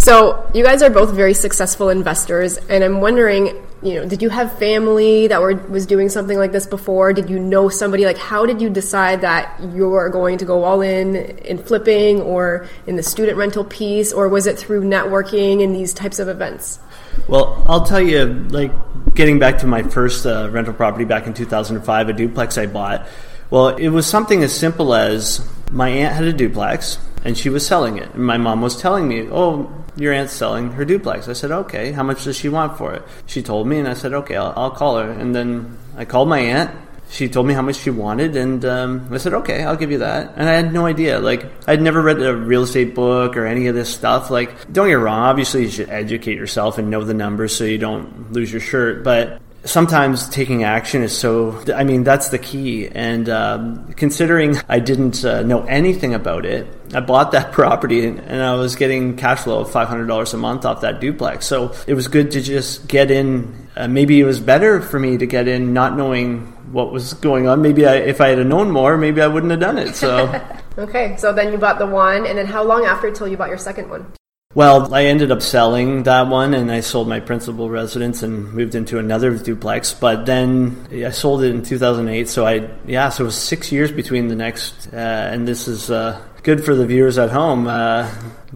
So, 0.00 0.50
you 0.52 0.64
guys 0.64 0.82
are 0.82 0.90
both 0.90 1.14
very 1.14 1.34
successful 1.34 1.88
investors, 1.88 2.58
and 2.68 2.82
I'm 2.82 3.00
wondering, 3.00 3.64
you 3.80 3.94
know, 3.94 4.08
did 4.08 4.20
you 4.20 4.28
have 4.28 4.58
family 4.58 5.28
that 5.28 5.40
were 5.40 5.54
was 5.54 5.86
doing 5.86 6.08
something 6.08 6.36
like 6.36 6.50
this 6.50 6.66
before? 6.66 7.12
Did 7.12 7.30
you 7.30 7.38
know 7.38 7.68
somebody? 7.68 8.04
Like, 8.04 8.18
how 8.18 8.44
did 8.44 8.60
you 8.60 8.68
decide 8.68 9.20
that 9.20 9.58
you're 9.72 10.08
going 10.08 10.38
to 10.38 10.44
go 10.44 10.64
all 10.64 10.80
in 10.80 11.14
in 11.16 11.58
flipping 11.58 12.20
or 12.20 12.66
in 12.86 12.96
the 12.96 13.02
student 13.02 13.38
rental 13.38 13.64
piece, 13.64 14.12
or 14.12 14.28
was 14.28 14.46
it 14.46 14.58
through 14.58 14.82
networking 14.82 15.62
and 15.62 15.74
these 15.74 15.94
types 15.94 16.18
of 16.18 16.28
events? 16.28 16.80
Well, 17.28 17.64
I'll 17.66 17.86
tell 17.86 18.00
you, 18.00 18.26
like 18.50 18.72
getting 19.14 19.38
back 19.38 19.58
to 19.58 19.66
my 19.66 19.82
first 19.82 20.26
uh, 20.26 20.48
rental 20.50 20.74
property 20.74 21.04
back 21.04 21.26
in 21.26 21.34
2005, 21.34 22.08
a 22.08 22.12
duplex 22.12 22.58
I 22.58 22.66
bought. 22.66 23.06
Well, 23.48 23.68
it 23.68 23.88
was 23.88 24.06
something 24.06 24.42
as 24.42 24.52
simple 24.52 24.94
as 24.94 25.46
my 25.70 25.88
aunt 25.88 26.14
had 26.14 26.24
a 26.24 26.32
duplex 26.32 26.98
and 27.24 27.36
she 27.36 27.48
was 27.48 27.66
selling 27.66 27.98
it. 27.98 28.14
And 28.14 28.24
my 28.24 28.38
mom 28.38 28.62
was 28.62 28.80
telling 28.80 29.08
me, 29.08 29.28
Oh, 29.30 29.72
your 29.96 30.12
aunt's 30.12 30.32
selling 30.32 30.72
her 30.72 30.84
duplex. 30.84 31.28
I 31.28 31.32
said, 31.32 31.50
Okay, 31.50 31.92
how 31.92 32.02
much 32.02 32.24
does 32.24 32.36
she 32.36 32.48
want 32.48 32.78
for 32.78 32.94
it? 32.94 33.02
She 33.26 33.42
told 33.42 33.66
me, 33.66 33.78
and 33.78 33.88
I 33.88 33.94
said, 33.94 34.12
Okay, 34.12 34.36
I'll, 34.36 34.52
I'll 34.56 34.70
call 34.70 34.98
her. 34.98 35.10
And 35.10 35.34
then 35.34 35.78
I 35.96 36.04
called 36.04 36.28
my 36.28 36.38
aunt. 36.38 36.70
She 37.08 37.28
told 37.28 37.46
me 37.46 37.54
how 37.54 37.62
much 37.62 37.76
she 37.76 37.90
wanted, 37.90 38.34
and 38.34 38.64
um, 38.64 39.08
I 39.12 39.18
said, 39.18 39.32
"Okay, 39.32 39.62
I'll 39.62 39.76
give 39.76 39.92
you 39.92 39.98
that." 39.98 40.32
And 40.36 40.48
I 40.48 40.54
had 40.54 40.72
no 40.72 40.86
idea. 40.86 41.20
Like, 41.20 41.46
I'd 41.68 41.80
never 41.80 42.02
read 42.02 42.20
a 42.20 42.34
real 42.34 42.64
estate 42.64 42.96
book 42.96 43.36
or 43.36 43.46
any 43.46 43.68
of 43.68 43.76
this 43.76 43.94
stuff. 43.94 44.28
Like, 44.28 44.72
don't 44.72 44.88
get 44.88 44.94
wrong. 44.94 45.20
Obviously, 45.20 45.62
you 45.62 45.70
should 45.70 45.88
educate 45.88 46.36
yourself 46.36 46.78
and 46.78 46.90
know 46.90 47.04
the 47.04 47.14
numbers 47.14 47.54
so 47.54 47.62
you 47.62 47.78
don't 47.78 48.32
lose 48.32 48.50
your 48.50 48.60
shirt. 48.60 49.04
But 49.04 49.40
sometimes 49.66 50.28
taking 50.28 50.64
action 50.64 51.02
is 51.02 51.16
so 51.16 51.62
i 51.74 51.84
mean 51.84 52.04
that's 52.04 52.28
the 52.30 52.38
key. 52.38 52.88
And 52.88 53.28
um, 53.28 53.92
considering 53.94 54.56
i 54.68 54.78
didn't 54.78 55.24
uh, 55.24 55.42
know 55.42 55.62
anything 55.64 56.14
about 56.14 56.46
it 56.46 56.66
i 56.94 57.00
bought 57.00 57.32
that 57.32 57.52
property 57.60 58.06
and, 58.06 58.42
i 58.42 58.54
was 58.54 58.76
getting 58.76 59.16
cash 59.16 59.40
flow 59.40 59.60
of 59.60 59.68
$500 59.68 60.34
a 60.34 60.36
month 60.36 60.64
off 60.64 60.80
that 60.80 61.00
duplex. 61.00 61.46
So 61.46 61.74
it 61.86 61.94
was 61.94 62.08
good 62.08 62.30
to 62.32 62.40
just 62.40 62.88
get 62.88 63.10
in 63.10 63.68
uh, 63.76 63.88
maybe 63.88 64.20
it 64.20 64.24
was 64.24 64.40
better 64.40 64.80
for 64.80 64.98
me 64.98 65.18
to 65.18 65.26
get 65.26 65.48
in 65.48 65.74
not 65.74 65.96
knowing 65.96 66.52
what 66.72 66.92
was 66.92 67.12
going 67.14 67.46
on. 67.46 67.62
Maybe 67.62 67.86
I, 67.86 67.96
if 67.96 68.20
i 68.20 68.28
had 68.28 68.44
known 68.46 68.70
more 68.70 68.96
maybe 68.96 69.20
i 69.20 69.26
wouldn't 69.26 69.50
have 69.50 69.60
done 69.60 69.78
it. 69.78 69.94
So 69.94 70.40
okay 70.78 71.16
so 71.18 71.32
then 71.32 71.52
you 71.52 71.58
bought 71.58 71.78
the 71.78 71.86
one 71.86 72.26
and 72.26 72.38
then 72.38 72.46
how 72.46 72.62
long 72.62 72.84
after 72.84 73.10
till 73.10 73.28
you 73.28 73.36
bought 73.36 73.48
your 73.48 73.58
second 73.58 73.90
one 73.90 74.12
well, 74.56 74.94
I 74.94 75.04
ended 75.04 75.30
up 75.30 75.42
selling 75.42 76.04
that 76.04 76.28
one 76.28 76.54
and 76.54 76.72
I 76.72 76.80
sold 76.80 77.08
my 77.08 77.20
principal 77.20 77.68
residence 77.68 78.22
and 78.22 78.54
moved 78.54 78.74
into 78.74 78.98
another 78.98 79.36
duplex. 79.36 79.92
But 79.92 80.24
then 80.24 80.88
I 80.90 81.10
sold 81.10 81.42
it 81.42 81.54
in 81.54 81.62
2008. 81.62 82.26
So 82.26 82.46
I, 82.46 82.70
yeah, 82.86 83.10
so 83.10 83.24
it 83.24 83.26
was 83.26 83.36
six 83.36 83.70
years 83.70 83.92
between 83.92 84.28
the 84.28 84.34
next. 84.34 84.88
Uh, 84.94 84.96
and 84.96 85.46
this 85.46 85.68
is 85.68 85.90
uh, 85.90 86.18
good 86.42 86.64
for 86.64 86.74
the 86.74 86.86
viewers 86.86 87.18
at 87.18 87.28
home. 87.28 87.66
Uh, 87.66 88.10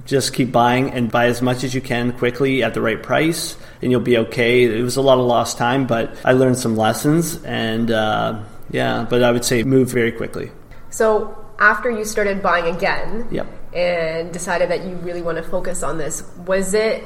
just 0.07 0.33
keep 0.33 0.51
buying 0.51 0.91
and 0.91 1.13
buy 1.13 1.27
as 1.27 1.43
much 1.43 1.65
as 1.65 1.75
you 1.75 1.83
can 1.83 2.13
quickly 2.13 2.63
at 2.63 2.73
the 2.73 2.81
right 2.81 3.03
price 3.03 3.59
and 3.83 3.91
you'll 3.91 4.01
be 4.01 4.17
okay. 4.17 4.65
It 4.65 4.83
was 4.83 4.97
a 4.97 5.03
lot 5.03 5.19
of 5.19 5.27
lost 5.27 5.59
time, 5.59 5.87
but 5.87 6.17
I 6.25 6.33
learned 6.33 6.57
some 6.57 6.79
lessons 6.79 7.45
and 7.45 7.91
uh, 7.91 8.43
yeah, 8.71 9.07
but 9.11 9.23
I 9.23 9.31
would 9.31 9.45
say 9.45 9.65
move 9.65 9.91
very 9.91 10.13
quickly. 10.13 10.51
So 10.89 11.37
after 11.59 11.91
you 11.91 12.07
started 12.07 12.43
buying 12.43 12.75
again, 12.75 13.29
yep 13.31 13.60
and 13.75 14.33
decided 14.33 14.71
that 14.71 14.85
you 14.85 14.97
really 14.97 15.23
want 15.23 15.39
to 15.39 15.45
focus 15.45 15.83
on 15.83 15.99
this. 15.99 16.23
Was 16.47 16.75
it 16.75 17.05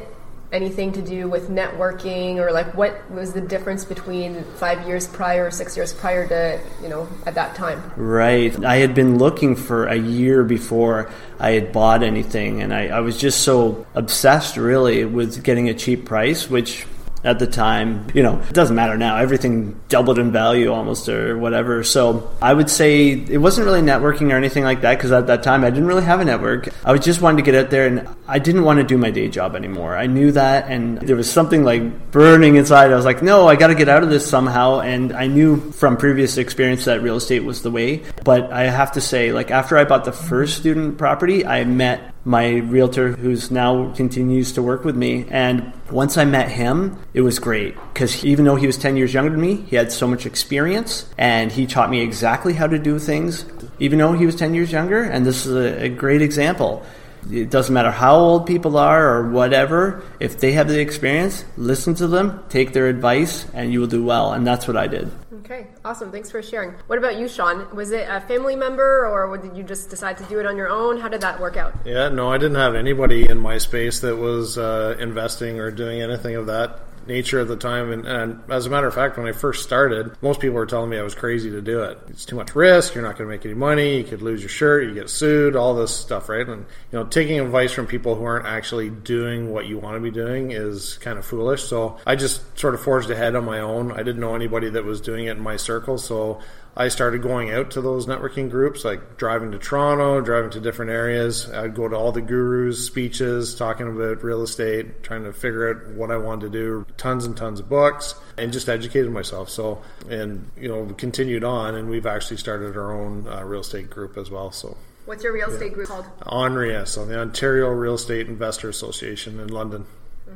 anything 0.54 0.92
to 0.92 1.02
do 1.02 1.28
with 1.28 1.48
networking 1.48 2.36
or 2.36 2.52
like 2.52 2.74
what 2.74 3.10
was 3.10 3.32
the 3.32 3.40
difference 3.40 3.84
between 3.84 4.44
five 4.56 4.86
years 4.86 5.08
prior 5.08 5.46
or 5.46 5.50
six 5.50 5.76
years 5.76 5.92
prior 5.92 6.28
to 6.28 6.60
you 6.80 6.88
know 6.88 7.08
at 7.26 7.34
that 7.34 7.56
time 7.56 7.82
right 7.96 8.64
i 8.64 8.76
had 8.76 8.94
been 8.94 9.18
looking 9.18 9.56
for 9.56 9.86
a 9.86 9.96
year 9.96 10.44
before 10.44 11.10
i 11.40 11.50
had 11.50 11.72
bought 11.72 12.04
anything 12.04 12.62
and 12.62 12.72
I, 12.72 12.86
I 12.86 13.00
was 13.00 13.18
just 13.18 13.40
so 13.40 13.84
obsessed 13.94 14.56
really 14.56 15.04
with 15.04 15.42
getting 15.42 15.68
a 15.68 15.74
cheap 15.74 16.04
price 16.04 16.48
which 16.48 16.86
at 17.24 17.38
the 17.38 17.46
time. 17.46 18.06
You 18.14 18.22
know, 18.22 18.38
it 18.40 18.52
doesn't 18.52 18.76
matter 18.76 18.96
now. 18.96 19.16
Everything 19.16 19.80
doubled 19.88 20.18
in 20.18 20.30
value 20.30 20.72
almost 20.72 21.08
or 21.08 21.38
whatever. 21.38 21.82
So 21.82 22.30
I 22.40 22.52
would 22.52 22.70
say 22.70 23.12
it 23.12 23.38
wasn't 23.38 23.64
really 23.64 23.80
networking 23.80 24.30
or 24.30 24.36
anything 24.36 24.62
like 24.62 24.82
that 24.82 24.96
because 24.96 25.10
at 25.10 25.26
that 25.26 25.42
time 25.42 25.64
I 25.64 25.70
didn't 25.70 25.86
really 25.86 26.04
have 26.04 26.20
a 26.20 26.24
network. 26.24 26.68
I 26.84 26.92
was 26.92 27.00
just 27.00 27.20
wanting 27.20 27.44
to 27.44 27.50
get 27.50 27.58
out 27.58 27.70
there 27.70 27.86
and 27.86 28.08
I 28.28 28.38
didn't 28.38 28.64
want 28.64 28.78
to 28.78 28.84
do 28.84 28.98
my 28.98 29.10
day 29.10 29.28
job 29.28 29.56
anymore. 29.56 29.96
I 29.96 30.06
knew 30.06 30.32
that 30.32 30.68
and 30.68 30.98
there 30.98 31.16
was 31.16 31.30
something 31.30 31.64
like 31.64 32.10
burning 32.10 32.56
inside. 32.56 32.92
I 32.92 32.96
was 32.96 33.04
like, 33.04 33.22
no, 33.22 33.48
I 33.48 33.56
got 33.56 33.68
to 33.68 33.74
get 33.74 33.88
out 33.88 34.02
of 34.02 34.10
this 34.10 34.28
somehow. 34.28 34.80
And 34.80 35.12
I 35.12 35.26
knew 35.26 35.72
from 35.72 35.96
previous 35.96 36.36
experience 36.36 36.84
that 36.84 37.02
real 37.02 37.16
estate 37.16 37.44
was 37.44 37.62
the 37.62 37.70
way. 37.70 38.02
But 38.22 38.52
I 38.52 38.64
have 38.64 38.92
to 38.92 39.00
say, 39.00 39.32
like 39.32 39.50
after 39.50 39.78
I 39.78 39.84
bought 39.84 40.04
the 40.04 40.12
first 40.12 40.58
student 40.58 40.98
property, 40.98 41.46
I 41.46 41.64
met 41.64 42.13
my 42.24 42.56
realtor 42.56 43.12
who's 43.12 43.50
now 43.50 43.92
continues 43.92 44.52
to 44.52 44.62
work 44.62 44.84
with 44.84 44.96
me. 44.96 45.26
And 45.28 45.72
once 45.90 46.16
I 46.16 46.24
met 46.24 46.50
him, 46.50 46.98
it 47.12 47.20
was 47.20 47.38
great 47.38 47.74
because 47.92 48.24
even 48.24 48.44
though 48.44 48.56
he 48.56 48.66
was 48.66 48.78
10 48.78 48.96
years 48.96 49.12
younger 49.12 49.30
than 49.30 49.40
me, 49.40 49.56
he 49.56 49.76
had 49.76 49.92
so 49.92 50.06
much 50.06 50.26
experience 50.26 51.06
and 51.18 51.52
he 51.52 51.66
taught 51.66 51.90
me 51.90 52.00
exactly 52.00 52.54
how 52.54 52.66
to 52.66 52.78
do 52.78 52.98
things, 52.98 53.44
even 53.78 53.98
though 53.98 54.12
he 54.12 54.26
was 54.26 54.36
10 54.36 54.54
years 54.54 54.72
younger. 54.72 55.02
And 55.02 55.26
this 55.26 55.46
is 55.46 55.54
a, 55.54 55.84
a 55.84 55.88
great 55.88 56.22
example. 56.22 56.84
It 57.30 57.50
doesn't 57.50 57.72
matter 57.72 57.90
how 57.90 58.16
old 58.16 58.46
people 58.46 58.76
are 58.76 59.16
or 59.16 59.30
whatever, 59.30 60.02
if 60.20 60.40
they 60.40 60.52
have 60.52 60.68
the 60.68 60.80
experience, 60.80 61.44
listen 61.56 61.94
to 61.96 62.06
them, 62.06 62.44
take 62.50 62.72
their 62.72 62.88
advice, 62.88 63.46
and 63.54 63.72
you 63.72 63.80
will 63.80 63.86
do 63.86 64.04
well. 64.04 64.32
And 64.32 64.46
that's 64.46 64.68
what 64.68 64.76
I 64.76 64.88
did. 64.88 65.10
Okay, 65.44 65.66
awesome. 65.84 66.10
Thanks 66.10 66.30
for 66.30 66.40
sharing. 66.40 66.70
What 66.86 66.98
about 66.98 67.18
you, 67.18 67.28
Shawn? 67.28 67.76
Was 67.76 67.90
it 67.90 68.08
a 68.08 68.22
family 68.22 68.56
member 68.56 69.06
or 69.06 69.36
did 69.36 69.54
you 69.54 69.62
just 69.62 69.90
decide 69.90 70.16
to 70.16 70.24
do 70.24 70.40
it 70.40 70.46
on 70.46 70.56
your 70.56 70.70
own? 70.70 70.98
How 70.98 71.08
did 71.08 71.20
that 71.20 71.38
work 71.38 71.58
out? 71.58 71.74
Yeah, 71.84 72.08
no, 72.08 72.32
I 72.32 72.38
didn't 72.38 72.56
have 72.56 72.74
anybody 72.74 73.28
in 73.28 73.40
my 73.40 73.58
space 73.58 74.00
that 74.00 74.16
was 74.16 74.56
uh, 74.56 74.96
investing 74.98 75.60
or 75.60 75.70
doing 75.70 76.00
anything 76.00 76.34
of 76.36 76.46
that 76.46 76.80
nature 77.06 77.40
at 77.40 77.48
the 77.48 77.56
time. 77.56 77.92
And, 77.92 78.06
and, 78.06 78.40
as 78.50 78.66
a 78.66 78.70
matter 78.70 78.86
of 78.86 78.94
fact, 78.94 79.16
when 79.16 79.26
I 79.26 79.32
first 79.32 79.62
started, 79.62 80.16
most 80.22 80.40
people 80.40 80.56
were 80.56 80.66
telling 80.66 80.90
me 80.90 80.98
I 80.98 81.02
was 81.02 81.14
crazy 81.14 81.50
to 81.50 81.60
do 81.60 81.82
it. 81.82 81.98
It's 82.08 82.24
too 82.24 82.36
much 82.36 82.54
risk. 82.54 82.94
You're 82.94 83.04
not 83.04 83.16
going 83.16 83.28
to 83.28 83.34
make 83.36 83.44
any 83.44 83.54
money. 83.54 83.98
You 83.98 84.04
could 84.04 84.22
lose 84.22 84.40
your 84.40 84.48
shirt. 84.48 84.84
You 84.84 84.94
get 84.94 85.10
sued. 85.10 85.56
All 85.56 85.74
this 85.74 85.94
stuff, 85.94 86.28
right? 86.28 86.46
And 86.46 86.66
you 86.92 86.98
know, 86.98 87.04
taking 87.04 87.40
advice 87.40 87.72
from 87.72 87.86
people 87.86 88.14
who 88.14 88.24
aren't 88.24 88.46
actually 88.46 88.90
doing 88.90 89.52
what 89.52 89.66
you 89.66 89.78
want 89.78 89.96
to 89.96 90.00
be 90.00 90.10
doing 90.10 90.52
is 90.52 90.98
kind 90.98 91.18
of 91.18 91.24
foolish. 91.24 91.64
So 91.64 91.98
I 92.06 92.16
just 92.16 92.58
sort 92.58 92.74
of 92.74 92.80
forged 92.80 93.10
ahead 93.10 93.36
on 93.36 93.44
my 93.44 93.60
own. 93.60 93.92
I 93.92 93.98
didn't 93.98 94.20
know 94.20 94.34
anybody 94.34 94.70
that 94.70 94.84
was 94.84 95.00
doing 95.00 95.26
it 95.26 95.32
in 95.32 95.42
my 95.42 95.56
circle, 95.56 95.98
so 95.98 96.40
I 96.76 96.88
started 96.88 97.22
going 97.22 97.50
out 97.50 97.70
to 97.72 97.80
those 97.80 98.06
networking 98.06 98.50
groups, 98.50 98.84
like 98.84 99.16
driving 99.16 99.52
to 99.52 99.58
Toronto, 99.58 100.20
driving 100.20 100.50
to 100.50 100.60
different 100.60 100.90
areas. 100.90 101.48
I'd 101.50 101.74
go 101.74 101.88
to 101.88 101.96
all 101.96 102.10
the 102.10 102.20
gurus' 102.20 102.84
speeches, 102.84 103.54
talking 103.54 103.86
about 103.86 104.24
real 104.24 104.42
estate, 104.42 105.02
trying 105.04 105.22
to 105.24 105.32
figure 105.32 105.70
out 105.70 105.94
what 105.94 106.10
I 106.10 106.16
wanted 106.16 106.52
to 106.52 106.58
do. 106.58 106.86
Tons 106.96 107.24
and 107.24 107.36
tons 107.36 107.60
of 107.60 107.68
books, 107.68 108.14
and 108.36 108.52
just 108.52 108.68
educated 108.68 109.12
myself. 109.12 109.50
So, 109.50 109.82
and 110.08 110.50
you 110.56 110.68
know, 110.68 110.86
continued 110.94 111.44
on, 111.44 111.76
and 111.76 111.88
we've 111.88 112.06
actually 112.06 112.38
started 112.38 112.76
our 112.76 112.92
own 112.92 113.28
uh, 113.28 113.44
real 113.44 113.60
estate 113.60 113.88
group 113.88 114.16
as 114.16 114.30
well. 114.30 114.50
So. 114.50 114.76
What's 115.04 115.22
your 115.22 115.34
real 115.34 115.50
estate 115.50 115.68
yeah. 115.68 115.74
group 115.74 115.88
called? 115.88 116.06
ONREIA, 116.22 116.98
on 116.98 117.08
the 117.08 117.20
Ontario 117.20 117.68
Real 117.68 117.94
Estate 117.94 118.26
Investor 118.26 118.70
Association 118.70 119.38
in 119.38 119.48
London. 119.48 119.84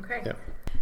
Okay. 0.03 0.21
Yeah. 0.25 0.33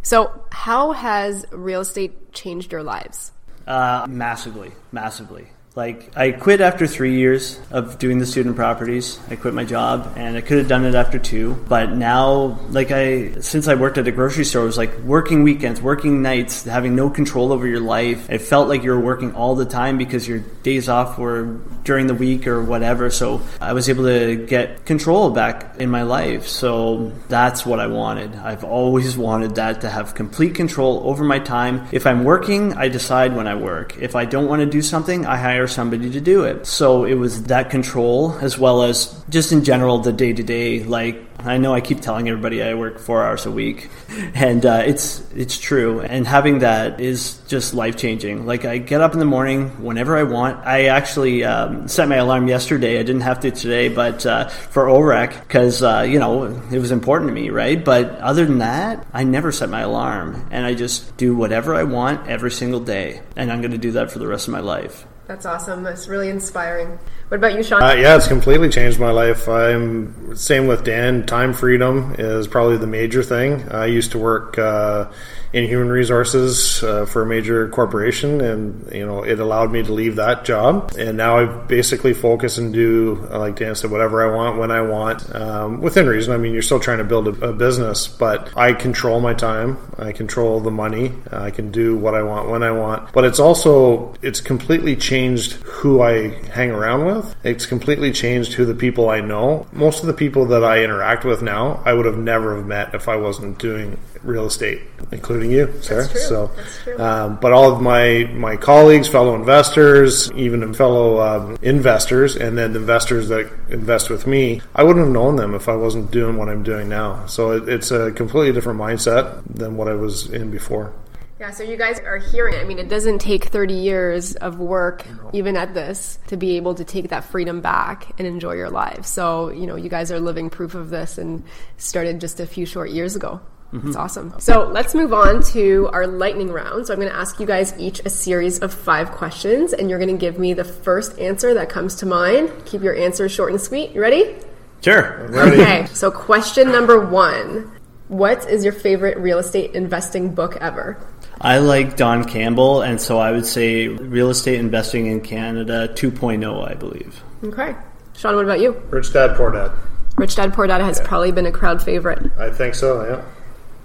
So, 0.02 0.43
how 0.52 0.91
has 0.91 1.46
real 1.52 1.82
estate 1.82 2.34
changed 2.34 2.74
your 2.74 2.84
lives? 2.84 3.32
Uh, 3.67 4.06
massively, 4.08 4.71
massively. 4.93 5.47
Like 5.78 6.18
I 6.18 6.32
quit 6.32 6.60
after 6.60 6.88
three 6.88 7.20
years 7.20 7.60
of 7.70 8.00
doing 8.00 8.18
the 8.18 8.26
student 8.26 8.56
properties. 8.56 9.20
I 9.30 9.36
quit 9.36 9.54
my 9.54 9.63
job, 9.63 10.12
and 10.16 10.36
I 10.36 10.42
could 10.42 10.58
have 10.58 10.68
done 10.68 10.86
it 10.86 10.96
after 10.96 11.20
two. 11.20 11.54
But 11.70 11.92
now, 11.92 12.60
like 12.72 12.90
I, 12.90 13.42
since 13.42 13.68
I 13.68 13.76
worked 13.76 14.00
at 14.00 14.08
a 14.08 14.12
grocery 14.12 14.44
store, 14.44 14.63
it 14.63 14.66
was 14.66 14.78
like 14.80 14.98
working 15.02 15.44
weekends, 15.44 15.80
working 15.80 16.24
nights, 16.24 16.63
having 16.63 16.96
no 16.96 17.12
control 17.12 17.52
over 17.54 17.68
your 17.68 17.80
life. 17.80 18.28
It 18.28 18.42
felt 18.42 18.70
like 18.70 18.82
you 18.82 18.90
were 18.90 19.00
working 19.00 19.36
all 19.36 19.54
the 19.54 19.66
time 19.66 20.00
because 20.00 20.28
your 20.28 20.40
days 20.63 20.90
off 20.90 21.20
were 21.20 21.60
during 21.84 22.08
the 22.08 22.16
week 22.16 22.48
or 22.48 22.63
whatever. 22.63 23.12
So 23.12 23.44
I 23.62 23.74
was 23.74 23.88
able 23.88 24.06
to 24.06 24.36
get 24.36 24.84
control 24.84 25.30
back 25.30 25.76
in 25.78 25.92
my 25.92 26.02
life. 26.02 26.48
So 26.48 27.12
that's 27.30 27.68
what 27.68 27.80
I 27.80 27.86
wanted. 27.86 28.36
I've 28.36 28.63
always 28.63 29.16
wanted 29.16 29.54
that 29.56 29.82
to 29.82 29.92
have 29.92 30.16
complete 30.16 30.56
control 30.56 31.04
over 31.06 31.24
my 31.24 31.38
time. 31.38 31.88
If 31.92 32.08
I'm 32.08 32.24
working, 32.24 32.74
I 32.74 32.88
decide 32.88 33.36
when 33.36 33.46
I 33.46 33.54
work. 33.54 33.96
If 34.00 34.16
I 34.16 34.26
don't 34.26 34.48
want 34.48 34.62
to 34.62 34.66
do 34.66 34.82
something, 34.82 35.28
I 35.28 35.38
hire 35.38 35.66
somebody 35.67 36.10
to 36.12 36.21
do 36.21 36.43
it. 36.43 36.65
So 36.65 37.03
it 37.06 37.15
was 37.15 37.43
that 37.43 37.69
control 37.69 38.38
as 38.41 38.58
well 38.58 38.84
as 38.84 39.23
just 39.30 39.51
in 39.51 39.63
general 39.63 39.99
the 39.99 40.13
day 40.13 40.34
to 40.34 40.43
day. 40.43 40.84
Like 40.84 41.27
I 41.39 41.58
know 41.58 41.73
I 41.73 41.82
keep 41.82 42.01
telling 42.01 42.27
everybody 42.27 42.63
I 42.63 42.73
work 42.73 42.99
four 42.99 43.23
hours 43.23 43.45
a 43.45 43.51
week, 43.51 43.89
and 44.34 44.65
uh, 44.65 44.84
it's 44.86 45.21
it's 45.34 45.58
true. 45.58 46.01
And 46.01 46.25
having 46.25 46.60
that 46.60 46.99
is 46.99 47.38
just 47.47 47.73
life 47.73 47.95
changing. 47.95 48.45
Like 48.45 48.65
I 48.65 48.80
get 48.80 49.01
up 49.01 49.13
in 49.13 49.19
the 49.19 49.25
morning 49.25 49.84
whenever 49.84 50.17
I 50.17 50.23
want. 50.23 50.65
I 50.65 50.86
actually 50.86 51.43
um, 51.43 51.88
set 51.88 52.08
my 52.08 52.15
alarm 52.15 52.47
yesterday. 52.47 52.99
I 52.99 53.03
didn't 53.03 53.21
have 53.21 53.41
to 53.41 53.51
today, 53.51 53.89
but 53.89 54.25
uh, 54.25 54.47
for 54.47 54.86
OREC 54.86 55.39
because 55.41 55.84
uh, 55.84 56.06
you 56.08 56.19
know 56.19 56.45
it 56.71 56.80
was 56.80 56.91
important 56.91 57.30
to 57.30 57.34
me, 57.34 57.49
right? 57.49 57.84
But 57.84 58.12
other 58.17 58.45
than 58.45 58.60
that, 58.60 59.06
I 59.13 59.23
never 59.23 59.51
set 59.51 59.69
my 59.69 59.82
alarm, 59.82 60.47
and 60.51 60.65
I 60.65 60.73
just 60.73 61.17
do 61.17 61.36
whatever 61.36 61.75
I 61.75 61.84
want 61.84 62.27
every 62.27 62.51
single 62.51 62.80
day, 62.80 63.21
and 63.36 63.51
I'm 63.51 63.62
going 63.62 63.71
to 63.71 63.77
do 63.77 63.91
that 63.91 64.12
for 64.12 64.19
the 64.19 64.27
rest 64.27 64.47
of 64.47 64.53
my 64.53 64.62
life. 64.62 65.06
That's 65.28 65.46
awesome. 65.46 65.84
That's 65.84 66.08
really 66.08 66.30
inspiring. 66.30 66.98
What 67.28 67.38
about 67.38 67.56
you, 67.56 67.62
Shawn? 67.62 67.84
Uh, 67.84 67.94
yeah, 67.94 68.16
it's 68.16 68.30
completely 68.30 68.70
changed 68.70 68.98
my 68.98 69.12
life. 69.12 69.50
I'm 69.50 70.36
same 70.38 70.68
with 70.68 70.86
Dan. 70.86 71.26
Time 71.26 71.54
freedom 71.54 72.16
is 72.18 72.48
probably 72.48 72.78
the 72.78 72.88
major 72.88 73.22
thing. 73.22 73.70
I 73.70 73.88
used 73.88 74.12
to 74.12 74.18
work 74.18 74.58
uh, 74.58 75.12
in 75.58 75.67
human 75.67 75.89
resources 75.89 76.84
uh, 76.84 77.06
for 77.06 77.24
a 77.24 77.26
major 77.26 77.67
corporation, 77.70 78.41
and 78.41 78.91
you 78.93 79.06
know 79.06 79.24
it 79.24 79.39
allowed 79.39 79.72
me 79.72 79.84
to 79.84 79.91
leave 79.91 80.15
that 80.17 80.46
job. 80.46 80.93
And 80.98 81.17
now 81.17 81.38
I 81.38 81.46
basically 81.46 82.13
focus 82.13 82.58
and 82.58 82.74
do, 82.74 83.15
like 83.32 83.58
Dan 83.58 83.76
said, 83.76 83.91
whatever 83.91 84.26
I 84.26 84.36
want 84.36 84.58
when 84.58 84.72
I 84.72 84.82
want, 84.82 85.34
um, 85.36 85.82
within 85.82 86.08
reason. 86.08 86.34
I 86.34 86.38
mean, 86.38 86.54
you're 86.54 86.62
still 86.62 86.80
trying 86.80 87.00
to 87.00 87.04
build 87.04 87.28
a, 87.28 87.50
a, 87.50 87.54
business, 87.54 88.08
but 88.08 88.56
I 88.56 88.74
control 88.74 89.20
my 89.20 89.34
time. 89.34 89.78
I 89.98 90.12
control 90.12 90.60
the 90.60 90.72
money. 90.72 91.12
I 91.32 91.50
can 91.50 91.72
do 91.72 91.98
what 91.98 92.13
I 92.13 92.22
want 92.22 92.50
when 92.50 92.62
I 92.62 92.72
want. 92.72 93.12
But 93.13 93.26
it's 93.26 93.39
also 93.39 94.13
it's 94.22 94.39
completely 94.39 94.96
changed 94.96 95.54
who 95.54 96.02
I 96.02 96.30
hang 96.50 96.72
around 96.72 97.06
with. 97.06 97.36
It's 97.43 97.65
completely 97.65 98.12
changed 98.12 98.54
who 98.54 98.65
the 98.65 98.76
people 98.76 99.10
I 99.10 99.22
know. 99.22 99.65
Most 99.72 100.02
of 100.02 100.08
the 100.08 100.13
people 100.13 100.46
that 100.48 100.63
I 100.63 100.84
interact 100.84 101.26
with 101.26 101.41
now, 101.41 101.82
I 101.86 101.93
would 101.93 102.06
have 102.06 102.17
never 102.17 102.56
have 102.56 102.65
met 102.65 102.93
if 102.93 103.08
I 103.08 103.15
wasn't 103.15 103.58
doing 103.58 103.98
real 104.24 104.46
estate, 104.46 104.82
including 105.12 105.47
you, 105.52 105.74
Sarah. 105.82 106.06
So, 106.06 106.52
um, 106.98 107.38
but 107.42 107.54
all 107.54 107.72
of 107.72 107.82
my 107.82 108.30
my 108.34 108.58
colleagues, 108.58 109.08
fellow 109.08 109.36
investors, 109.36 110.32
even 110.34 110.74
fellow 110.74 111.20
um, 111.22 111.58
investors, 111.62 112.36
and 112.36 112.58
then 112.58 112.74
the 112.74 112.80
investors 112.80 113.28
that 113.30 113.52
invest 113.70 114.10
with 114.10 114.28
me, 114.28 114.62
I 114.76 114.84
wouldn't 114.84 115.06
have 115.06 115.14
known 115.14 115.36
them 115.36 115.54
if 115.54 115.68
I 115.70 115.76
wasn't 115.76 116.12
doing 116.12 116.38
what 116.38 116.50
I'm 116.50 116.64
doing 116.64 116.90
now. 116.90 117.26
So 117.26 117.52
it, 117.52 117.70
it's 117.70 117.92
a 117.92 118.12
completely 118.12 118.54
different 118.54 118.80
mindset 118.80 119.44
than 119.46 119.78
what 119.78 119.88
I 119.88 119.94
was 119.94 120.28
in 120.28 120.52
before. 120.52 120.94
Yeah, 121.40 121.52
so 121.52 121.62
you 121.64 121.78
guys 121.78 122.00
are 122.00 122.18
hearing 122.18 122.56
it. 122.56 122.62
I 122.62 122.64
mean, 122.64 122.80
it 122.80 122.90
doesn't 122.90 123.20
take 123.20 123.46
30 123.46 123.76
years 123.76 124.36
of 124.36 124.58
work, 124.58 125.06
even 125.34 125.56
at 125.56 125.76
this, 125.76 126.18
to 126.28 126.38
be 126.38 126.58
able 126.58 126.74
to 126.76 126.84
take 126.84 127.10
that 127.10 127.26
freedom 127.26 127.62
back 127.62 128.12
and 128.18 128.28
enjoy 128.28 128.54
your 128.54 128.72
life. 128.72 129.06
So, 129.06 129.52
you 129.52 129.68
know, 129.68 129.76
you 129.76 129.88
guys 129.88 130.12
are 130.12 130.20
living 130.20 130.50
proof 130.50 130.74
of 130.74 130.90
this 130.90 131.20
and 131.20 131.44
started 131.78 132.20
just 132.20 132.40
a 132.40 132.48
few 132.48 132.66
short 132.66 132.90
years 132.90 133.16
ago. 133.16 133.40
It's 133.73 133.84
mm-hmm. 133.84 133.97
awesome. 133.97 134.34
So 134.39 134.69
let's 134.69 134.95
move 134.95 135.12
on 135.12 135.43
to 135.51 135.89
our 135.91 136.08
lightning 136.08 136.51
round. 136.51 136.88
So 136.88 136.93
I'm 136.93 136.99
going 136.99 137.12
to 137.12 137.17
ask 137.17 137.38
you 137.39 137.45
guys 137.45 137.73
each 137.77 137.99
a 138.06 138.10
series 138.10 138.60
of 138.60 138.73
five 138.73 139.12
questions, 139.12 139.73
and 139.73 139.89
you're 139.89 139.99
going 139.99 140.15
to 140.15 140.17
give 140.17 140.39
me 140.39 140.53
the 140.53 140.63
first 140.63 141.19
answer 141.19 141.53
that 141.56 141.67
comes 141.67 141.95
to 141.95 142.06
mind. 142.06 142.49
Keep 142.65 142.82
your 142.82 142.95
answers 142.95 143.34
short 143.34 143.51
and 143.51 143.60
sweet. 143.60 143.91
You 143.91 143.99
ready? 143.99 144.36
Sure. 144.82 145.27
Okay. 145.36 145.86
So 145.88 146.12
question 146.12 146.71
number 146.71 147.06
one: 147.06 147.69
What 148.07 148.49
is 148.49 148.63
your 148.63 148.74
favorite 148.74 149.18
real 149.18 149.39
estate 149.39 149.76
investing 149.76 150.34
book 150.34 150.55
ever? 150.61 150.97
I 151.41 151.59
like 151.59 151.97
Don 151.97 152.24
Campbell, 152.24 152.82
and 152.82 152.99
so 152.99 153.20
I 153.20 153.32
would 153.32 153.45
say 153.45 153.88
Real 153.88 154.30
Estate 154.30 154.59
Investing 154.59 155.05
in 155.05 155.22
Canada 155.22 155.88
2.0, 155.93 156.70
I 156.70 156.74
believe. 156.74 157.22
Okay. 157.43 157.76
Shawn, 158.15 158.36
what 158.36 158.45
about 158.45 158.59
you? 158.59 158.82
Rich 158.89 159.13
Dad, 159.13 159.38
Poor 159.38 159.51
Dad. 159.51 159.72
Rich 160.15 160.36
Dad 160.36 160.53
Poor 160.53 160.65
Dad 160.65 160.82
has 160.82 160.99
probably 161.01 161.32
been 161.32 161.45
a 161.45 161.51
crowd 161.51 161.84
favorite. 161.84 162.32
I 162.39 162.49
think 162.49 162.74
so, 162.74 163.05
yeah. 163.05 163.24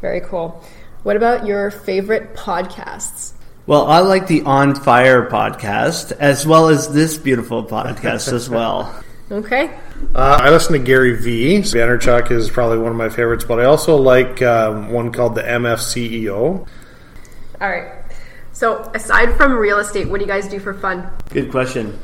Very 0.02 0.20
cool. 0.20 0.62
What 1.04 1.16
about 1.16 1.46
your 1.46 1.70
favorite 1.70 2.34
podcasts? 2.34 3.32
Well, 3.66 3.86
I 3.86 4.00
like 4.00 4.26
the 4.26 4.42
On 4.42 4.74
Fire 4.74 5.30
podcast, 5.30 6.12
as 6.12 6.44
well 6.44 6.68
as 6.68 6.92
this 6.92 7.16
beautiful 7.16 7.64
podcast 7.64 8.32
as 8.32 8.50
well. 8.50 8.94
Okay. 9.30 9.70
Uh, 10.14 10.38
I 10.40 10.50
listen 10.50 10.72
to 10.72 10.80
Gary 10.80 11.16
Vee. 11.16 11.58
Vaynerchuk 11.60 12.30
is 12.32 12.50
probably 12.50 12.78
one 12.78 12.90
of 12.90 12.98
my 12.98 13.08
favorites, 13.08 13.44
but 13.44 13.60
I 13.60 13.64
also 13.64 13.96
like 13.96 14.42
um, 14.42 14.90
one 14.90 15.12
called 15.12 15.36
the 15.36 15.42
MFCEO. 15.42 16.34
All 16.34 16.66
right. 17.60 17.92
So, 18.52 18.90
aside 18.94 19.36
from 19.36 19.52
real 19.54 19.78
estate, 19.78 20.08
what 20.08 20.18
do 20.18 20.24
you 20.26 20.30
guys 20.30 20.48
do 20.48 20.58
for 20.58 20.74
fun? 20.74 21.08
Good 21.30 21.50
question. 21.50 21.98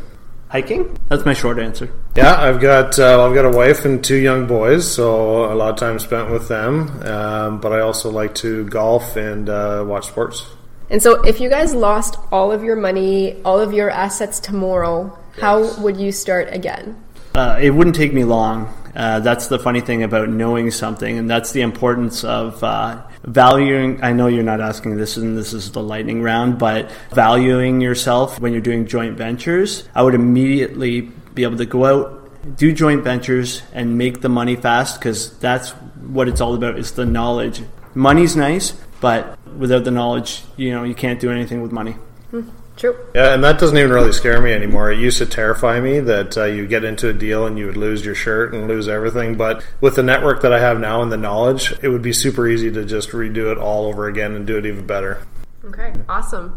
Hiking? 0.49 0.97
That's 1.09 1.27
my 1.27 1.35
short 1.35 1.59
answer. 1.59 1.93
Yeah, 2.17 2.41
I've 2.41 2.61
got 2.61 2.99
uh, 2.99 3.25
I've 3.25 3.35
got 3.35 3.45
a 3.45 3.51
wife 3.51 3.85
and 3.85 4.03
two 4.03 4.17
young 4.17 4.47
boys, 4.47 4.91
so 4.91 5.53
a 5.53 5.55
lot 5.55 5.71
of 5.71 5.77
time 5.77 5.99
spent 5.99 6.31
with 6.31 6.49
them. 6.49 6.89
Um, 7.07 7.61
but 7.61 7.73
I 7.73 7.81
also 7.81 8.11
like 8.11 8.35
to 8.37 8.65
golf 8.67 9.17
and 9.17 9.49
uh, 9.49 9.85
watch 9.87 10.07
sports. 10.07 10.47
And 10.91 11.03
so, 11.03 11.21
if 11.23 11.39
you 11.39 11.51
guys 11.51 11.75
lost 11.75 12.17
all 12.33 12.51
of 12.51 12.65
your 12.65 12.77
money, 12.77 13.43
all 13.45 13.61
of 13.61 13.75
your 13.75 13.91
assets 13.91 14.41
tomorrow, 14.41 15.17
how 15.39 15.79
would 15.81 15.99
you 15.99 16.13
start 16.13 16.49
again? 16.51 16.97
Uh, 17.35 17.59
it 17.61 17.71
wouldn't 17.71 17.95
take 17.95 18.15
me 18.15 18.25
long. 18.25 18.73
Uh, 18.97 19.21
that's 19.21 19.49
the 19.49 19.59
funny 19.59 19.83
thing 19.83 20.03
about 20.03 20.31
knowing 20.31 20.71
something, 20.71 21.19
and 21.19 21.31
that's 21.31 21.53
the 21.53 21.61
importance 21.61 22.25
of 22.25 22.65
uh, 22.65 23.03
valuing. 23.29 24.03
I 24.03 24.13
know 24.13 24.27
you're 24.27 24.43
not 24.43 24.61
asking 24.61 24.97
this, 24.97 25.17
and 25.17 25.37
this 25.37 25.53
is 25.53 25.71
the 25.71 25.83
lightning 25.83 26.23
round, 26.23 26.59
but 26.59 26.91
valuing 27.13 27.81
yourself 27.81 28.41
when 28.41 28.53
you're 28.53 28.63
doing 28.63 28.87
joint 28.87 29.17
ventures. 29.17 29.89
I 29.95 30.03
would 30.03 30.15
immediately 30.15 31.03
be 31.35 31.43
able 31.45 31.59
to 31.59 31.67
go 31.67 31.85
out, 31.85 32.57
do 32.57 32.73
joint 32.73 33.05
ventures, 33.05 33.63
and 33.73 33.99
make 33.99 34.21
the 34.21 34.29
money 34.29 34.57
fast 34.57 34.99
because 34.99 35.39
that's 35.39 35.71
what 35.71 36.29
it's 36.29 36.41
all 36.41 36.55
about. 36.55 36.79
Is 36.79 36.93
the 36.93 37.07
knowledge. 37.07 37.63
Money's 37.95 38.37
nice, 38.37 38.73
but 39.01 39.39
without 39.57 39.85
the 39.85 39.91
knowledge, 39.91 40.45
you 40.57 40.71
know, 40.71 40.85
you 40.85 40.95
can't 40.95 41.21
do 41.21 41.31
anything 41.31 41.63
with 41.63 41.73
money. 41.73 41.93
Hmm. 42.31 42.49
True. 42.79 42.97
Yeah, 43.13 43.35
and 43.35 43.43
that 43.43 43.59
doesn't 43.59 43.77
even 43.77 43.91
really 43.91 44.13
scare 44.13 44.41
me 44.41 44.53
anymore. 44.53 44.93
It 44.93 45.01
used 45.01 45.19
to 45.19 45.27
terrify 45.27 45.81
me 45.81 45.99
that 45.99 46.39
uh, 46.39 46.45
you 46.45 46.65
get 46.65 46.85
into 46.85 47.09
a 47.09 47.13
deal 47.13 47.45
and 47.45 47.59
you 47.59 47.67
would 47.67 47.77
lose 47.77 48.05
your 48.05 48.15
shirt 48.15 48.55
and 48.55 48.69
lose 48.69 48.89
everything. 48.89 49.37
But 49.37 49.65
with 49.81 49.97
the 49.97 50.05
network 50.05 50.43
that 50.43 50.53
I 50.53 50.61
have 50.61 50.79
now 50.79 51.03
and 51.03 51.11
the 51.11 51.17
knowledge, 51.17 51.75
it 51.83 51.89
would 51.89 52.03
be 52.03 52.13
super 52.13 52.47
easy 52.47 52.71
to 52.71 52.85
just 52.85 53.11
redo 53.11 53.51
it 53.51 53.59
all 53.59 53.87
over 53.87 54.07
again 54.07 54.33
and 54.35 54.47
do 54.47 54.57
it 54.57 54.65
even 54.65 54.87
better. 54.87 55.27
Okay, 55.65 55.93
awesome. 56.09 56.57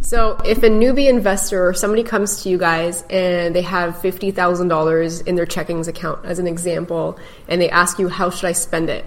So, 0.00 0.38
if 0.44 0.58
a 0.58 0.68
newbie 0.68 1.08
investor 1.08 1.68
or 1.68 1.74
somebody 1.74 2.04
comes 2.04 2.42
to 2.42 2.48
you 2.48 2.58
guys 2.58 3.02
and 3.10 3.54
they 3.54 3.62
have 3.62 3.96
$50,000 3.96 5.26
in 5.26 5.34
their 5.34 5.46
checkings 5.46 5.88
account, 5.88 6.24
as 6.24 6.38
an 6.38 6.46
example, 6.46 7.18
and 7.48 7.60
they 7.60 7.70
ask 7.70 7.98
you, 7.98 8.08
How 8.08 8.30
should 8.30 8.46
I 8.46 8.52
spend 8.52 8.88
it? 8.88 9.04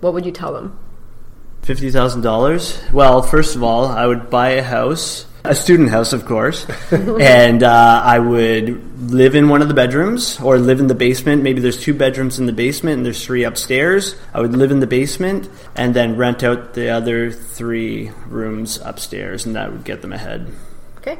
What 0.00 0.12
would 0.12 0.26
you 0.26 0.32
tell 0.32 0.52
them? 0.52 0.78
Fifty 1.62 1.90
thousand 1.90 2.22
dollars. 2.22 2.82
Well, 2.92 3.22
first 3.22 3.54
of 3.54 3.62
all, 3.62 3.86
I 3.86 4.04
would 4.04 4.30
buy 4.30 4.50
a 4.50 4.62
house, 4.62 5.26
a 5.44 5.54
student 5.54 5.90
house, 5.90 6.12
of 6.12 6.24
course, 6.24 6.66
and 6.90 7.62
uh, 7.62 8.02
I 8.04 8.18
would 8.18 9.10
live 9.10 9.34
in 9.34 9.48
one 9.48 9.62
of 9.62 9.68
the 9.68 9.74
bedrooms 9.74 10.40
or 10.40 10.58
live 10.58 10.78
in 10.78 10.86
the 10.86 10.94
basement. 10.94 11.42
Maybe 11.42 11.60
there's 11.60 11.80
two 11.80 11.94
bedrooms 11.94 12.38
in 12.38 12.46
the 12.46 12.52
basement 12.52 12.98
and 12.98 13.06
there's 13.06 13.24
three 13.24 13.44
upstairs. 13.44 14.14
I 14.32 14.40
would 14.40 14.54
live 14.54 14.70
in 14.70 14.80
the 14.80 14.86
basement 14.86 15.48
and 15.74 15.94
then 15.94 16.16
rent 16.16 16.42
out 16.42 16.74
the 16.74 16.90
other 16.90 17.32
three 17.32 18.10
rooms 18.26 18.78
upstairs, 18.84 19.44
and 19.46 19.56
that 19.56 19.72
would 19.72 19.84
get 19.84 20.02
them 20.02 20.12
ahead. 20.12 20.52
Okay. 20.98 21.18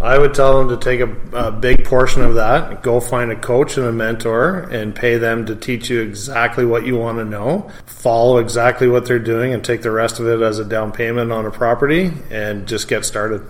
I 0.00 0.18
would 0.18 0.34
tell 0.34 0.58
them 0.58 0.68
to 0.68 0.82
take 0.82 1.00
a, 1.00 1.16
a 1.32 1.50
big 1.52 1.84
portion 1.84 2.22
of 2.22 2.34
that, 2.34 2.82
go 2.82 3.00
find 3.00 3.30
a 3.30 3.36
coach 3.36 3.76
and 3.76 3.86
a 3.86 3.92
mentor, 3.92 4.60
and 4.70 4.94
pay 4.94 5.16
them 5.16 5.46
to 5.46 5.56
teach 5.56 5.90
you 5.90 6.00
exactly 6.00 6.64
what 6.64 6.84
you 6.86 6.96
want 6.96 7.18
to 7.18 7.24
know. 7.24 7.70
Follow 7.86 8.38
exactly 8.38 8.88
what 8.88 9.06
they're 9.06 9.18
doing, 9.18 9.52
and 9.52 9.64
take 9.64 9.82
the 9.82 9.90
rest 9.90 10.20
of 10.20 10.26
it 10.26 10.40
as 10.40 10.58
a 10.58 10.64
down 10.64 10.92
payment 10.92 11.32
on 11.32 11.46
a 11.46 11.50
property, 11.50 12.12
and 12.30 12.66
just 12.68 12.88
get 12.88 13.04
started. 13.04 13.42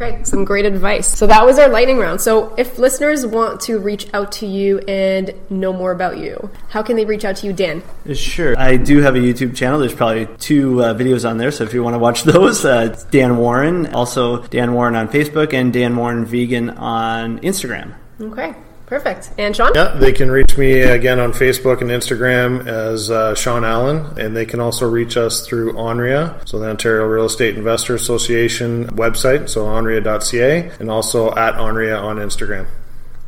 Great, 0.00 0.26
some 0.26 0.46
great 0.46 0.64
advice. 0.64 1.06
So 1.06 1.26
that 1.26 1.44
was 1.44 1.58
our 1.58 1.68
lightning 1.68 1.98
round. 1.98 2.22
So 2.22 2.54
if 2.56 2.78
listeners 2.78 3.26
want 3.26 3.60
to 3.62 3.78
reach 3.78 4.08
out 4.14 4.32
to 4.32 4.46
you 4.46 4.78
and 4.88 5.34
know 5.50 5.74
more 5.74 5.92
about 5.92 6.16
you, 6.16 6.48
how 6.70 6.82
can 6.82 6.96
they 6.96 7.04
reach 7.04 7.26
out 7.26 7.36
to 7.36 7.46
you, 7.46 7.52
Dan? 7.52 7.82
Sure. 8.14 8.58
I 8.58 8.78
do 8.78 9.02
have 9.02 9.14
a 9.14 9.18
YouTube 9.18 9.54
channel. 9.54 9.78
There's 9.78 9.92
probably 9.92 10.26
two 10.38 10.82
uh, 10.82 10.94
videos 10.94 11.28
on 11.28 11.36
there, 11.36 11.50
so 11.50 11.64
if 11.64 11.74
you 11.74 11.82
want 11.82 11.96
to 11.96 11.98
watch 11.98 12.22
those, 12.24 12.64
uh, 12.64 12.88
it's 12.90 13.04
Dan 13.04 13.36
Warren. 13.36 13.88
Also, 13.88 14.42
Dan 14.44 14.72
Warren 14.72 14.96
on 14.96 15.06
Facebook 15.06 15.52
and 15.52 15.70
Dan 15.70 15.94
Warren 15.94 16.24
Vegan 16.24 16.70
on 16.70 17.38
Instagram. 17.40 17.92
Okay, 18.22 18.54
perfect. 18.90 19.30
And 19.38 19.56
Shawn? 19.56 19.70
Yeah, 19.74 19.96
they 19.96 20.12
can 20.12 20.30
reach 20.30 20.58
me 20.58 20.80
again 20.80 21.18
on 21.20 21.32
Facebook 21.32 21.80
and 21.80 21.88
Instagram 21.88 22.66
as 22.66 23.10
uh, 23.10 23.34
Shawn 23.34 23.64
Allen, 23.64 24.18
and 24.18 24.36
they 24.36 24.44
can 24.44 24.60
also 24.60 24.90
reach 24.90 25.16
us 25.16 25.46
through 25.46 25.72
ONREIA, 25.74 26.46
so 26.46 26.58
the 26.58 26.68
Ontario 26.68 27.06
Real 27.06 27.24
Estate 27.24 27.56
Investor 27.56 27.94
Association 27.94 28.88
website, 28.88 29.48
so 29.48 29.64
onreia.ca, 29.64 30.72
and 30.80 30.90
also 30.90 31.30
at 31.34 31.54
ONREIA 31.54 31.98
on 32.02 32.16
Instagram. 32.16 32.66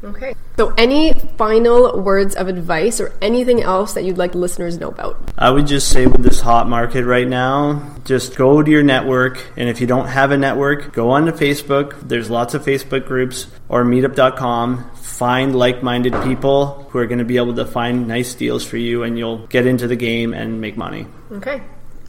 Okay. 0.05 0.35
So 0.57 0.75
any 0.77 1.13
final 1.37 2.01
words 2.01 2.35
of 2.35 2.49
advice 2.49 3.01
or 3.01 3.13
anything 3.23 3.63
else 3.63 3.95
that 3.95 4.05
you'd 4.05 4.19
like 4.19 4.35
listeners 4.35 4.75
to 4.75 4.81
know 4.81 4.89
about? 4.89 5.17
I 5.39 5.51
would 5.51 5.67
just 5.67 5.89
say 5.89 6.07
with 6.07 6.23
this 6.23 6.41
hot 6.41 6.69
market 6.69 7.05
right 7.05 7.27
now, 7.27 7.97
just 8.05 8.37
go 8.37 8.63
to 8.63 8.71
your 8.71 8.83
network. 8.83 9.45
And 9.57 9.69
if 9.69 9.81
you 9.81 9.87
don't 9.87 10.09
have 10.09 10.31
a 10.33 10.37
network, 10.37 10.93
go 10.93 11.11
on 11.11 11.27
to 11.27 11.33
Facebook. 11.33 12.09
There's 12.09 12.31
lots 12.31 12.55
of 12.55 12.65
Facebook 12.65 13.07
groups 13.07 13.47
or 13.69 13.85
meetup.com. 13.85 14.91
Find 14.95 15.55
like 15.57 15.83
minded 15.83 16.15
people 16.25 16.85
who 16.91 16.99
are 16.99 17.07
going 17.07 17.19
to 17.19 17.25
be 17.25 17.37
able 17.37 17.55
to 17.55 17.65
find 17.65 18.09
nice 18.09 18.35
deals 18.35 18.65
for 18.65 18.77
you, 18.77 19.05
and 19.05 19.17
you'll 19.17 19.47
get 19.47 19.67
into 19.67 19.87
the 19.87 19.97
game 19.97 20.35
and 20.35 20.61
make 20.61 20.77
money. 20.77 21.07
Okay. 21.31 21.63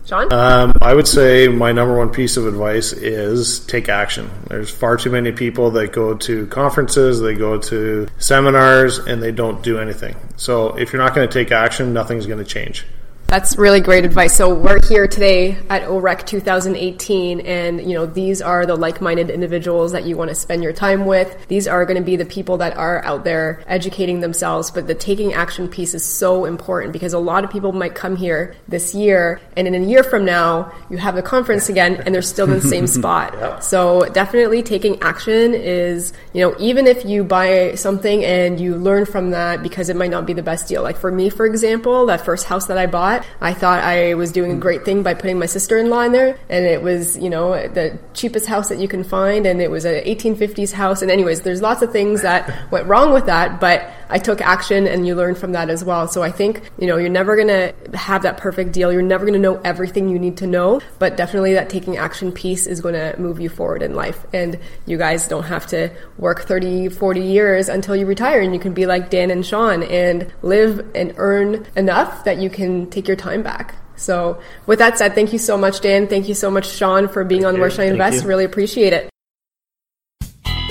Shawn? 0.06 0.34
Um, 0.34 0.74
I 0.82 0.94
would 0.94 1.08
say 1.08 1.48
my 1.48 1.72
number 1.72 1.98
one 1.98 2.10
piece 2.10 2.36
of 2.36 2.46
advice 2.46 2.92
is 2.92 3.66
take 3.66 3.88
action. 3.88 4.30
There's 4.48 4.70
far 4.70 4.98
too 4.98 5.10
many 5.10 5.32
people 5.32 5.72
that 5.72 5.94
go 5.94 6.16
to 6.16 6.48
conferences, 6.48 7.22
they 7.22 7.36
go 7.36 7.58
to 7.58 8.08
seminars, 8.18 9.00
and 9.00 9.24
they 9.24 9.32
don't 9.32 9.64
do 9.64 9.80
anything. 9.80 10.16
So 10.36 10.78
if 10.78 10.92
you're 10.92 11.02
not 11.02 11.16
going 11.16 11.28
to 11.28 11.34
take 11.34 11.52
action, 11.52 11.94
nothing's 11.94 12.26
going 12.26 12.40
to 12.40 12.46
change. 12.46 12.86
That's 13.34 13.58
really 13.58 13.82
great 13.82 14.06
advice. 14.06 14.38
So 14.38 14.54
we're 14.54 14.80
here 14.88 15.08
today 15.08 15.58
at 15.68 15.88
OREC 15.88 16.24
2018, 16.24 17.40
and 17.40 17.82
you 17.82 17.96
know 17.96 18.06
these 18.06 18.44
are 18.44 18.68
the 18.68 18.76
like-minded 18.76 19.32
individuals 19.32 19.92
that 19.94 20.04
you 20.04 20.16
want 20.16 20.30
to 20.30 20.36
spend 20.36 20.62
your 20.62 20.72
time 20.72 21.08
with. 21.08 21.36
These 21.48 21.68
are 21.68 21.84
going 21.84 21.98
to 21.98 22.04
be 22.04 22.16
the 22.16 22.26
people 22.26 22.58
that 22.58 22.78
are 22.78 23.04
out 23.04 23.24
there 23.24 23.64
educating 23.66 24.20
themselves. 24.20 24.70
But 24.70 24.86
the 24.86 24.94
taking 24.94 25.34
action 25.34 25.68
piece 25.68 25.96
is 25.96 26.06
so 26.06 26.46
important 26.46 26.94
because 26.94 27.14
a 27.14 27.18
lot 27.18 27.44
of 27.44 27.50
people 27.50 27.72
might 27.72 27.96
come 27.96 28.16
here 28.16 28.56
this 28.68 28.94
year, 28.94 29.42
and 29.58 29.68
in 29.68 29.74
a 29.74 29.80
year 29.80 30.04
from 30.04 30.26
now, 30.26 30.72
you 30.92 30.98
have 30.98 31.16
the 31.16 31.24
conference 31.24 31.70
again, 31.70 32.04
and 32.06 32.14
they're 32.14 32.22
still 32.22 32.46
in 32.46 32.60
the 32.60 32.62
same 32.62 32.86
spot. 33.02 33.64
So 33.64 34.08
definitely 34.10 34.62
taking 34.62 35.02
action 35.02 35.56
is 35.56 36.14
you 36.34 36.42
know 36.42 36.56
even 36.60 36.86
if 36.86 37.04
you 37.04 37.24
buy 37.24 37.74
something 37.74 38.24
and 38.24 38.60
you 38.60 38.76
learn 38.76 39.08
from 39.08 39.32
that 39.32 39.64
because 39.64 39.90
it 39.90 39.96
might 39.96 40.12
not 40.12 40.28
be 40.28 40.34
the 40.34 40.44
best 40.44 40.68
deal. 40.68 40.84
Like 40.84 40.98
for 40.98 41.12
me, 41.12 41.32
for 41.32 41.48
example, 41.48 42.06
that 42.06 42.22
first 42.22 42.46
house 42.46 42.68
that 42.68 42.78
I 42.78 42.86
bought. 42.86 43.23
I 43.42 43.54
thought 43.54 43.84
I 43.84 44.14
was 44.14 44.32
doing 44.32 44.52
a 44.52 44.56
great 44.56 44.86
thing 44.86 45.04
by 45.04 45.14
putting 45.14 45.40
my 45.40 45.46
sister-in-law 45.46 46.02
in 46.02 46.12
there, 46.12 46.38
and 46.50 46.66
it 46.66 46.82
was, 46.82 47.18
you 47.18 47.30
know, 47.30 47.52
the 47.68 48.00
cheapest 48.14 48.48
house 48.48 48.70
that 48.70 48.80
you 48.80 48.88
can 48.88 49.04
find, 49.04 49.46
and 49.46 49.62
it 49.62 49.72
was 49.72 49.86
an 49.86 50.04
1850s 50.04 50.74
house. 50.74 51.02
And 51.02 51.12
anyways, 51.12 51.42
there's 51.42 51.62
lots 51.62 51.82
of 51.82 51.92
things 51.92 52.22
that 52.22 52.72
went 52.72 52.88
wrong 52.88 53.14
with 53.14 53.26
that, 53.26 53.60
but 53.60 53.90
I 54.14 54.20
took 54.20 54.42
action, 54.42 54.86
and 54.86 55.08
you 55.08 55.16
learn 55.16 55.34
from 55.34 55.54
that 55.54 55.72
as 55.72 55.84
well. 55.84 56.08
So 56.08 56.22
I 56.22 56.30
think, 56.30 56.62
you 56.78 56.86
know, 56.86 56.98
you're 56.98 57.10
never 57.10 57.36
gonna 57.36 57.74
have 57.96 58.22
that 58.22 58.38
perfect 58.38 58.72
deal. 58.72 58.94
You're 58.94 59.02
never 59.02 59.26
gonna 59.26 59.40
know 59.40 59.60
everything 59.64 60.08
you 60.08 60.20
need 60.20 60.38
to 60.38 60.48
know, 60.48 60.82
but 61.00 61.18
definitely 61.18 61.54
that 61.56 61.70
taking 61.70 61.98
action 61.98 62.32
piece 62.32 62.68
is 62.68 62.80
gonna 62.80 63.16
move 63.18 63.40
you 63.40 63.50
forward 63.50 63.82
in 63.82 63.96
life. 63.96 64.24
And 64.32 64.60
you 64.86 65.00
guys 65.00 65.28
don't 65.28 65.46
have 65.46 65.66
to 65.68 65.90
work 66.20 66.44
30, 66.44 66.90
40 66.90 67.22
years 67.22 67.70
until 67.70 67.96
you 67.96 68.06
retire, 68.06 68.40
and 68.40 68.54
you 68.54 68.60
can 68.60 68.74
be 68.74 68.86
like 68.86 69.10
Dan 69.10 69.32
and 69.32 69.44
Shawn 69.44 69.82
and 69.82 70.32
live 70.44 70.86
and 70.94 71.16
earn 71.18 71.66
enough 71.76 72.24
that 72.26 72.38
you 72.38 72.52
can 72.52 72.92
take 72.92 73.08
your 73.08 73.18
time 73.18 73.42
back. 73.42 73.76
So, 73.96 74.40
with 74.66 74.80
that 74.80 74.98
said, 74.98 75.16
thank 75.16 75.34
you 75.34 75.40
so 75.40 75.58
much, 75.58 75.82
Dan. 75.82 76.08
Thank 76.08 76.28
you 76.28 76.34
so 76.34 76.52
much, 76.52 76.68
Sean, 76.68 77.08
for 77.08 77.24
being 77.24 77.46
on 77.46 77.56
you. 77.56 77.62
Where 77.62 77.70
Should 77.70 77.82
I 77.82 77.86
Invest. 77.86 78.26
Really 78.26 78.46
appreciate 78.46 78.94
it. 78.94 79.13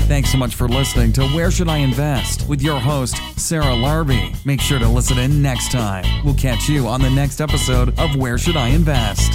Thanks 0.08 0.30
so 0.30 0.36
much 0.36 0.54
for 0.54 0.68
listening 0.68 1.12
to 1.14 1.26
Where 1.28 1.50
Should 1.50 1.68
I 1.68 1.78
Invest 1.78 2.46
with 2.46 2.60
your 2.60 2.78
host, 2.78 3.16
Sarah 3.38 3.64
Larbi. 3.64 4.44
Make 4.44 4.60
sure 4.60 4.78
to 4.78 4.88
listen 4.88 5.18
in 5.18 5.40
next 5.40 5.70
time. 5.72 6.04
We'll 6.24 6.34
catch 6.34 6.68
you 6.68 6.86
on 6.86 7.00
the 7.00 7.08
next 7.08 7.40
episode 7.40 7.98
of 7.98 8.14
Where 8.16 8.36
Should 8.36 8.56
I 8.56 8.68
Invest. 8.68 9.32